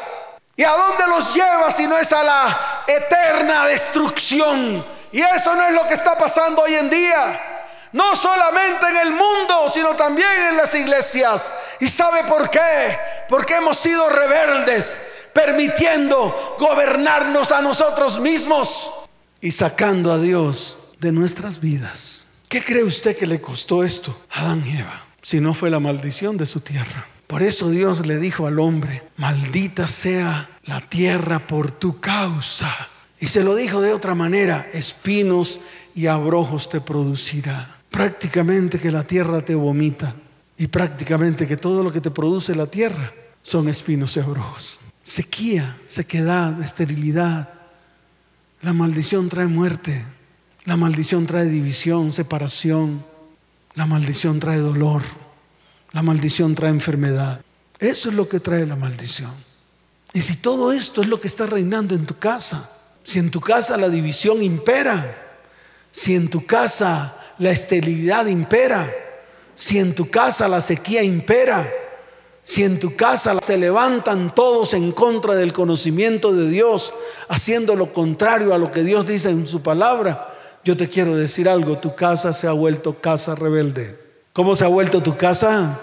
¿Y 0.56 0.64
a 0.64 0.72
dónde 0.72 1.06
los 1.06 1.32
lleva 1.32 1.70
si 1.70 1.86
no 1.86 1.96
es 1.96 2.12
a 2.12 2.24
la 2.24 2.82
eterna 2.88 3.66
destrucción? 3.66 4.84
Y 5.12 5.22
eso 5.22 5.54
no 5.54 5.62
es 5.62 5.72
lo 5.72 5.86
que 5.86 5.94
está 5.94 6.18
pasando 6.18 6.62
hoy 6.62 6.74
en 6.74 6.90
día. 6.90 7.68
No 7.92 8.16
solamente 8.16 8.84
en 8.88 8.96
el 8.96 9.12
mundo, 9.12 9.68
sino 9.68 9.94
también 9.94 10.42
en 10.42 10.56
las 10.56 10.74
iglesias. 10.74 11.54
¿Y 11.78 11.88
sabe 11.88 12.24
por 12.24 12.50
qué? 12.50 12.98
Porque 13.28 13.54
hemos 13.54 13.78
sido 13.78 14.08
rebeldes, 14.08 14.98
permitiendo 15.32 16.56
gobernarnos 16.58 17.52
a 17.52 17.62
nosotros 17.62 18.18
mismos 18.18 18.92
y 19.40 19.52
sacando 19.52 20.12
a 20.12 20.18
Dios 20.18 20.76
de 21.00 21.12
nuestras 21.12 21.60
vidas. 21.60 22.26
¿Qué 22.48 22.62
cree 22.62 22.84
usted 22.84 23.16
que 23.16 23.26
le 23.26 23.40
costó 23.40 23.82
esto 23.82 24.18
a 24.30 24.42
Adán 24.42 24.62
y 24.66 24.78
Eva? 24.78 25.06
Si 25.22 25.40
no 25.40 25.54
fue 25.54 25.70
la 25.70 25.80
maldición 25.80 26.36
de 26.36 26.46
su 26.46 26.60
tierra. 26.60 27.06
Por 27.26 27.42
eso 27.42 27.70
Dios 27.70 28.06
le 28.06 28.18
dijo 28.18 28.46
al 28.46 28.60
hombre, 28.60 29.02
maldita 29.16 29.88
sea 29.88 30.48
la 30.64 30.80
tierra 30.80 31.40
por 31.40 31.72
tu 31.72 32.00
causa. 32.00 32.72
Y 33.18 33.26
se 33.26 33.42
lo 33.42 33.56
dijo 33.56 33.80
de 33.80 33.92
otra 33.92 34.14
manera, 34.14 34.68
espinos 34.72 35.58
y 35.94 36.06
abrojos 36.06 36.68
te 36.68 36.80
producirá. 36.80 37.78
Prácticamente 37.90 38.78
que 38.78 38.92
la 38.92 39.02
tierra 39.02 39.44
te 39.44 39.54
vomita 39.54 40.14
y 40.56 40.68
prácticamente 40.68 41.48
que 41.48 41.56
todo 41.56 41.82
lo 41.82 41.92
que 41.92 42.00
te 42.00 42.10
produce 42.10 42.54
la 42.54 42.66
tierra 42.66 43.12
son 43.42 43.68
espinos 43.68 44.16
y 44.16 44.20
abrojos. 44.20 44.78
Sequía, 45.02 45.78
sequedad, 45.86 46.60
esterilidad, 46.62 47.48
la 48.62 48.72
maldición 48.72 49.28
trae 49.28 49.46
muerte, 49.46 50.04
la 50.64 50.76
maldición 50.76 51.26
trae 51.26 51.46
división, 51.46 52.12
separación, 52.12 53.04
la 53.74 53.86
maldición 53.86 54.40
trae 54.40 54.58
dolor, 54.58 55.02
la 55.92 56.02
maldición 56.02 56.54
trae 56.54 56.70
enfermedad. 56.70 57.42
Eso 57.78 58.08
es 58.08 58.14
lo 58.14 58.28
que 58.28 58.40
trae 58.40 58.66
la 58.66 58.76
maldición. 58.76 59.32
Y 60.12 60.22
si 60.22 60.36
todo 60.36 60.72
esto 60.72 61.02
es 61.02 61.08
lo 61.08 61.20
que 61.20 61.28
está 61.28 61.46
reinando 61.46 61.94
en 61.94 62.06
tu 62.06 62.18
casa, 62.18 62.70
si 63.04 63.18
en 63.18 63.30
tu 63.30 63.40
casa 63.40 63.76
la 63.76 63.88
división 63.88 64.42
impera, 64.42 65.16
si 65.92 66.14
en 66.14 66.28
tu 66.28 66.44
casa 66.46 67.16
la 67.38 67.50
esterilidad 67.50 68.26
impera, 68.26 68.90
si 69.54 69.78
en 69.78 69.94
tu 69.94 70.10
casa 70.10 70.48
la 70.48 70.62
sequía 70.62 71.02
impera, 71.02 71.68
si 72.46 72.62
en 72.62 72.78
tu 72.78 72.94
casa 72.94 73.36
se 73.42 73.58
levantan 73.58 74.32
todos 74.32 74.72
en 74.72 74.92
contra 74.92 75.34
del 75.34 75.52
conocimiento 75.52 76.32
de 76.32 76.48
Dios, 76.48 76.92
haciendo 77.28 77.74
lo 77.74 77.92
contrario 77.92 78.54
a 78.54 78.58
lo 78.58 78.70
que 78.70 78.84
Dios 78.84 79.04
dice 79.04 79.30
en 79.30 79.48
su 79.48 79.62
palabra, 79.62 80.32
yo 80.62 80.76
te 80.76 80.88
quiero 80.88 81.16
decir 81.16 81.48
algo, 81.48 81.78
tu 81.78 81.96
casa 81.96 82.32
se 82.32 82.46
ha 82.46 82.52
vuelto 82.52 83.00
casa 83.00 83.34
rebelde. 83.34 83.98
¿Cómo 84.32 84.54
se 84.54 84.64
ha 84.64 84.68
vuelto 84.68 85.02
tu 85.02 85.16
casa? 85.16 85.80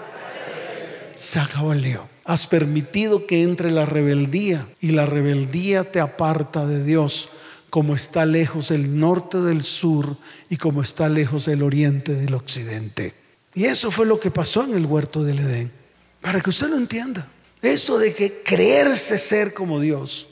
Se 1.14 1.38
acabó 1.38 1.74
el 1.74 1.82
lío. 1.82 2.08
Has 2.24 2.46
permitido 2.46 3.26
que 3.26 3.42
entre 3.42 3.70
la 3.70 3.84
rebeldía 3.84 4.66
y 4.80 4.92
la 4.92 5.04
rebeldía 5.04 5.84
te 5.84 6.00
aparta 6.00 6.66
de 6.66 6.82
Dios, 6.82 7.28
como 7.68 7.94
está 7.94 8.24
lejos 8.24 8.70
el 8.70 8.98
norte 8.98 9.38
del 9.38 9.64
sur 9.64 10.16
y 10.48 10.56
como 10.56 10.82
está 10.82 11.10
lejos 11.10 11.46
el 11.46 11.62
oriente 11.62 12.14
del 12.14 12.32
occidente. 12.32 13.12
Y 13.52 13.64
eso 13.64 13.90
fue 13.90 14.06
lo 14.06 14.18
que 14.18 14.30
pasó 14.30 14.64
en 14.64 14.72
el 14.72 14.86
huerto 14.86 15.24
del 15.24 15.40
Edén. 15.40 15.83
Para 16.24 16.40
que 16.40 16.48
usted 16.48 16.68
lo 16.68 16.78
entienda. 16.78 17.28
Eso 17.60 17.98
de 17.98 18.14
que 18.14 18.42
creerse 18.42 19.18
ser 19.18 19.52
como 19.52 19.78
Dios, 19.78 20.26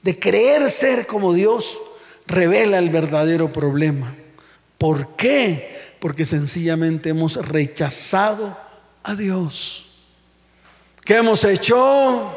de 0.00 0.16
creer 0.16 0.70
ser 0.70 1.08
como 1.08 1.34
Dios, 1.34 1.80
revela 2.24 2.78
el 2.78 2.88
verdadero 2.88 3.52
problema. 3.52 4.14
¿Por 4.78 5.16
qué? 5.16 5.96
Porque 5.98 6.24
sencillamente 6.24 7.08
hemos 7.08 7.34
rechazado 7.34 8.56
a 9.02 9.16
Dios. 9.16 9.86
¿Qué 11.04 11.16
hemos 11.16 11.42
hecho? 11.42 12.32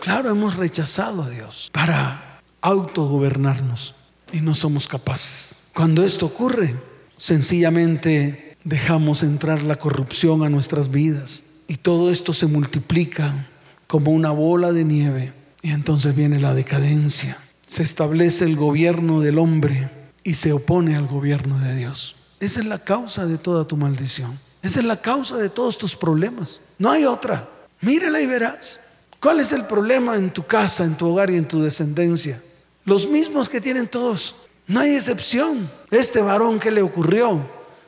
Claro, 0.00 0.30
hemos 0.30 0.56
rechazado 0.56 1.22
a 1.22 1.28
Dios 1.28 1.68
para 1.74 2.40
autogobernarnos 2.62 3.94
y 4.32 4.40
no 4.40 4.54
somos 4.54 4.88
capaces. 4.88 5.58
Cuando 5.74 6.02
esto 6.02 6.24
ocurre, 6.24 6.74
sencillamente 7.18 8.56
dejamos 8.64 9.22
entrar 9.22 9.62
la 9.62 9.76
corrupción 9.76 10.42
a 10.42 10.48
nuestras 10.48 10.90
vidas 10.90 11.44
y 11.68 11.76
todo 11.76 12.10
esto 12.10 12.32
se 12.32 12.46
multiplica 12.46 13.48
como 13.86 14.10
una 14.10 14.30
bola 14.30 14.72
de 14.72 14.84
nieve. 14.84 15.32
Y 15.62 15.70
entonces 15.70 16.14
viene 16.14 16.40
la 16.40 16.54
decadencia. 16.54 17.38
Se 17.66 17.82
establece 17.82 18.44
el 18.44 18.56
gobierno 18.56 19.20
del 19.20 19.38
hombre 19.38 19.90
y 20.24 20.34
se 20.34 20.52
opone 20.52 20.96
al 20.96 21.06
gobierno 21.06 21.58
de 21.58 21.76
Dios. 21.76 22.16
Esa 22.40 22.60
es 22.60 22.66
la 22.66 22.78
causa 22.78 23.26
de 23.26 23.38
toda 23.38 23.66
tu 23.66 23.76
maldición. 23.76 24.38
Esa 24.62 24.80
es 24.80 24.84
la 24.84 25.00
causa 25.00 25.36
de 25.36 25.48
todos 25.48 25.78
tus 25.78 25.96
problemas. 25.96 26.60
No 26.78 26.90
hay 26.90 27.04
otra. 27.04 27.48
Mírala 27.80 28.20
y 28.20 28.26
verás. 28.26 28.80
¿Cuál 29.20 29.40
es 29.40 29.52
el 29.52 29.66
problema 29.66 30.16
en 30.16 30.32
tu 30.32 30.44
casa, 30.44 30.84
en 30.84 30.96
tu 30.96 31.08
hogar 31.08 31.30
y 31.30 31.36
en 31.36 31.46
tu 31.46 31.62
descendencia? 31.62 32.42
Los 32.84 33.08
mismos 33.08 33.48
que 33.48 33.60
tienen 33.60 33.86
todos. 33.86 34.34
No 34.66 34.80
hay 34.80 34.94
excepción. 34.94 35.70
Este 35.90 36.20
varón 36.20 36.58
que 36.58 36.70
le 36.70 36.82
ocurrió, 36.82 37.40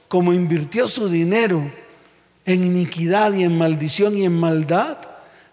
como 0.06 0.32
invirtió 0.32 0.88
su 0.88 1.08
dinero 1.08 1.70
en 2.44 2.64
iniquidad 2.64 3.32
y 3.32 3.44
en 3.44 3.56
maldición 3.56 4.16
y 4.18 4.24
en 4.24 4.38
maldad, 4.38 4.98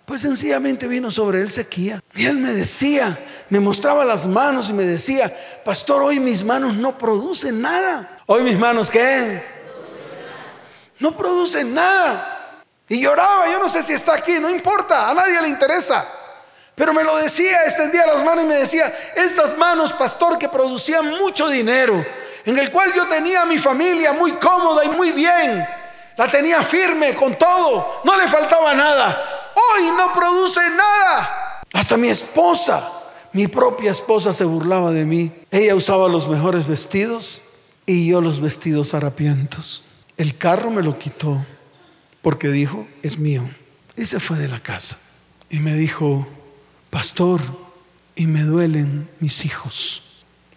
Pues 0.05 0.21
sencillamente 0.21 0.87
vino 0.87 1.09
sobre 1.09 1.39
él 1.39 1.51
sequía. 1.51 2.01
Y 2.15 2.25
él 2.25 2.35
me 2.35 2.49
decía, 2.49 3.17
me 3.49 3.61
mostraba 3.61 4.03
las 4.03 4.27
manos 4.27 4.69
y 4.69 4.73
me 4.73 4.83
decía, 4.83 5.33
pastor, 5.63 6.01
hoy 6.01 6.19
mis 6.19 6.43
manos 6.43 6.75
no 6.75 6.97
producen 6.97 7.61
nada. 7.61 8.19
Hoy 8.25 8.43
mis 8.43 8.57
manos, 8.59 8.89
¿qué? 8.89 9.41
No 10.99 11.15
producen 11.15 11.73
nada. 11.73 12.63
Y 12.89 12.99
lloraba, 13.01 13.49
yo 13.49 13.59
no 13.59 13.69
sé 13.69 13.83
si 13.83 13.93
está 13.93 14.15
aquí, 14.15 14.33
no 14.41 14.49
importa, 14.49 15.09
a 15.09 15.13
nadie 15.13 15.41
le 15.41 15.47
interesa. 15.47 16.05
Pero 16.75 16.93
me 16.93 17.03
lo 17.05 17.15
decía, 17.15 17.63
extendía 17.63 18.05
las 18.05 18.21
manos 18.23 18.43
y 18.43 18.47
me 18.47 18.55
decía, 18.55 18.93
estas 19.15 19.57
manos, 19.57 19.93
pastor, 19.93 20.37
que 20.37 20.49
producían 20.49 21.09
mucho 21.09 21.47
dinero, 21.47 22.05
en 22.43 22.57
el 22.57 22.69
cual 22.69 22.91
yo 22.93 23.07
tenía 23.07 23.43
a 23.43 23.45
mi 23.45 23.57
familia 23.57 24.11
muy 24.11 24.33
cómoda 24.33 24.83
y 24.83 24.89
muy 24.89 25.11
bien, 25.11 25.65
la 26.17 26.29
tenía 26.29 26.61
firme 26.63 27.15
con 27.15 27.37
todo, 27.37 28.01
no 28.03 28.17
le 28.17 28.27
faltaba 28.27 28.73
nada. 28.73 29.51
Hoy 29.55 29.91
no 29.97 30.13
produce 30.13 30.61
nada. 30.69 31.61
Hasta 31.73 31.97
mi 31.97 32.09
esposa, 32.09 32.89
mi 33.33 33.47
propia 33.47 33.91
esposa 33.91 34.33
se 34.33 34.43
burlaba 34.43 34.91
de 34.91 35.05
mí. 35.05 35.31
Ella 35.49 35.75
usaba 35.75 36.09
los 36.09 36.27
mejores 36.27 36.67
vestidos 36.67 37.41
y 37.85 38.07
yo 38.07 38.21
los 38.21 38.41
vestidos 38.41 38.93
harapientos. 38.93 39.83
El 40.17 40.37
carro 40.37 40.69
me 40.69 40.83
lo 40.83 40.99
quitó 40.99 41.45
porque 42.21 42.49
dijo, 42.49 42.87
es 43.01 43.17
mío. 43.17 43.49
Y 43.95 44.05
se 44.05 44.19
fue 44.19 44.37
de 44.37 44.47
la 44.47 44.59
casa. 44.59 44.97
Y 45.49 45.59
me 45.59 45.73
dijo, 45.73 46.27
pastor, 46.89 47.41
y 48.15 48.27
me 48.27 48.43
duelen 48.43 49.09
mis 49.19 49.45
hijos. 49.45 50.03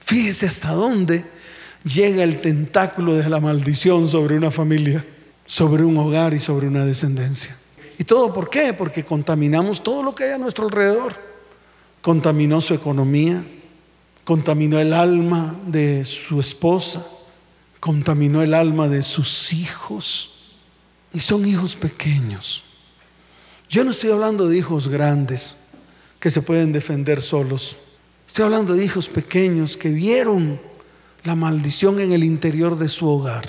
Fíjese 0.01 0.47
hasta 0.47 0.73
dónde 0.73 1.25
llega 1.85 2.23
el 2.23 2.41
tentáculo 2.41 3.15
de 3.15 3.29
la 3.29 3.41
maldición 3.41 4.09
sobre 4.09 4.37
una 4.37 4.51
familia, 4.51 5.05
sobre 5.47 5.85
un 5.85 5.97
hogar 5.99 6.35
y 6.35 6.41
sobre 6.41 6.67
una 6.67 6.85
descendencia. 6.85 7.57
¿Y 7.99 8.05
todo 8.05 8.33
por 8.33 8.51
qué? 8.51 8.73
Porque 8.73 9.05
contaminamos 9.05 9.83
todo 9.83 10.03
lo 10.03 10.15
que 10.15 10.25
hay 10.25 10.33
a 10.33 10.39
nuestro 10.39 10.65
alrededor. 10.67 11.15
Contaminó 12.03 12.61
su 12.61 12.75
economía, 12.75 13.45
contaminó 14.25 14.79
el 14.79 14.93
alma 14.93 15.55
de 15.67 16.05
su 16.05 16.41
esposa, 16.41 17.07
contaminó 17.81 18.43
el 18.43 18.55
alma 18.55 18.89
de 18.89 19.03
sus 19.03 19.53
hijos. 19.53 20.31
Y 21.13 21.21
son 21.21 21.47
hijos 21.47 21.77
pequeños. 21.77 22.65
Yo 23.69 23.85
no 23.85 23.91
estoy 23.91 24.11
hablando 24.11 24.49
de 24.49 24.59
hijos 24.59 24.89
grandes 24.89 25.57
que 26.19 26.31
se 26.31 26.43
pueden 26.43 26.73
defender 26.73 27.23
solos. 27.23 27.77
Estoy 28.27 28.45
hablando 28.45 28.75
de 28.75 28.85
hijos 28.85 29.09
pequeños 29.09 29.77
que 29.77 29.91
vieron 29.91 30.61
la 31.23 31.37
maldición 31.37 32.01
en 32.01 32.13
el 32.13 32.25
interior 32.25 32.77
de 32.77 32.89
su 32.89 33.09
hogar. 33.09 33.49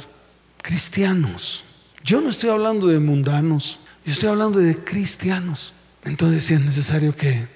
Cristianos. 0.62 1.65
Yo 2.06 2.22
no 2.22 2.30
estoy 2.30 2.52
hablando 2.52 2.86
de 2.86 3.00
mundanos, 3.00 3.80
yo 4.06 4.14
estoy 4.14 4.30
hablando 4.30 4.60
de 4.60 4.78
cristianos. 4.84 5.74
Entonces 6.04 6.46
si 6.46 6.54
es 6.54 6.62
necesario 6.62 7.16
que 7.16 7.48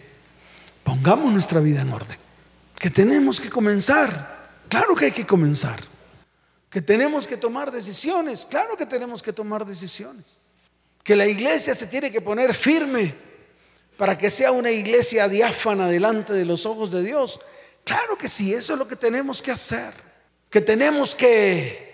pongamos 0.83 1.31
nuestra 1.31 1.59
vida 1.59 1.81
en 1.81 1.93
orden. 1.93 2.17
Que 2.73 2.89
tenemos 2.89 3.39
que 3.39 3.47
comenzar. 3.47 4.49
Claro 4.67 4.95
que 4.95 5.05
hay 5.05 5.11
que 5.11 5.27
comenzar. 5.27 5.79
Que 6.67 6.81
tenemos 6.81 7.27
que 7.27 7.37
tomar 7.37 7.71
decisiones. 7.71 8.47
Claro 8.49 8.75
que 8.75 8.87
tenemos 8.87 9.21
que 9.21 9.33
tomar 9.33 9.67
decisiones. 9.67 10.25
Que 11.03 11.15
la 11.15 11.27
iglesia 11.27 11.75
se 11.75 11.85
tiene 11.85 12.11
que 12.11 12.19
poner 12.19 12.55
firme 12.55 13.13
para 13.97 14.17
que 14.17 14.31
sea 14.31 14.51
una 14.51 14.71
iglesia 14.71 15.29
diáfana 15.29 15.87
delante 15.87 16.33
de 16.33 16.45
los 16.45 16.65
ojos 16.65 16.89
de 16.89 17.03
Dios. 17.03 17.39
Claro 17.83 18.17
que 18.17 18.27
sí, 18.27 18.51
eso 18.51 18.73
es 18.73 18.79
lo 18.79 18.87
que 18.87 18.95
tenemos 18.95 19.43
que 19.43 19.51
hacer. 19.51 19.93
Que 20.49 20.59
tenemos 20.59 21.13
que 21.13 21.88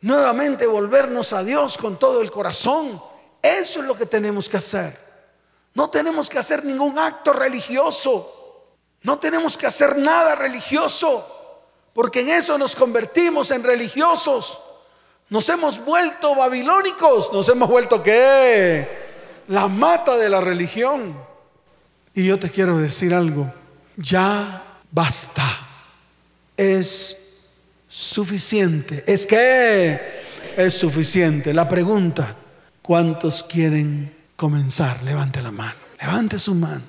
nuevamente 0.00 0.66
volvernos 0.66 1.32
a 1.32 1.42
Dios 1.42 1.76
con 1.76 1.98
todo 1.98 2.20
el 2.20 2.30
corazón. 2.30 3.00
Eso 3.42 3.80
es 3.80 3.86
lo 3.86 3.94
que 3.94 4.06
tenemos 4.06 4.48
que 4.48 4.56
hacer. 4.56 4.98
No 5.74 5.90
tenemos 5.90 6.28
que 6.28 6.38
hacer 6.38 6.64
ningún 6.64 6.98
acto 6.98 7.32
religioso. 7.32 8.66
No 9.02 9.18
tenemos 9.18 9.56
que 9.56 9.66
hacer 9.66 9.96
nada 9.96 10.34
religioso. 10.34 11.24
Porque 11.92 12.20
en 12.20 12.30
eso 12.30 12.58
nos 12.58 12.74
convertimos 12.74 13.50
en 13.50 13.62
religiosos. 13.62 14.60
Nos 15.28 15.48
hemos 15.48 15.84
vuelto 15.84 16.34
babilónicos. 16.34 17.32
Nos 17.32 17.48
hemos 17.48 17.68
vuelto 17.68 18.02
qué? 18.02 19.06
La 19.48 19.68
mata 19.68 20.16
de 20.16 20.28
la 20.28 20.40
religión. 20.40 21.16
Y 22.14 22.26
yo 22.26 22.38
te 22.38 22.50
quiero 22.50 22.76
decir 22.78 23.14
algo. 23.14 23.52
Ya 23.96 24.64
basta. 24.90 25.44
Es 26.56 27.27
suficiente. 27.88 29.02
Es 29.06 29.26
que 29.26 29.98
es 30.56 30.74
suficiente. 30.74 31.54
La 31.54 31.68
pregunta, 31.68 32.36
¿cuántos 32.82 33.42
quieren 33.42 34.14
comenzar? 34.36 35.02
Levante 35.02 35.42
la 35.42 35.50
mano. 35.50 35.78
Levante 36.00 36.38
su 36.38 36.54
mano. 36.54 36.82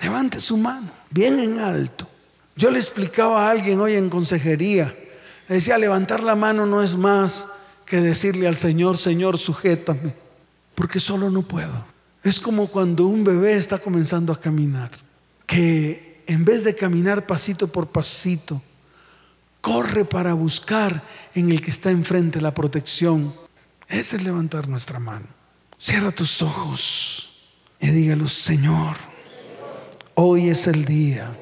Levante 0.00 0.40
su 0.40 0.56
mano. 0.56 0.90
Bien 1.10 1.38
en 1.38 1.58
alto. 1.58 2.08
Yo 2.56 2.70
le 2.70 2.78
explicaba 2.78 3.46
a 3.46 3.50
alguien 3.50 3.80
hoy 3.80 3.94
en 3.94 4.10
consejería, 4.10 4.94
le 5.48 5.54
decía, 5.54 5.78
levantar 5.78 6.22
la 6.22 6.34
mano 6.34 6.66
no 6.66 6.82
es 6.82 6.94
más 6.94 7.46
que 7.86 8.00
decirle 8.00 8.46
al 8.46 8.56
Señor, 8.56 8.98
Señor, 8.98 9.38
sujétame, 9.38 10.14
porque 10.74 11.00
solo 11.00 11.30
no 11.30 11.42
puedo. 11.42 11.86
Es 12.22 12.38
como 12.38 12.66
cuando 12.66 13.06
un 13.06 13.24
bebé 13.24 13.56
está 13.56 13.78
comenzando 13.78 14.32
a 14.32 14.38
caminar, 14.38 14.90
que 15.46 16.22
en 16.26 16.44
vez 16.44 16.62
de 16.62 16.74
caminar 16.74 17.26
pasito 17.26 17.66
por 17.66 17.88
pasito, 17.88 18.60
corre 19.60 20.04
para 20.04 20.34
buscar 20.34 21.02
en 21.34 21.50
el 21.50 21.60
que 21.60 21.70
está 21.70 21.90
enfrente 21.90 22.40
la 22.40 22.54
protección. 22.54 23.34
Ese 23.88 24.16
es 24.16 24.22
levantar 24.22 24.68
nuestra 24.68 24.98
mano. 24.98 25.26
Cierra 25.78 26.10
tus 26.10 26.42
ojos 26.42 27.48
y 27.80 27.88
dígalo, 27.88 28.28
Señor, 28.28 28.96
hoy 30.14 30.48
es 30.48 30.66
el 30.66 30.84
día 30.84 31.36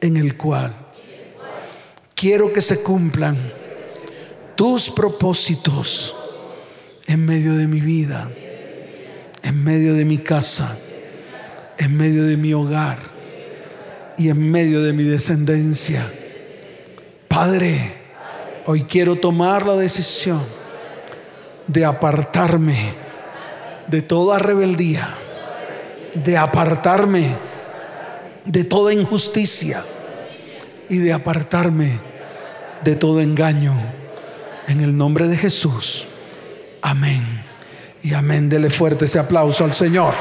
en 0.00 0.16
el 0.16 0.36
cual 0.36 0.74
quiero 2.14 2.52
que 2.52 2.62
se 2.62 2.80
cumplan 2.80 3.36
tus 4.54 4.90
propósitos 4.90 6.14
en 7.06 7.24
medio 7.24 7.54
de 7.54 7.66
mi 7.66 7.80
vida, 7.80 8.30
en 9.42 9.64
medio 9.64 9.94
de 9.94 10.04
mi 10.04 10.18
casa, 10.18 10.76
en 11.78 11.96
medio 11.96 12.24
de 12.24 12.36
mi 12.36 12.52
hogar 12.52 12.98
y 14.16 14.30
en 14.30 14.50
medio 14.50 14.82
de 14.82 14.92
mi 14.92 15.04
descendencia. 15.04 16.12
Padre, 17.38 17.94
hoy 18.66 18.82
quiero 18.82 19.14
tomar 19.14 19.64
la 19.64 19.76
decisión 19.76 20.42
de 21.68 21.84
apartarme 21.84 22.94
de 23.86 24.02
toda 24.02 24.40
rebeldía, 24.40 25.08
de 26.14 26.36
apartarme 26.36 27.38
de 28.44 28.64
toda 28.64 28.92
injusticia 28.92 29.84
y 30.88 30.96
de 30.96 31.12
apartarme 31.12 32.00
de 32.82 32.96
todo 32.96 33.20
engaño. 33.20 33.72
En 34.66 34.80
el 34.80 34.96
nombre 34.96 35.28
de 35.28 35.36
Jesús. 35.36 36.08
Amén. 36.82 37.24
Y 38.02 38.14
amén. 38.14 38.48
Dele 38.48 38.68
fuerte 38.68 39.04
ese 39.04 39.20
aplauso 39.20 39.62
al 39.62 39.74
Señor. 39.74 40.12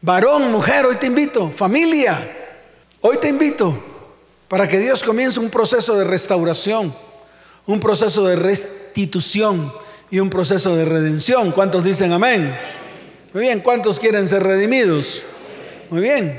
Varón, 0.00 0.52
mujer, 0.52 0.86
hoy 0.86 0.94
te 0.94 1.06
invito. 1.06 1.50
Familia, 1.50 2.35
hoy 3.08 3.18
te 3.18 3.28
invito 3.28 3.78
para 4.48 4.66
que 4.66 4.80
Dios 4.80 5.04
comience 5.04 5.38
un 5.38 5.48
proceso 5.48 5.96
de 5.96 6.04
restauración, 6.04 6.92
un 7.64 7.78
proceso 7.78 8.26
de 8.26 8.34
restitución 8.34 9.72
y 10.10 10.18
un 10.18 10.28
proceso 10.28 10.74
de 10.74 10.84
redención. 10.84 11.52
¿Cuántos 11.52 11.84
dicen 11.84 12.12
amén? 12.12 12.52
Muy 13.32 13.42
bien, 13.42 13.60
¿cuántos 13.60 14.00
quieren 14.00 14.26
ser 14.26 14.42
redimidos? 14.42 15.22
Muy 15.88 16.00
bien. 16.00 16.36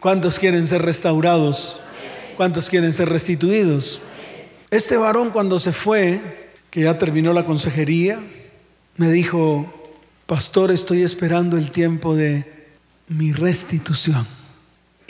¿Cuántos 0.00 0.40
quieren 0.40 0.66
ser 0.66 0.82
restaurados? 0.82 1.78
¿Cuántos 2.36 2.68
quieren 2.68 2.92
ser 2.92 3.08
restituidos? 3.08 4.00
Este 4.70 4.96
varón 4.96 5.30
cuando 5.30 5.60
se 5.60 5.72
fue, 5.72 6.20
que 6.70 6.80
ya 6.80 6.98
terminó 6.98 7.32
la 7.32 7.44
consejería, 7.44 8.20
me 8.96 9.12
dijo, 9.12 9.72
pastor, 10.26 10.72
estoy 10.72 11.02
esperando 11.02 11.56
el 11.56 11.70
tiempo 11.70 12.16
de 12.16 12.68
mi 13.06 13.32
restitución. 13.32 14.41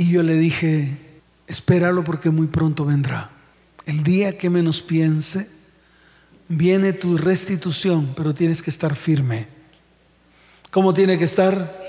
Y 0.02 0.10
yo 0.10 0.24
le 0.24 0.34
dije, 0.34 0.98
espéralo 1.46 2.02
porque 2.02 2.30
muy 2.30 2.48
pronto 2.48 2.84
vendrá. 2.84 3.30
El 3.86 4.02
día 4.02 4.36
que 4.36 4.50
menos 4.50 4.82
piense, 4.82 5.48
viene 6.48 6.92
tu 6.92 7.16
restitución, 7.16 8.12
pero 8.16 8.34
tienes 8.34 8.64
que 8.64 8.70
estar 8.70 8.96
firme. 8.96 9.46
¿Cómo 10.72 10.92
tiene 10.92 11.16
que 11.18 11.22
estar? 11.22 11.80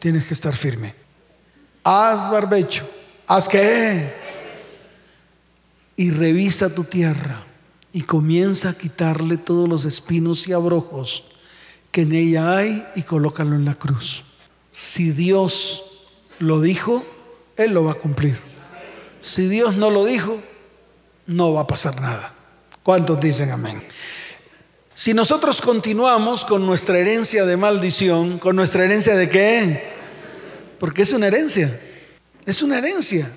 Tienes 0.00 0.24
que 0.24 0.34
estar 0.34 0.56
firme. 0.56 0.96
Haz 1.84 2.28
barbecho. 2.28 2.90
Haz 3.28 3.48
que. 3.48 4.12
Y 5.94 6.10
revisa 6.10 6.74
tu 6.74 6.82
tierra 6.82 7.44
y 7.92 8.02
comienza 8.02 8.70
a 8.70 8.74
quitarle 8.76 9.36
todos 9.36 9.68
los 9.68 9.84
espinos 9.84 10.48
y 10.48 10.54
abrojos 10.54 11.22
que 11.92 12.00
en 12.00 12.14
ella 12.14 12.56
hay 12.56 12.84
y 12.96 13.02
colócalo 13.02 13.54
en 13.54 13.64
la 13.64 13.76
cruz. 13.76 14.24
Si 14.72 15.12
Dios 15.12 15.84
lo 16.40 16.60
dijo, 16.60 17.04
Él 17.58 17.72
lo 17.72 17.84
va 17.84 17.92
a 17.92 17.96
cumplir. 17.96 18.38
Si 19.20 19.48
Dios 19.48 19.76
no 19.76 19.90
lo 19.90 20.04
dijo, 20.04 20.40
no 21.26 21.52
va 21.52 21.62
a 21.62 21.66
pasar 21.66 22.00
nada. 22.00 22.32
¿Cuántos 22.84 23.20
dicen 23.20 23.50
amén? 23.50 23.82
Si 24.94 25.12
nosotros 25.12 25.60
continuamos 25.60 26.44
con 26.44 26.64
nuestra 26.64 26.98
herencia 26.98 27.44
de 27.44 27.56
maldición, 27.56 28.38
¿con 28.38 28.56
nuestra 28.56 28.84
herencia 28.84 29.16
de 29.16 29.28
qué? 29.28 29.82
Porque 30.78 31.02
es 31.02 31.12
una 31.12 31.26
herencia. 31.26 31.78
Es 32.46 32.62
una 32.62 32.78
herencia. 32.78 33.30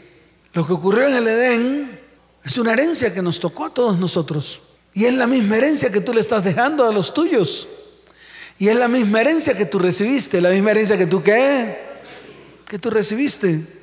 Lo 0.53 0.65
que 0.67 0.73
ocurrió 0.73 1.07
en 1.07 1.15
el 1.15 1.27
Edén 1.27 1.99
es 2.43 2.57
una 2.57 2.73
herencia 2.73 3.11
que 3.11 3.23
nos 3.23 3.39
tocó 3.39 3.65
a 3.65 3.73
todos 3.73 3.97
nosotros. 3.97 4.61
Y 4.93 5.05
es 5.05 5.13
la 5.15 5.25
misma 5.25 5.57
herencia 5.57 5.91
que 5.91 6.01
tú 6.01 6.13
le 6.13 6.21
estás 6.21 6.43
dejando 6.43 6.85
a 6.85 6.93
los 6.93 7.13
tuyos. 7.13 7.67
Y 8.59 8.67
es 8.67 8.75
la 8.75 8.87
misma 8.87 9.21
herencia 9.21 9.55
que 9.55 9.65
tú 9.65 9.79
recibiste, 9.79 10.41
la 10.41 10.51
misma 10.51 10.71
herencia 10.71 10.95
que 10.95 11.07
tú 11.07 11.23
qué? 11.23 11.75
Que 12.67 12.77
tú 12.77 12.91
recibiste. 12.91 13.80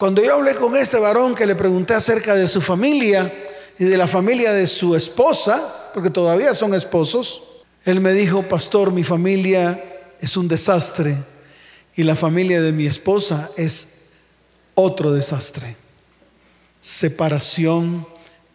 Cuando 0.00 0.24
yo 0.24 0.36
hablé 0.36 0.54
con 0.54 0.74
este 0.76 0.98
varón 0.98 1.34
que 1.34 1.44
le 1.44 1.54
pregunté 1.54 1.92
acerca 1.92 2.34
de 2.34 2.48
su 2.48 2.62
familia 2.62 3.30
y 3.78 3.84
de 3.84 3.98
la 3.98 4.08
familia 4.08 4.50
de 4.50 4.66
su 4.66 4.96
esposa, 4.96 5.90
porque 5.92 6.08
todavía 6.08 6.54
son 6.54 6.72
esposos, 6.72 7.42
él 7.84 8.00
me 8.00 8.14
dijo, 8.14 8.42
pastor, 8.42 8.92
mi 8.92 9.04
familia 9.04 10.08
es 10.18 10.38
un 10.38 10.48
desastre 10.48 11.18
y 11.96 12.02
la 12.02 12.16
familia 12.16 12.62
de 12.62 12.72
mi 12.72 12.86
esposa 12.86 13.50
es 13.58 13.88
otro 14.74 15.12
desastre. 15.12 15.76
Separación, 16.80 18.06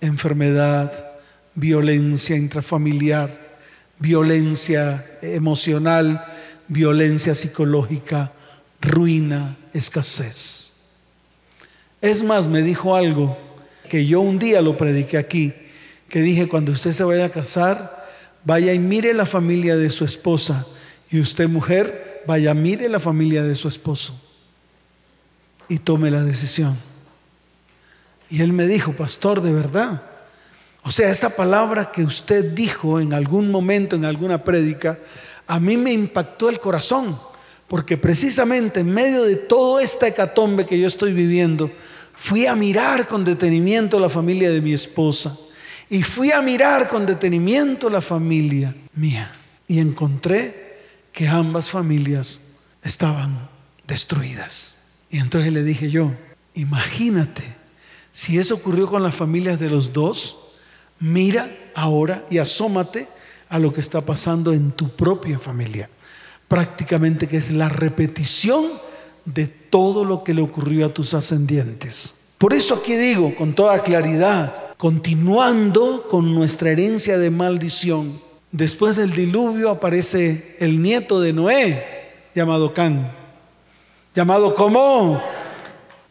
enfermedad, 0.01 1.11
violencia 1.53 2.35
intrafamiliar, 2.35 3.59
violencia 3.99 5.05
emocional, 5.21 6.25
violencia 6.67 7.35
psicológica, 7.35 8.31
ruina, 8.81 9.59
escasez. 9.73 10.64
Es 12.05 12.21
más, 12.21 12.45
me 12.45 12.61
dijo 12.61 12.95
algo 12.95 13.35
que 13.89 14.05
yo 14.05 14.21
un 14.21 14.37
día 14.37 14.61
lo 14.61 14.77
prediqué 14.77 15.17
aquí, 15.17 15.55
que 16.07 16.21
dije, 16.21 16.47
cuando 16.47 16.71
usted 16.71 16.91
se 16.91 17.03
vaya 17.03 17.25
a 17.25 17.29
casar, 17.29 18.05
vaya 18.43 18.73
y 18.73 18.77
mire 18.77 19.11
la 19.15 19.25
familia 19.25 19.75
de 19.75 19.89
su 19.89 20.05
esposa, 20.05 20.67
y 21.09 21.19
usted 21.19 21.49
mujer, 21.49 22.21
vaya, 22.27 22.53
mire 22.53 22.89
la 22.89 22.99
familia 22.99 23.41
de 23.41 23.55
su 23.55 23.67
esposo 23.67 24.13
y 25.67 25.79
tome 25.79 26.11
la 26.11 26.23
decisión. 26.23 26.77
Y 28.29 28.43
él 28.43 28.53
me 28.53 28.67
dijo, 28.67 28.93
pastor, 28.93 29.41
de 29.41 29.51
verdad. 29.51 30.03
O 30.83 30.91
sea, 30.91 31.09
esa 31.09 31.35
palabra 31.35 31.91
que 31.91 32.03
usted 32.03 32.51
dijo 32.53 32.99
en 32.99 33.13
algún 33.13 33.49
momento, 33.49 33.95
en 33.95 34.05
alguna 34.05 34.43
prédica, 34.43 34.99
a 35.47 35.59
mí 35.59 35.75
me 35.75 35.91
impactó 35.91 36.49
el 36.49 36.59
corazón, 36.59 37.17
porque 37.67 37.97
precisamente 37.97 38.81
en 38.81 38.91
medio 38.91 39.23
de 39.23 39.35
todo 39.35 39.79
esta 39.79 40.07
hecatombe 40.07 40.65
que 40.65 40.79
yo 40.79 40.87
estoy 40.87 41.13
viviendo, 41.13 41.71
fui 42.15 42.45
a 42.45 42.55
mirar 42.55 43.07
con 43.07 43.23
detenimiento 43.23 43.99
la 43.99 44.09
familia 44.09 44.51
de 44.51 44.61
mi 44.61 44.73
esposa 44.73 45.37
y 45.89 46.03
fui 46.03 46.31
a 46.31 46.41
mirar 46.41 46.87
con 46.87 47.05
detenimiento 47.05 47.89
la 47.89 48.01
familia 48.01 48.75
mía 48.93 49.31
y 49.67 49.79
encontré 49.79 50.79
que 51.11 51.27
ambas 51.27 51.71
familias 51.71 52.39
estaban 52.83 53.49
destruidas. 53.87 54.75
Y 55.09 55.19
entonces 55.19 55.51
le 55.53 55.63
dije 55.63 55.89
yo, 55.89 56.11
imagínate, 56.53 57.43
si 58.11 58.37
eso 58.37 58.55
ocurrió 58.55 58.87
con 58.87 59.03
las 59.03 59.15
familias 59.15 59.59
de 59.59 59.69
los 59.69 59.93
dos, 59.93 60.37
mira 60.99 61.51
ahora 61.73 62.25
y 62.29 62.37
asómate 62.37 63.07
a 63.49 63.59
lo 63.59 63.71
que 63.71 63.81
está 63.81 64.01
pasando 64.01 64.53
en 64.53 64.71
tu 64.71 64.95
propia 64.95 65.39
familia. 65.39 65.89
Prácticamente 66.47 67.27
que 67.27 67.37
es 67.37 67.51
la 67.51 67.69
repetición 67.69 68.65
de 69.25 69.47
todo 69.47 70.05
lo 70.05 70.23
que 70.23 70.33
le 70.33 70.41
ocurrió 70.41 70.85
a 70.85 70.93
tus 70.93 71.13
ascendientes. 71.13 72.13
Por 72.37 72.53
eso 72.53 72.75
aquí 72.75 72.93
digo 72.95 73.33
con 73.35 73.53
toda 73.53 73.81
claridad, 73.81 74.75
continuando 74.77 76.07
con 76.07 76.35
nuestra 76.35 76.71
herencia 76.71 77.17
de 77.17 77.31
maldición, 77.31 78.19
después 78.51 78.95
del 78.95 79.13
diluvio 79.13 79.69
aparece 79.69 80.55
el 80.59 80.81
nieto 80.81 81.19
de 81.19 81.33
Noé, 81.33 82.11
llamado 82.35 82.73
Can, 82.73 83.11
llamado 84.13 84.53
como, 84.53 85.21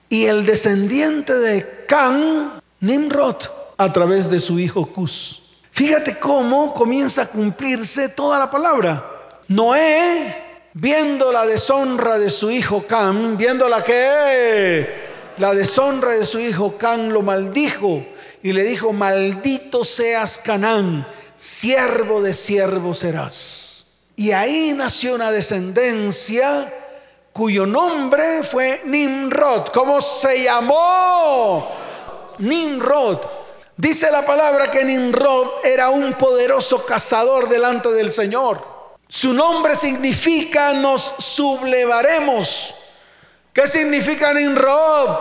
y 0.08 0.24
el 0.24 0.44
descendiente 0.46 1.34
de 1.34 1.84
Can, 1.86 2.60
Nimrod, 2.80 3.36
a 3.76 3.92
través 3.92 4.30
de 4.30 4.40
su 4.40 4.58
hijo 4.58 4.86
Cus. 4.86 5.42
Fíjate 5.70 6.18
cómo 6.18 6.72
comienza 6.72 7.22
a 7.22 7.26
cumplirse 7.26 8.08
toda 8.08 8.38
la 8.38 8.50
palabra. 8.50 9.13
Noé 9.48 10.44
viendo 10.72 11.30
la 11.30 11.46
deshonra 11.46 12.18
de 12.18 12.30
su 12.30 12.50
hijo 12.50 12.86
Cam, 12.86 13.36
viendo 13.36 13.68
la 13.68 13.82
que 13.82 14.86
la 15.38 15.54
deshonra 15.54 16.12
de 16.12 16.26
su 16.26 16.38
hijo 16.38 16.76
Can 16.78 17.12
lo 17.12 17.22
maldijo 17.22 18.04
y 18.42 18.52
le 18.52 18.62
dijo, 18.64 18.92
maldito 18.92 19.84
seas 19.84 20.38
Canán, 20.38 21.06
siervo 21.36 22.20
de 22.20 22.34
siervo 22.34 22.94
serás. 22.94 23.84
Y 24.16 24.32
ahí 24.32 24.72
nació 24.74 25.14
una 25.14 25.30
descendencia 25.30 26.72
cuyo 27.32 27.66
nombre 27.66 28.42
fue 28.44 28.82
Nimrod. 28.84 29.68
¿Cómo 29.72 30.00
se 30.00 30.44
llamó? 30.44 31.68
Nimrod. 32.38 33.18
Dice 33.76 34.10
la 34.10 34.24
palabra 34.24 34.70
que 34.70 34.84
Nimrod 34.84 35.64
era 35.64 35.90
un 35.90 36.12
poderoso 36.12 36.86
cazador 36.86 37.48
delante 37.48 37.90
del 37.90 38.12
Señor. 38.12 38.73
Su 39.14 39.32
nombre 39.32 39.76
significa 39.76 40.72
nos 40.72 41.14
sublevaremos. 41.18 42.74
¿Qué 43.52 43.68
significa 43.68 44.34
Nimrod? 44.34 45.18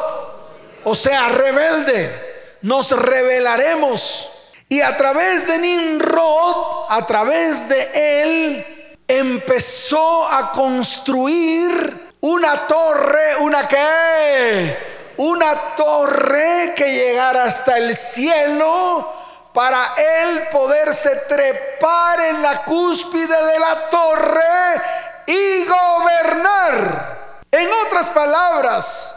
O 0.83 0.95
sea, 0.95 1.29
rebelde. 1.29 2.57
Nos 2.63 2.89
rebelaremos. 2.89 4.31
Y 4.67 4.81
a 4.81 4.97
través 4.97 5.45
de 5.45 5.59
Nimrod, 5.59 6.87
a 6.89 7.05
través 7.05 7.69
de 7.69 7.91
él, 7.93 8.97
empezó 9.07 10.25
a 10.25 10.51
construir 10.51 12.13
una 12.21 12.65
torre, 12.65 13.35
una 13.41 13.67
qué? 13.67 14.75
Una 15.17 15.75
torre 15.75 16.73
que 16.75 16.91
llegara 16.91 17.43
hasta 17.43 17.77
el 17.77 17.95
cielo 17.95 19.22
para 19.53 19.93
él 19.95 20.47
poderse 20.51 21.15
trepar 21.27 22.19
en 22.21 22.41
la 22.41 22.63
cúspide 22.63 23.45
de 23.45 23.59
la 23.59 23.89
torre 23.89 24.81
y 25.27 25.65
gobernar. 25.65 27.37
En 27.51 27.69
otras 27.85 28.09
palabras, 28.09 29.13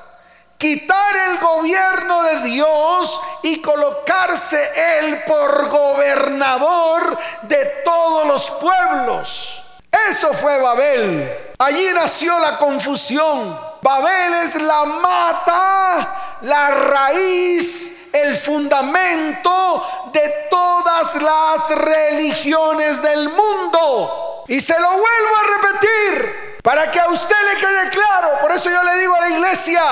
quitar 0.59 1.16
el 1.31 1.38
gobierno 1.38 2.22
de 2.25 2.40
Dios 2.40 3.22
y 3.42 3.62
colocarse 3.62 4.99
él 4.99 5.22
por 5.27 5.68
gobernador 5.70 7.18
de 7.42 7.64
todos 7.85 8.27
los 8.27 8.51
pueblos. 8.51 9.64
Eso 10.11 10.35
fue 10.35 10.59
Babel. 10.59 11.55
Allí 11.59 11.88
nació 11.94 12.38
la 12.38 12.59
confusión. 12.59 13.59
Babel 13.81 14.35
es 14.35 14.57
la 14.57 14.85
mata, 14.85 16.38
la 16.42 16.70
raíz 16.70 17.95
el 18.22 18.37
fundamento 18.37 20.11
de 20.12 20.46
todas 20.50 21.16
las 21.16 21.68
religiones 21.70 23.02
del 23.02 23.29
mundo. 23.29 24.44
Y 24.48 24.61
se 24.61 24.79
lo 24.79 24.88
vuelvo 24.88 25.37
a 25.37 25.57
repetir 25.57 26.61
para 26.62 26.90
que 26.90 27.00
a 27.00 27.09
usted 27.09 27.37
le 27.48 27.61
quede 27.61 27.90
claro. 27.90 28.38
Por 28.40 28.52
eso 28.52 28.70
yo 28.70 28.83
le 28.83 28.98
digo 29.00 29.14
a 29.14 29.20
la 29.20 29.29
iglesia, 29.31 29.83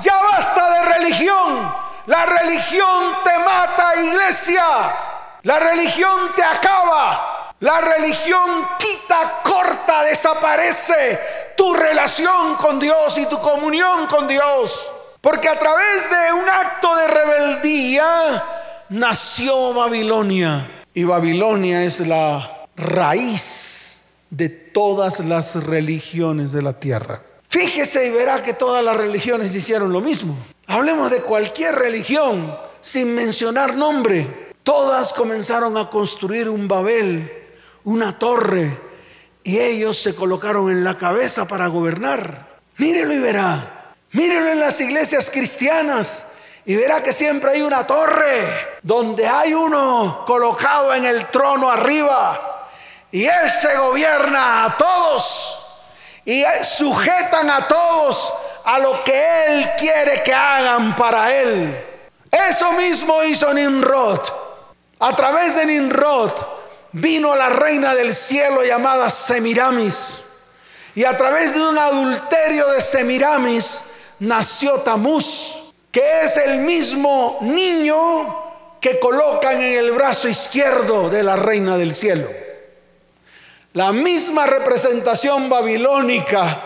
ya 0.00 0.22
basta 0.22 0.70
de 0.70 0.82
religión. 0.94 1.74
La 2.06 2.26
religión 2.26 3.18
te 3.24 3.38
mata, 3.38 3.96
iglesia. 3.96 4.64
La 5.42 5.58
religión 5.58 6.32
te 6.34 6.42
acaba. 6.42 7.52
La 7.60 7.80
religión 7.80 8.68
quita, 8.78 9.40
corta, 9.42 10.02
desaparece 10.02 11.54
tu 11.56 11.72
relación 11.72 12.56
con 12.56 12.78
Dios 12.78 13.16
y 13.18 13.26
tu 13.26 13.38
comunión 13.38 14.06
con 14.06 14.28
Dios. 14.28 14.90
Porque 15.24 15.48
a 15.48 15.58
través 15.58 16.10
de 16.10 16.34
un 16.34 16.46
acto 16.46 16.94
de 16.96 17.06
rebeldía 17.06 18.44
nació 18.90 19.72
Babilonia. 19.72 20.84
Y 20.92 21.04
Babilonia 21.04 21.82
es 21.82 22.00
la 22.00 22.66
raíz 22.76 24.26
de 24.28 24.50
todas 24.50 25.20
las 25.20 25.54
religiones 25.64 26.52
de 26.52 26.60
la 26.60 26.78
tierra. 26.78 27.22
Fíjese 27.48 28.06
y 28.06 28.10
verá 28.10 28.42
que 28.42 28.52
todas 28.52 28.84
las 28.84 28.98
religiones 28.98 29.54
hicieron 29.54 29.94
lo 29.94 30.02
mismo. 30.02 30.36
Hablemos 30.66 31.10
de 31.10 31.22
cualquier 31.22 31.74
religión 31.74 32.54
sin 32.82 33.14
mencionar 33.14 33.78
nombre. 33.78 34.52
Todas 34.62 35.14
comenzaron 35.14 35.78
a 35.78 35.88
construir 35.88 36.50
un 36.50 36.68
Babel, 36.68 37.32
una 37.84 38.18
torre, 38.18 38.78
y 39.42 39.56
ellos 39.56 39.96
se 39.96 40.14
colocaron 40.14 40.70
en 40.70 40.84
la 40.84 40.98
cabeza 40.98 41.48
para 41.48 41.68
gobernar. 41.68 42.60
Mírelo 42.76 43.14
y 43.14 43.20
verá. 43.20 43.73
Mírenlo 44.14 44.48
en 44.48 44.60
las 44.60 44.80
iglesias 44.80 45.28
cristianas 45.28 46.22
y 46.64 46.76
verá 46.76 47.02
que 47.02 47.12
siempre 47.12 47.50
hay 47.50 47.62
una 47.62 47.84
torre 47.84 48.78
donde 48.80 49.26
hay 49.26 49.52
uno 49.52 50.22
colocado 50.24 50.94
en 50.94 51.04
el 51.04 51.28
trono 51.32 51.68
arriba 51.68 52.68
y 53.10 53.24
ese 53.24 53.76
gobierna 53.76 54.66
a 54.66 54.76
todos 54.76 55.58
y 56.24 56.44
sujetan 56.62 57.50
a 57.50 57.66
todos 57.66 58.32
a 58.64 58.78
lo 58.78 59.02
que 59.02 59.46
él 59.46 59.70
quiere 59.76 60.22
que 60.22 60.32
hagan 60.32 60.94
para 60.94 61.34
él. 61.34 61.76
Eso 62.30 62.70
mismo 62.70 63.20
hizo 63.24 63.52
Nimrod. 63.52 64.20
A 65.00 65.16
través 65.16 65.56
de 65.56 65.66
Nimrod 65.66 66.30
vino 66.92 67.34
la 67.34 67.48
reina 67.48 67.96
del 67.96 68.14
cielo 68.14 68.62
llamada 68.62 69.10
Semiramis. 69.10 70.22
Y 70.94 71.04
a 71.04 71.16
través 71.16 71.52
de 71.52 71.60
un 71.60 71.76
adulterio 71.76 72.68
de 72.68 72.80
Semiramis 72.80 73.82
nació 74.20 74.80
Tamuz, 74.80 75.72
que 75.90 76.02
es 76.24 76.36
el 76.36 76.60
mismo 76.60 77.38
niño 77.40 78.44
que 78.80 78.98
colocan 78.98 79.60
en 79.62 79.78
el 79.78 79.92
brazo 79.92 80.28
izquierdo 80.28 81.08
de 81.08 81.22
la 81.22 81.36
reina 81.36 81.76
del 81.76 81.94
cielo. 81.94 82.28
La 83.72 83.92
misma 83.92 84.46
representación 84.46 85.48
babilónica 85.48 86.60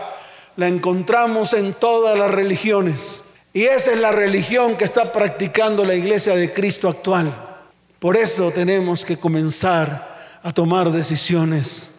la 0.56 0.66
encontramos 0.66 1.52
en 1.52 1.74
todas 1.74 2.18
las 2.18 2.30
religiones. 2.30 3.22
Y 3.52 3.64
esa 3.64 3.92
es 3.92 3.98
la 3.98 4.12
religión 4.12 4.76
que 4.76 4.84
está 4.84 5.12
practicando 5.12 5.84
la 5.84 5.94
iglesia 5.94 6.34
de 6.34 6.52
Cristo 6.52 6.88
actual. 6.88 7.32
Por 7.98 8.16
eso 8.16 8.50
tenemos 8.50 9.04
que 9.04 9.18
comenzar 9.18 10.38
a 10.42 10.52
tomar 10.52 10.90
decisiones 10.90 11.90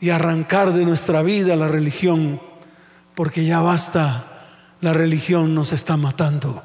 y 0.00 0.10
arrancar 0.10 0.72
de 0.72 0.84
nuestra 0.84 1.22
vida 1.22 1.56
la 1.56 1.68
religión, 1.68 2.40
porque 3.18 3.44
ya 3.44 3.60
basta, 3.60 4.46
la 4.80 4.92
religión 4.92 5.52
nos 5.52 5.72
está 5.72 5.96
matando. 5.96 6.62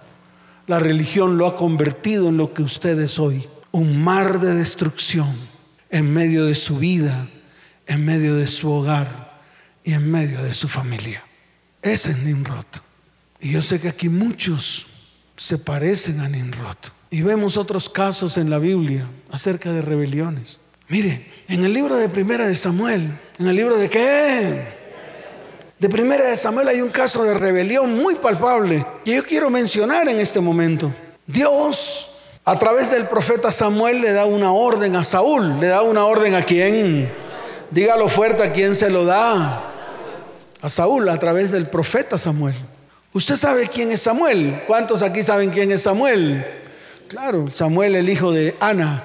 La 0.67 0.77
religión 0.77 1.39
lo 1.39 1.47
ha 1.47 1.55
convertido 1.55 2.29
en 2.29 2.37
lo 2.37 2.53
que 2.53 2.61
usted 2.61 2.99
es 2.99 3.17
hoy, 3.17 3.47
un 3.71 4.03
mar 4.03 4.39
de 4.39 4.53
destrucción 4.53 5.35
en 5.89 6.13
medio 6.13 6.45
de 6.45 6.53
su 6.53 6.77
vida, 6.77 7.27
en 7.87 8.05
medio 8.05 8.35
de 8.35 8.45
su 8.45 8.69
hogar 8.69 9.41
y 9.83 9.93
en 9.93 10.11
medio 10.11 10.43
de 10.43 10.53
su 10.53 10.67
familia. 10.67 11.23
Ese 11.81 12.11
es 12.11 12.19
Nimrod. 12.19 12.67
Y 13.39 13.49
yo 13.49 13.63
sé 13.63 13.81
que 13.81 13.89
aquí 13.89 14.07
muchos 14.07 14.85
se 15.35 15.57
parecen 15.57 16.19
a 16.19 16.29
Nimrod. 16.29 16.77
Y 17.09 17.23
vemos 17.23 17.57
otros 17.57 17.89
casos 17.89 18.37
en 18.37 18.51
la 18.51 18.59
Biblia 18.59 19.09
acerca 19.31 19.71
de 19.71 19.81
rebeliones. 19.81 20.59
Mire, 20.87 21.25
en 21.47 21.65
el 21.65 21.73
libro 21.73 21.97
de 21.97 22.09
Primera 22.09 22.45
de 22.45 22.55
Samuel, 22.55 23.09
en 23.39 23.47
el 23.47 23.55
libro 23.55 23.75
de 23.75 23.89
qué? 23.89 24.82
De 25.83 25.89
Primera 25.89 26.29
de 26.29 26.37
Samuel 26.37 26.69
hay 26.69 26.79
un 26.79 26.87
caso 26.87 27.25
de 27.25 27.33
rebelión 27.33 28.01
muy 28.01 28.15
palpable 28.15 28.85
que 29.03 29.15
yo 29.15 29.25
quiero 29.25 29.49
mencionar 29.49 30.07
en 30.07 30.17
este 30.17 30.39
momento. 30.39 30.93
Dios, 31.27 32.07
a 32.45 32.57
través 32.57 32.89
del 32.89 33.05
profeta 33.05 33.51
Samuel, 33.51 33.99
le 33.99 34.13
da 34.13 34.23
una 34.23 34.53
orden 34.53 34.95
a 34.95 35.03
Saúl. 35.03 35.59
¿Le 35.59 35.67
da 35.67 35.81
una 35.81 36.05
orden 36.05 36.35
a 36.35 36.45
quién? 36.45 37.11
Dígalo 37.69 38.07
fuerte, 38.07 38.43
¿a 38.43 38.53
quién 38.53 38.75
se 38.75 38.89
lo 38.89 39.03
da? 39.03 39.61
A 40.61 40.69
Saúl, 40.69 41.09
a 41.09 41.19
través 41.19 41.51
del 41.51 41.67
profeta 41.67 42.17
Samuel. 42.17 42.55
¿Usted 43.11 43.35
sabe 43.35 43.67
quién 43.67 43.91
es 43.91 44.03
Samuel? 44.03 44.63
¿Cuántos 44.65 45.01
aquí 45.01 45.21
saben 45.21 45.49
quién 45.49 45.69
es 45.69 45.81
Samuel? 45.81 46.47
Claro, 47.09 47.51
Samuel, 47.51 47.95
el 47.95 48.07
hijo 48.07 48.31
de 48.31 48.55
Ana, 48.61 49.03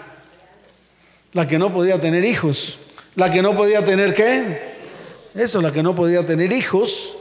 la 1.33 1.45
que 1.45 1.59
no 1.59 1.73
podía 1.73 2.01
tener 2.01 2.25
hijos. 2.25 2.79
¿La 3.17 3.33
que 3.33 3.43
no 3.43 3.57
podía 3.57 3.85
tener 3.85 4.15
qué? 4.15 4.78
Eso, 5.35 5.61
la 5.63 5.73
que 5.73 5.83
no 5.83 5.95
podía 5.95 6.25
tener 6.27 6.53
hijos, 6.53 7.15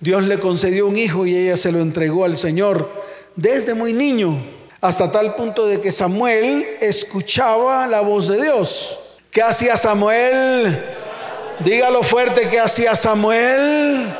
Dios 0.00 0.24
le 0.24 0.38
concedió 0.38 0.86
un 0.86 0.96
hijo 0.96 1.26
y 1.26 1.36
ella 1.36 1.56
se 1.56 1.72
lo 1.72 1.80
entregó 1.80 2.24
al 2.24 2.36
Señor 2.36 2.90
desde 3.36 3.74
muy 3.74 3.92
niño, 3.92 4.36
hasta 4.80 5.10
tal 5.10 5.34
punto 5.34 5.66
de 5.66 5.80
que 5.80 5.90
Samuel 5.90 6.66
escuchaba 6.80 7.86
la 7.86 8.00
voz 8.00 8.28
de 8.28 8.42
Dios. 8.42 8.98
¿Qué 9.30 9.42
hacía 9.42 9.76
Samuel? 9.76 10.78
Dígalo 11.60 12.02
fuerte, 12.02 12.48
¿qué 12.48 12.60
hacía 12.60 12.94
Samuel? 12.94 14.14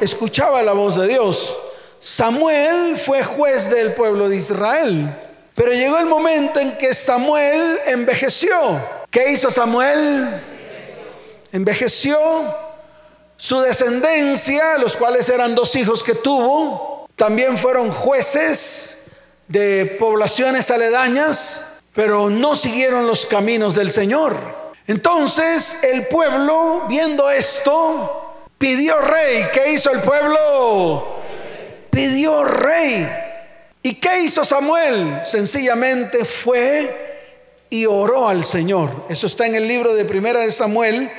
Escuchaba 0.00 0.62
la 0.62 0.72
voz 0.72 0.96
de 0.96 1.08
Dios. 1.08 1.54
Samuel 2.00 2.96
fue 2.96 3.22
juez 3.22 3.70
del 3.70 3.92
pueblo 3.92 4.28
de 4.28 4.36
Israel, 4.36 5.14
pero 5.54 5.72
llegó 5.72 5.98
el 5.98 6.06
momento 6.06 6.58
en 6.58 6.76
que 6.78 6.94
Samuel 6.94 7.78
envejeció. 7.86 8.50
¿Qué 9.10 9.30
hizo 9.30 9.50
Samuel? 9.50 10.51
Envejeció, 11.52 12.18
su 13.36 13.60
descendencia, 13.60 14.78
los 14.78 14.96
cuales 14.96 15.28
eran 15.28 15.54
dos 15.54 15.76
hijos 15.76 16.02
que 16.02 16.14
tuvo, 16.14 17.06
también 17.16 17.56
fueron 17.58 17.90
jueces 17.90 18.96
de 19.48 19.96
poblaciones 19.98 20.70
aledañas, 20.70 21.66
pero 21.94 22.30
no 22.30 22.56
siguieron 22.56 23.06
los 23.06 23.26
caminos 23.26 23.74
del 23.74 23.92
Señor. 23.92 24.36
Entonces 24.86 25.76
el 25.82 26.06
pueblo, 26.08 26.86
viendo 26.88 27.30
esto, 27.30 28.46
pidió 28.58 28.98
rey. 28.98 29.46
¿Qué 29.52 29.72
hizo 29.72 29.90
el 29.90 30.00
pueblo? 30.00 31.18
Pidió 31.90 32.44
rey. 32.44 33.08
¿Y 33.82 33.94
qué 33.94 34.20
hizo 34.20 34.44
Samuel? 34.44 35.20
Sencillamente 35.26 36.24
fue 36.24 37.12
y 37.68 37.86
oró 37.86 38.28
al 38.28 38.44
Señor. 38.44 39.06
Eso 39.08 39.26
está 39.26 39.46
en 39.46 39.54
el 39.54 39.66
libro 39.66 39.94
de 39.94 40.04
Primera 40.04 40.40
de 40.40 40.50
Samuel, 40.50 41.10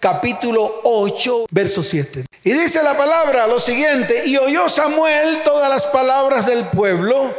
capítulo 0.00 0.80
8, 0.84 1.46
verso 1.50 1.82
7. 1.82 2.26
Y 2.44 2.52
dice 2.52 2.82
la 2.82 2.96
palabra 2.96 3.46
lo 3.46 3.58
siguiente, 3.58 4.22
y 4.26 4.36
oyó 4.36 4.68
Samuel 4.68 5.42
todas 5.44 5.68
las 5.68 5.86
palabras 5.86 6.46
del 6.46 6.66
pueblo 6.66 7.34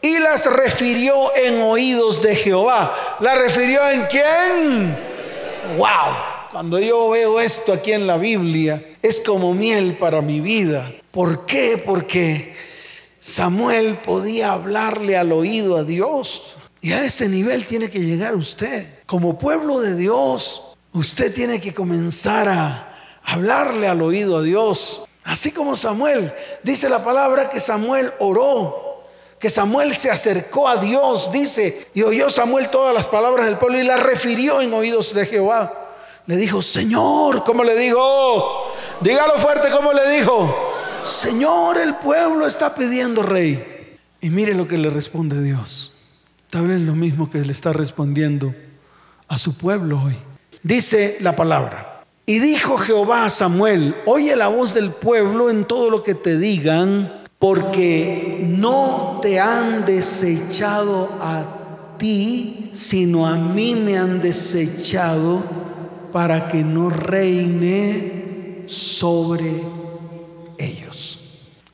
y 0.00 0.18
las 0.18 0.46
refirió 0.46 1.34
en 1.36 1.60
oídos 1.62 2.20
de 2.20 2.34
Jehová. 2.34 3.18
¿La 3.20 3.36
refirió 3.36 3.88
en 3.88 4.06
quién? 4.06 4.96
¡Wow! 5.76 6.48
Cuando 6.50 6.78
yo 6.78 7.10
veo 7.10 7.40
esto 7.40 7.72
aquí 7.72 7.92
en 7.92 8.06
la 8.06 8.18
Biblia, 8.18 8.84
es 9.00 9.20
como 9.20 9.54
miel 9.54 9.94
para 9.94 10.20
mi 10.20 10.40
vida. 10.40 10.92
¿Por 11.10 11.46
qué? 11.46 11.80
Porque 11.82 12.54
Samuel 13.20 13.96
podía 13.96 14.52
hablarle 14.52 15.16
al 15.16 15.32
oído 15.32 15.76
a 15.76 15.84
Dios. 15.84 16.56
Y 16.80 16.92
a 16.92 17.04
ese 17.04 17.28
nivel 17.28 17.64
tiene 17.64 17.88
que 17.88 18.00
llegar 18.00 18.34
usted. 18.34 18.86
Como 19.06 19.38
pueblo 19.38 19.80
de 19.80 19.94
Dios, 19.94 20.71
Usted 20.92 21.34
tiene 21.34 21.58
que 21.60 21.72
comenzar 21.72 22.48
a 22.48 22.92
hablarle 23.24 23.88
al 23.88 24.02
oído 24.02 24.38
a 24.38 24.42
Dios. 24.42 25.02
Así 25.24 25.50
como 25.50 25.76
Samuel, 25.76 26.32
dice 26.62 26.88
la 26.88 27.02
palabra 27.02 27.48
que 27.48 27.60
Samuel 27.60 28.12
oró, 28.18 29.06
que 29.38 29.48
Samuel 29.48 29.96
se 29.96 30.10
acercó 30.10 30.68
a 30.68 30.76
Dios, 30.76 31.30
dice, 31.32 31.88
y 31.94 32.02
oyó 32.02 32.28
Samuel 32.28 32.68
todas 32.68 32.92
las 32.92 33.06
palabras 33.06 33.46
del 33.46 33.58
pueblo 33.58 33.78
y 33.78 33.84
las 33.84 34.02
refirió 34.02 34.60
en 34.60 34.74
oídos 34.74 35.14
de 35.14 35.26
Jehová. 35.26 35.72
Le 36.26 36.36
dijo, 36.36 36.60
Señor, 36.60 37.42
¿cómo 37.42 37.64
le 37.64 37.74
dijo? 37.74 38.66
Dígalo 39.00 39.38
fuerte, 39.38 39.70
¿cómo 39.70 39.92
le 39.92 40.10
dijo? 40.10 40.54
Señor, 41.02 41.78
el 41.78 41.96
pueblo 41.96 42.46
está 42.46 42.74
pidiendo 42.74 43.22
rey. 43.22 43.98
Y 44.20 44.30
mire 44.30 44.54
lo 44.54 44.68
que 44.68 44.78
le 44.78 44.90
responde 44.90 45.42
Dios. 45.42 45.92
Tal 46.50 46.66
vez 46.66 46.80
lo 46.80 46.94
mismo 46.94 47.30
que 47.30 47.38
le 47.38 47.52
está 47.52 47.72
respondiendo 47.72 48.54
a 49.26 49.38
su 49.38 49.56
pueblo 49.56 50.00
hoy 50.04 50.16
dice 50.62 51.18
la 51.20 51.36
palabra. 51.36 52.04
Y 52.24 52.38
dijo 52.38 52.78
Jehová 52.78 53.24
a 53.24 53.30
Samuel, 53.30 53.96
oye 54.06 54.36
la 54.36 54.48
voz 54.48 54.74
del 54.74 54.92
pueblo 54.92 55.50
en 55.50 55.64
todo 55.64 55.90
lo 55.90 56.02
que 56.02 56.14
te 56.14 56.38
digan, 56.38 57.22
porque 57.38 58.44
no 58.48 59.18
te 59.20 59.40
han 59.40 59.84
desechado 59.84 61.10
a 61.20 61.96
ti, 61.98 62.70
sino 62.74 63.26
a 63.26 63.36
mí 63.36 63.74
me 63.74 63.98
han 63.98 64.20
desechado 64.20 65.42
para 66.12 66.46
que 66.46 66.62
no 66.62 66.90
reine 66.90 68.64
sobre 68.66 69.60
ellos. 70.58 71.18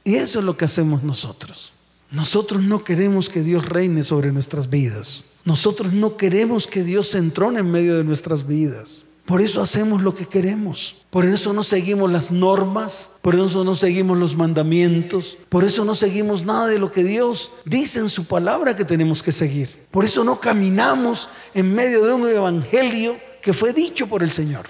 Y 0.04 0.14
eso 0.14 0.38
es 0.38 0.44
lo 0.46 0.56
que 0.56 0.64
hacemos 0.64 1.02
nosotros. 1.02 1.74
Nosotros 2.10 2.62
no 2.62 2.82
queremos 2.82 3.28
que 3.28 3.42
Dios 3.42 3.66
reine 3.66 4.02
sobre 4.02 4.32
nuestras 4.32 4.70
vidas. 4.70 5.24
Nosotros 5.48 5.94
no 5.94 6.18
queremos 6.18 6.66
que 6.66 6.82
Dios 6.82 7.08
se 7.08 7.16
entrone 7.16 7.60
en 7.60 7.70
medio 7.70 7.96
de 7.96 8.04
nuestras 8.04 8.46
vidas. 8.46 9.04
Por 9.24 9.40
eso 9.40 9.62
hacemos 9.62 10.02
lo 10.02 10.14
que 10.14 10.26
queremos. 10.26 10.96
Por 11.08 11.24
eso 11.24 11.54
no 11.54 11.62
seguimos 11.62 12.12
las 12.12 12.30
normas, 12.30 13.12
por 13.22 13.34
eso 13.34 13.64
no 13.64 13.74
seguimos 13.74 14.18
los 14.18 14.36
mandamientos, 14.36 15.38
por 15.48 15.64
eso 15.64 15.86
no 15.86 15.94
seguimos 15.94 16.44
nada 16.44 16.66
de 16.66 16.78
lo 16.78 16.92
que 16.92 17.02
Dios 17.02 17.50
dice 17.64 17.98
en 17.98 18.10
su 18.10 18.26
palabra 18.26 18.76
que 18.76 18.84
tenemos 18.84 19.22
que 19.22 19.32
seguir. 19.32 19.86
Por 19.90 20.04
eso 20.04 20.22
no 20.22 20.38
caminamos 20.38 21.30
en 21.54 21.74
medio 21.74 22.04
de 22.04 22.12
un 22.12 22.28
evangelio 22.28 23.16
que 23.40 23.54
fue 23.54 23.72
dicho 23.72 24.06
por 24.06 24.22
el 24.22 24.30
Señor, 24.30 24.66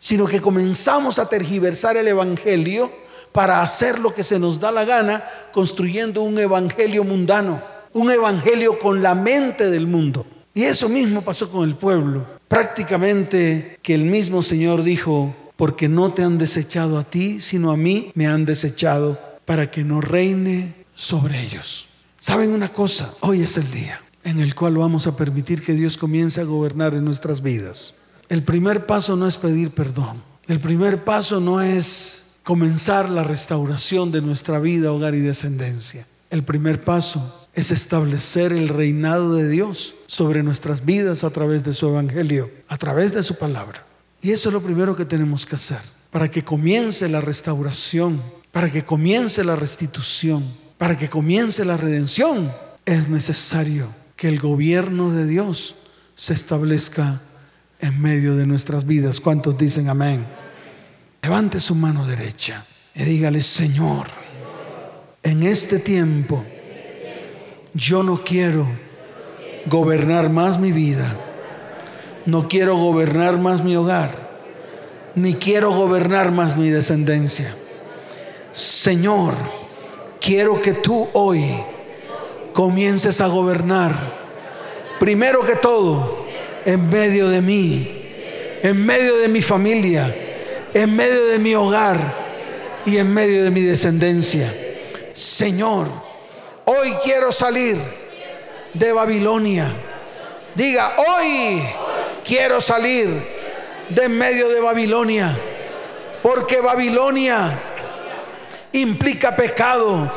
sino 0.00 0.26
que 0.26 0.40
comenzamos 0.40 1.20
a 1.20 1.28
tergiversar 1.28 1.96
el 1.96 2.08
evangelio 2.08 2.90
para 3.30 3.62
hacer 3.62 4.00
lo 4.00 4.12
que 4.12 4.24
se 4.24 4.40
nos 4.40 4.58
da 4.58 4.72
la 4.72 4.84
gana, 4.84 5.22
construyendo 5.52 6.22
un 6.22 6.36
evangelio 6.36 7.04
mundano 7.04 7.62
un 7.92 8.10
evangelio 8.10 8.78
con 8.78 9.02
la 9.02 9.14
mente 9.14 9.70
del 9.70 9.86
mundo. 9.86 10.26
Y 10.54 10.62
eso 10.62 10.88
mismo 10.88 11.22
pasó 11.22 11.50
con 11.50 11.68
el 11.68 11.76
pueblo. 11.76 12.26
Prácticamente 12.48 13.78
que 13.82 13.94
el 13.94 14.04
mismo 14.04 14.42
Señor 14.42 14.82
dijo, 14.82 15.34
porque 15.56 15.88
no 15.88 16.12
te 16.12 16.22
han 16.22 16.38
desechado 16.38 16.98
a 16.98 17.04
ti, 17.04 17.40
sino 17.40 17.70
a 17.70 17.76
mí 17.76 18.12
me 18.14 18.26
han 18.26 18.44
desechado 18.44 19.18
para 19.44 19.70
que 19.70 19.84
no 19.84 20.00
reine 20.00 20.74
sobre 20.94 21.40
ellos. 21.40 21.88
¿Saben 22.18 22.50
una 22.50 22.72
cosa? 22.72 23.14
Hoy 23.20 23.42
es 23.42 23.56
el 23.56 23.70
día 23.70 24.00
en 24.24 24.40
el 24.40 24.54
cual 24.54 24.76
vamos 24.76 25.06
a 25.06 25.16
permitir 25.16 25.62
que 25.62 25.72
Dios 25.72 25.96
comience 25.96 26.40
a 26.40 26.44
gobernar 26.44 26.94
en 26.94 27.04
nuestras 27.04 27.42
vidas. 27.42 27.94
El 28.28 28.44
primer 28.44 28.86
paso 28.86 29.16
no 29.16 29.26
es 29.26 29.38
pedir 29.38 29.70
perdón. 29.70 30.22
El 30.46 30.60
primer 30.60 31.04
paso 31.04 31.40
no 31.40 31.60
es 31.60 32.38
comenzar 32.42 33.08
la 33.08 33.24
restauración 33.24 34.12
de 34.12 34.20
nuestra 34.20 34.58
vida, 34.58 34.92
hogar 34.92 35.14
y 35.14 35.20
descendencia. 35.20 36.06
El 36.30 36.44
primer 36.44 36.84
paso 36.84 37.39
es 37.54 37.70
establecer 37.70 38.52
el 38.52 38.68
reinado 38.68 39.34
de 39.34 39.48
Dios 39.48 39.94
sobre 40.06 40.42
nuestras 40.42 40.84
vidas 40.84 41.24
a 41.24 41.30
través 41.30 41.64
de 41.64 41.72
su 41.72 41.88
evangelio, 41.88 42.50
a 42.68 42.76
través 42.76 43.12
de 43.12 43.22
su 43.22 43.36
palabra. 43.36 43.84
Y 44.22 44.30
eso 44.30 44.48
es 44.48 44.52
lo 44.52 44.62
primero 44.62 44.96
que 44.96 45.04
tenemos 45.04 45.46
que 45.46 45.56
hacer 45.56 45.80
para 46.10 46.30
que 46.30 46.44
comience 46.44 47.08
la 47.08 47.20
restauración, 47.20 48.20
para 48.52 48.70
que 48.70 48.84
comience 48.84 49.44
la 49.44 49.56
restitución, 49.56 50.44
para 50.78 50.98
que 50.98 51.08
comience 51.08 51.64
la 51.64 51.76
redención. 51.76 52.52
Es 52.84 53.08
necesario 53.08 53.88
que 54.16 54.28
el 54.28 54.40
gobierno 54.40 55.10
de 55.10 55.26
Dios 55.26 55.76
se 56.16 56.34
establezca 56.34 57.20
en 57.78 58.00
medio 58.00 58.36
de 58.36 58.46
nuestras 58.46 58.86
vidas. 58.86 59.20
¿Cuántos 59.20 59.56
dicen 59.56 59.88
amén? 59.88 60.26
Levante 61.22 61.60
su 61.60 61.74
mano 61.74 62.06
derecha 62.06 62.64
y 62.94 63.04
dígale, 63.04 63.42
Señor, 63.42 64.08
en 65.22 65.42
este 65.42 65.78
tiempo 65.78 66.44
yo 67.74 68.02
no 68.02 68.22
quiero 68.24 68.66
gobernar 69.66 70.30
más 70.30 70.58
mi 70.58 70.72
vida, 70.72 71.16
no 72.26 72.48
quiero 72.48 72.76
gobernar 72.76 73.38
más 73.38 73.62
mi 73.62 73.76
hogar, 73.76 74.10
ni 75.14 75.34
quiero 75.34 75.72
gobernar 75.72 76.32
más 76.32 76.56
mi 76.56 76.70
descendencia. 76.70 77.54
Señor, 78.52 79.34
quiero 80.20 80.60
que 80.60 80.72
tú 80.72 81.08
hoy 81.12 81.44
comiences 82.52 83.20
a 83.20 83.26
gobernar, 83.26 83.94
primero 84.98 85.44
que 85.44 85.56
todo, 85.56 86.26
en 86.64 86.88
medio 86.88 87.28
de 87.28 87.40
mí, 87.40 88.02
en 88.62 88.84
medio 88.84 89.18
de 89.18 89.28
mi 89.28 89.42
familia, 89.42 90.14
en 90.74 90.94
medio 90.94 91.26
de 91.26 91.38
mi 91.38 91.54
hogar 91.54 91.98
y 92.84 92.98
en 92.98 93.12
medio 93.12 93.44
de 93.44 93.50
mi 93.50 93.62
descendencia. 93.62 94.52
Señor, 95.14 96.09
hoy 96.70 96.94
quiero 97.02 97.32
salir 97.32 97.76
de 98.74 98.92
Babilonia. 98.92 99.72
Diga, 100.54 100.94
hoy 100.98 101.60
quiero 102.24 102.60
salir 102.60 103.08
de 103.88 104.04
en 104.04 104.16
medio 104.16 104.48
de 104.48 104.60
Babilonia. 104.60 105.36
Porque 106.22 106.60
Babilonia 106.60 107.58
implica 108.72 109.34
pecado, 109.34 110.12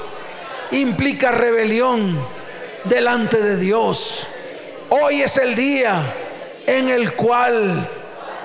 implica 0.71 1.31
rebelión 1.31 2.23
delante 2.83 3.41
de 3.41 3.57
Dios. 3.57 4.27
Hoy 4.89 5.21
es 5.21 5.37
el 5.37 5.55
día 5.55 5.95
en 6.67 6.89
el 6.89 7.13
cual 7.13 7.89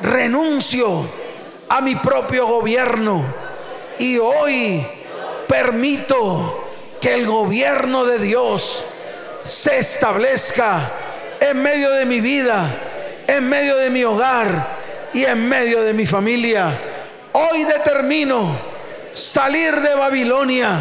renuncio 0.00 1.10
a 1.68 1.82
mi 1.82 1.94
propio 1.96 2.46
gobierno 2.46 3.22
y 3.98 4.16
hoy 4.16 4.86
permito 5.46 6.67
que 7.00 7.14
el 7.14 7.26
gobierno 7.26 8.04
de 8.04 8.18
Dios 8.18 8.84
se 9.44 9.78
establezca 9.78 10.90
en 11.40 11.62
medio 11.62 11.90
de 11.90 12.04
mi 12.04 12.20
vida, 12.20 12.74
en 13.26 13.48
medio 13.48 13.76
de 13.76 13.90
mi 13.90 14.04
hogar 14.04 14.78
y 15.14 15.24
en 15.24 15.48
medio 15.48 15.82
de 15.82 15.92
mi 15.92 16.06
familia. 16.06 16.78
Hoy 17.32 17.64
determino 17.64 18.58
salir 19.12 19.80
de 19.80 19.94
Babilonia. 19.94 20.80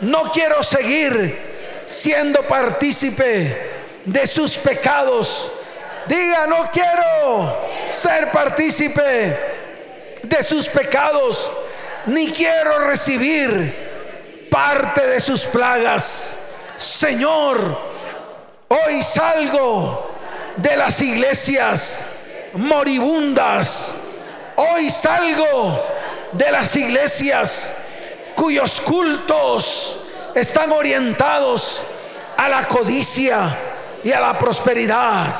No 0.00 0.30
quiero 0.30 0.62
seguir 0.62 1.38
siendo 1.86 2.42
partícipe 2.42 3.72
de 4.04 4.26
sus 4.26 4.56
pecados. 4.56 5.50
Diga, 6.06 6.46
no 6.46 6.70
quiero 6.70 7.60
ser 7.86 8.30
partícipe 8.30 9.38
de 10.22 10.42
sus 10.42 10.68
pecados, 10.68 11.50
ni 12.06 12.30
quiero 12.30 12.86
recibir 12.86 13.83
parte 14.54 15.04
de 15.04 15.20
sus 15.20 15.46
plagas. 15.46 16.36
Señor, 16.76 17.76
hoy 18.68 19.02
salgo 19.02 20.14
de 20.58 20.76
las 20.76 21.00
iglesias 21.00 22.06
moribundas. 22.52 23.92
Hoy 24.54 24.90
salgo 24.90 25.84
de 26.30 26.52
las 26.52 26.76
iglesias 26.76 27.68
cuyos 28.36 28.80
cultos 28.80 29.98
están 30.36 30.70
orientados 30.70 31.82
a 32.36 32.48
la 32.48 32.68
codicia 32.68 33.58
y 34.04 34.12
a 34.12 34.20
la 34.20 34.38
prosperidad. 34.38 35.34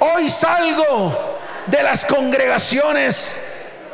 Hoy 0.00 0.28
salgo 0.28 1.38
de 1.64 1.80
las 1.80 2.04
congregaciones 2.04 3.38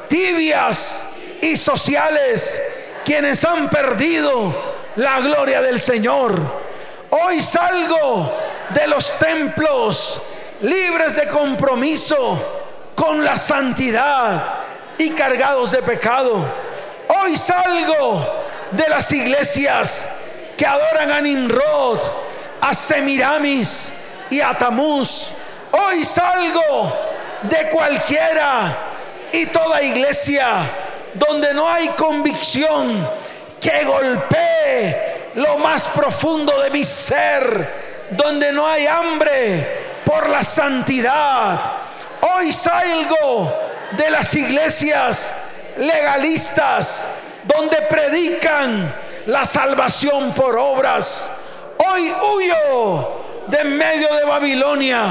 tibias 0.08 1.02
y 1.42 1.54
sociales, 1.54 2.62
quienes 3.04 3.44
han 3.44 3.68
perdido 3.68 4.54
la 4.96 5.20
gloria 5.20 5.60
del 5.60 5.80
Señor. 5.80 6.40
Hoy 7.10 7.40
salgo 7.40 8.32
de 8.70 8.86
los 8.88 9.18
templos 9.18 10.20
libres 10.62 11.14
de 11.14 11.28
compromiso 11.28 12.62
con 12.94 13.22
la 13.22 13.38
santidad 13.38 14.54
y 14.96 15.10
cargados 15.10 15.72
de 15.72 15.82
pecado. 15.82 16.44
Hoy 17.08 17.36
salgo 17.36 18.44
de 18.70 18.88
las 18.88 19.12
iglesias 19.12 20.08
que 20.56 20.66
adoran 20.66 21.10
a 21.10 21.20
Nimrod, 21.20 21.98
a 22.60 22.74
Semiramis 22.74 23.90
y 24.30 24.40
a 24.40 24.54
Tamuz. 24.54 25.32
Hoy 25.72 26.04
salgo 26.04 26.96
de 27.42 27.68
cualquiera 27.68 28.76
y 29.32 29.46
toda 29.46 29.82
iglesia 29.82 30.83
donde 31.14 31.54
no 31.54 31.68
hay 31.68 31.88
convicción 31.88 33.08
que 33.60 33.84
golpee 33.84 35.30
lo 35.36 35.58
más 35.58 35.86
profundo 35.86 36.60
de 36.60 36.70
mi 36.70 36.84
ser, 36.84 37.84
donde 38.10 38.52
no 38.52 38.66
hay 38.66 38.86
hambre 38.86 40.02
por 40.04 40.28
la 40.28 40.44
santidad. 40.44 41.60
Hoy 42.36 42.52
salgo 42.52 43.52
de 43.92 44.10
las 44.10 44.34
iglesias 44.34 45.34
legalistas 45.76 47.10
donde 47.44 47.76
predican 47.82 48.94
la 49.26 49.46
salvación 49.46 50.32
por 50.32 50.56
obras. 50.56 51.30
Hoy 51.78 52.12
huyo 52.12 53.22
de 53.46 53.64
medio 53.64 54.14
de 54.14 54.24
Babilonia, 54.24 55.04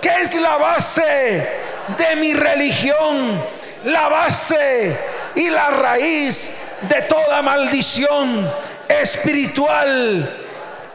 que 0.00 0.08
es 0.08 0.34
la 0.34 0.56
base 0.56 1.48
de 1.96 2.16
mi 2.16 2.34
religión, 2.34 3.42
la 3.84 4.08
base 4.08 4.98
y 5.36 5.50
la 5.50 5.70
raíz 5.70 6.50
de 6.80 7.02
toda 7.02 7.42
maldición 7.42 8.50
espiritual 8.88 10.44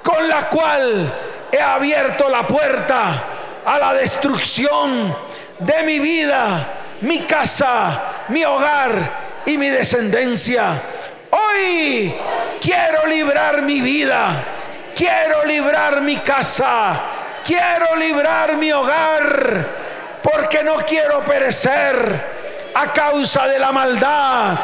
con 0.03 0.27
la 0.27 0.49
cual 0.49 1.13
he 1.51 1.59
abierto 1.59 2.27
la 2.27 2.45
puerta 2.47 3.23
a 3.63 3.79
la 3.79 3.93
destrucción 3.93 5.15
de 5.59 5.83
mi 5.83 5.99
vida, 5.99 6.67
mi 7.01 7.19
casa, 7.19 8.25
mi 8.29 8.43
hogar 8.43 9.43
y 9.45 9.57
mi 9.57 9.69
descendencia. 9.69 10.81
Hoy 11.29 12.13
quiero 12.59 13.05
librar 13.05 13.61
mi 13.61 13.79
vida, 13.79 14.43
quiero 14.95 15.45
librar 15.45 16.01
mi 16.01 16.17
casa, 16.17 16.99
quiero 17.45 17.95
librar 17.95 18.57
mi 18.57 18.71
hogar, 18.71 19.67
porque 20.23 20.63
no 20.63 20.77
quiero 20.77 21.23
perecer 21.23 22.30
a 22.73 22.93
causa 22.93 23.47
de 23.47 23.59
la 23.59 23.71
maldad, 23.71 24.57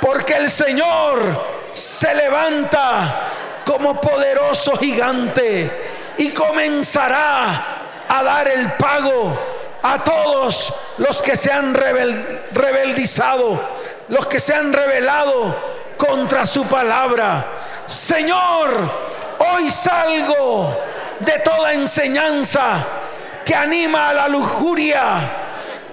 porque 0.00 0.34
el 0.34 0.50
Señor 0.50 1.58
se 1.72 2.14
levanta 2.14 3.30
como 3.64 4.00
poderoso 4.00 4.76
gigante 4.76 5.70
y 6.16 6.30
comenzará 6.30 7.64
a 8.08 8.22
dar 8.22 8.48
el 8.48 8.72
pago 8.72 9.38
a 9.82 10.02
todos 10.02 10.74
los 10.98 11.22
que 11.22 11.36
se 11.36 11.52
han 11.52 11.74
rebeldizado, 11.74 13.60
los 14.08 14.26
que 14.26 14.40
se 14.40 14.54
han 14.54 14.72
rebelado 14.72 15.54
contra 15.96 16.46
su 16.46 16.64
palabra. 16.66 17.44
Señor, 17.86 18.90
hoy 19.38 19.70
salgo 19.70 20.76
de 21.20 21.38
toda 21.40 21.72
enseñanza 21.74 22.84
que 23.44 23.54
anima 23.54 24.10
a 24.10 24.14
la 24.14 24.28
lujuria, 24.28 25.47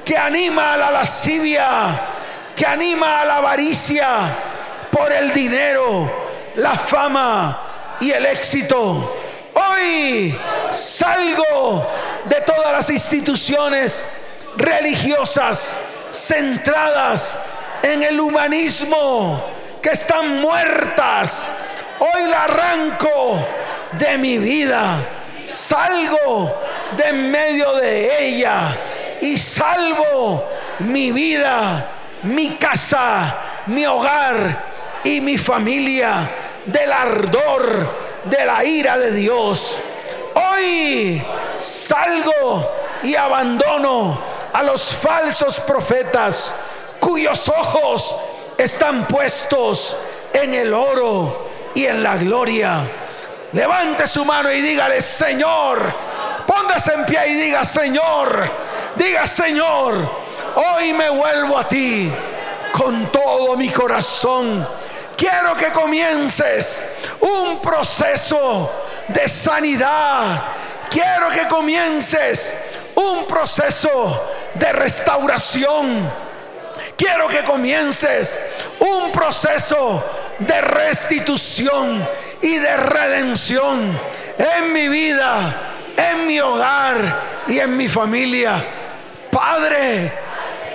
que 0.05 0.15
anima 0.15 0.75
a 0.75 0.77
la 0.77 0.91
lascivia, 0.91 1.99
que 2.55 2.65
anima 2.65 3.21
a 3.21 3.25
la 3.25 3.37
avaricia 3.37 4.07
por 4.91 5.11
el 5.11 5.33
dinero, 5.33 6.09
la 6.55 6.77
fama 6.77 7.97
y 7.99 8.11
el 8.11 8.27
éxito. 8.27 9.17
Hoy 9.55 10.37
salgo 10.71 11.91
de 12.25 12.41
todas 12.41 12.71
las 12.71 12.89
instituciones 12.91 14.07
religiosas 14.55 15.75
centradas 16.11 17.39
en 17.81 18.03
el 18.03 18.19
humanismo 18.19 19.43
que 19.81 19.89
están 19.89 20.39
muertas. 20.39 21.51
Hoy 21.99 22.29
la 22.29 22.43
arranco 22.43 23.43
de 23.93 24.17
mi 24.19 24.37
vida. 24.37 24.97
Salgo 25.45 26.51
de 26.95 27.09
en 27.09 27.31
medio 27.31 27.75
de 27.75 28.27
ella 28.27 28.75
y 29.25 29.39
salvo 29.39 30.47
mi 30.79 31.11
vida, 31.11 31.89
mi 32.23 32.51
casa, 32.57 33.37
mi 33.65 33.83
hogar 33.83 35.01
y 35.03 35.19
mi 35.19 35.39
familia 35.39 36.29
del 36.63 36.91
ardor 36.91 37.89
de 38.23 38.45
la 38.45 38.63
ira 38.63 38.99
de 38.99 39.11
Dios. 39.11 39.77
Hoy 40.35 41.25
salgo 41.57 42.71
y 43.01 43.15
abandono 43.15 44.19
a 44.53 44.61
los 44.61 44.93
falsos 44.93 45.59
profetas 45.61 46.53
cuyos 46.99 47.49
ojos 47.49 48.15
están 48.59 49.07
puestos 49.07 49.97
en 50.33 50.53
el 50.53 50.71
oro 50.71 51.49
y 51.73 51.85
en 51.85 52.03
la 52.03 52.17
gloria. 52.17 52.87
Levante 53.53 54.05
su 54.05 54.23
mano 54.23 54.51
y 54.51 54.61
dígale, 54.61 55.01
Señor, 55.01 55.81
póngase 56.45 56.93
en 56.93 57.05
pie 57.05 57.27
y 57.27 57.33
diga, 57.33 57.65
Señor, 57.65 58.64
diga, 58.95 59.27
Señor, 59.27 60.09
hoy 60.55 60.93
me 60.93 61.09
vuelvo 61.09 61.57
a 61.57 61.67
ti 61.67 62.11
con 62.71 63.11
todo 63.11 63.55
mi 63.55 63.69
corazón. 63.69 64.67
Quiero 65.15 65.55
que 65.55 65.71
comiences 65.71 66.85
un 67.21 67.61
proceso 67.61 68.71
de 69.07 69.29
sanidad. 69.29 70.43
Quiero 70.89 71.29
que 71.29 71.47
comiences 71.47 72.55
un 72.95 73.25
proceso 73.25 74.23
de 74.53 74.71
restauración. 74.73 76.11
Quiero 76.97 77.27
que 77.27 77.43
comiences 77.43 78.39
un 78.79 79.11
proceso 79.11 80.03
de 80.39 80.61
restitución 80.61 82.07
y 82.41 82.57
de 82.57 82.77
redención 82.77 83.99
en 84.37 84.73
mi 84.73 84.87
vida, 84.87 85.61
en 85.97 86.27
mi 86.27 86.39
hogar 86.39 87.43
y 87.47 87.59
en 87.59 87.75
mi 87.75 87.87
familia. 87.87 88.63
Padre, 89.35 90.13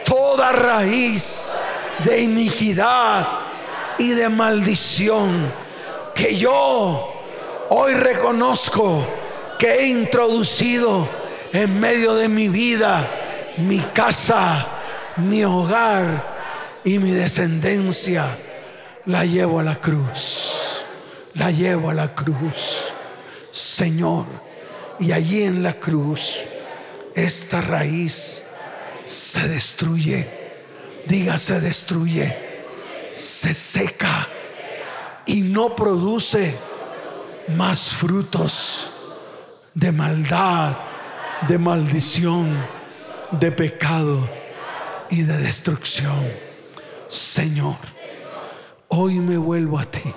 toda 0.05 0.53
raíz 0.53 1.59
de 2.05 2.21
iniquidad 2.21 3.27
y 3.97 4.11
de 4.11 4.29
maldición 4.29 5.51
que 6.15 6.37
yo 6.37 7.11
hoy 7.71 7.95
reconozco 7.95 9.03
que 9.59 9.77
he 9.77 9.87
introducido 9.87 11.09
en 11.55 11.81
medio 11.81 12.13
de 12.13 12.29
mi 12.29 12.51
vida, 12.51 13.09
mi 13.57 13.79
casa, 13.79 14.67
mi 15.17 15.43
hogar 15.43 16.23
y 16.85 16.99
mi 16.99 17.13
descendencia, 17.13 18.27
la 19.07 19.25
llevo 19.25 19.61
a 19.61 19.63
la 19.63 19.77
cruz, 19.77 20.85
la 21.33 21.51
llevo 21.51 21.89
a 21.89 21.95
la 21.95 22.15
cruz, 22.15 22.93
Señor. 23.51 24.27
Y 24.99 25.13
allí 25.13 25.45
en 25.45 25.63
la 25.63 25.73
cruz, 25.73 26.45
esta 27.15 27.63
raíz 27.63 28.43
se 29.05 29.49
destruye, 29.49 30.29
diga 31.07 31.39
se 31.39 31.61
destruye, 31.61 32.37
se 33.13 33.55
seca 33.55 34.29
y 35.27 35.43
no 35.43 35.75
produce 35.75 36.55
más 37.57 37.91
frutos 37.91 38.91
de 39.75 39.93
maldad, 39.93 40.77
de 41.49 41.59
maldición, 41.59 42.57
de 43.33 43.53
pecado 43.53 44.29
y 45.09 45.23
de 45.23 45.37
destrucción. 45.39 46.29
Señor, 47.09 47.77
hoy 48.89 49.19
me 49.19 49.37
vuelvo 49.37 49.79
a 49.79 49.85
ti. 49.85 50.13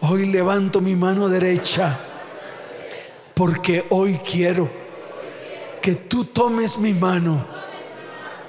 Hoy 0.00 0.26
levanto 0.26 0.80
mi 0.80 0.94
mano 0.94 1.28
derecha 1.28 1.98
porque 3.34 3.86
hoy 3.90 4.18
quiero 4.24 4.70
que 5.82 5.94
tú 5.94 6.24
tomes 6.24 6.78
mi 6.78 6.92
mano 6.92 7.55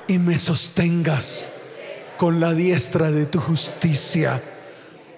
y 0.07 0.19
me 0.19 0.37
sostengas 0.37 1.49
con 2.17 2.39
la 2.39 2.53
diestra 2.53 3.11
de 3.11 3.25
tu 3.25 3.39
justicia. 3.39 4.41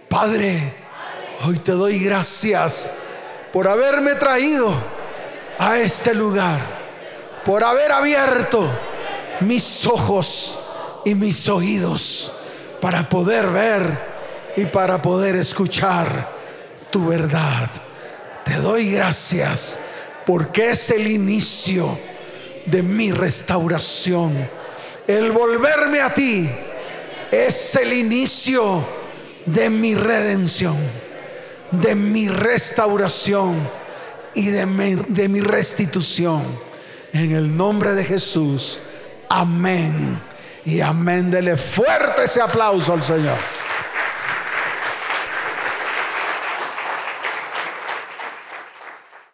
Padre, 0.09 0.73
hoy 1.45 1.59
te 1.59 1.71
doy 1.71 1.99
gracias 1.99 2.89
por 3.53 3.67
haberme 3.67 4.15
traído 4.15 4.73
a 5.57 5.77
este 5.77 6.13
lugar, 6.13 6.61
por 7.45 7.63
haber 7.63 7.91
abierto 7.91 8.69
mis 9.41 9.85
ojos 9.85 10.57
y 11.05 11.15
mis 11.15 11.47
oídos 11.47 12.33
para 12.81 13.07
poder 13.07 13.49
ver 13.49 13.97
y 14.55 14.65
para 14.65 15.01
poder 15.01 15.35
escuchar 15.35 16.29
tu 16.91 17.05
verdad. 17.07 17.69
Te 18.43 18.55
doy 18.55 18.91
gracias 18.91 19.77
porque 20.25 20.71
es 20.71 20.89
el 20.89 21.07
inicio 21.07 21.97
de 22.65 22.81
mi 22.83 23.11
restauración. 23.11 24.58
El 25.09 25.31
volverme 25.31 26.01
a 26.01 26.13
ti 26.13 26.47
es 27.31 27.75
el 27.75 27.93
inicio 27.93 28.85
de 29.43 29.67
mi 29.67 29.95
redención, 29.95 30.77
de 31.71 31.95
mi 31.95 32.27
restauración 32.27 33.55
y 34.35 34.49
de 34.49 34.67
mi, 34.67 35.41
restitución. 35.41 36.43
En 37.11 37.31
el 37.31 37.57
nombre 37.57 37.95
de 37.95 38.03
Jesús. 38.03 38.77
Amén. 39.29 40.21
Y 40.63 40.79
amén. 40.79 41.31
Dele 41.31 41.57
fuerte 41.57 42.25
ese 42.25 42.39
aplauso 42.39 42.93
al 42.93 43.01
Señor. 43.01 43.58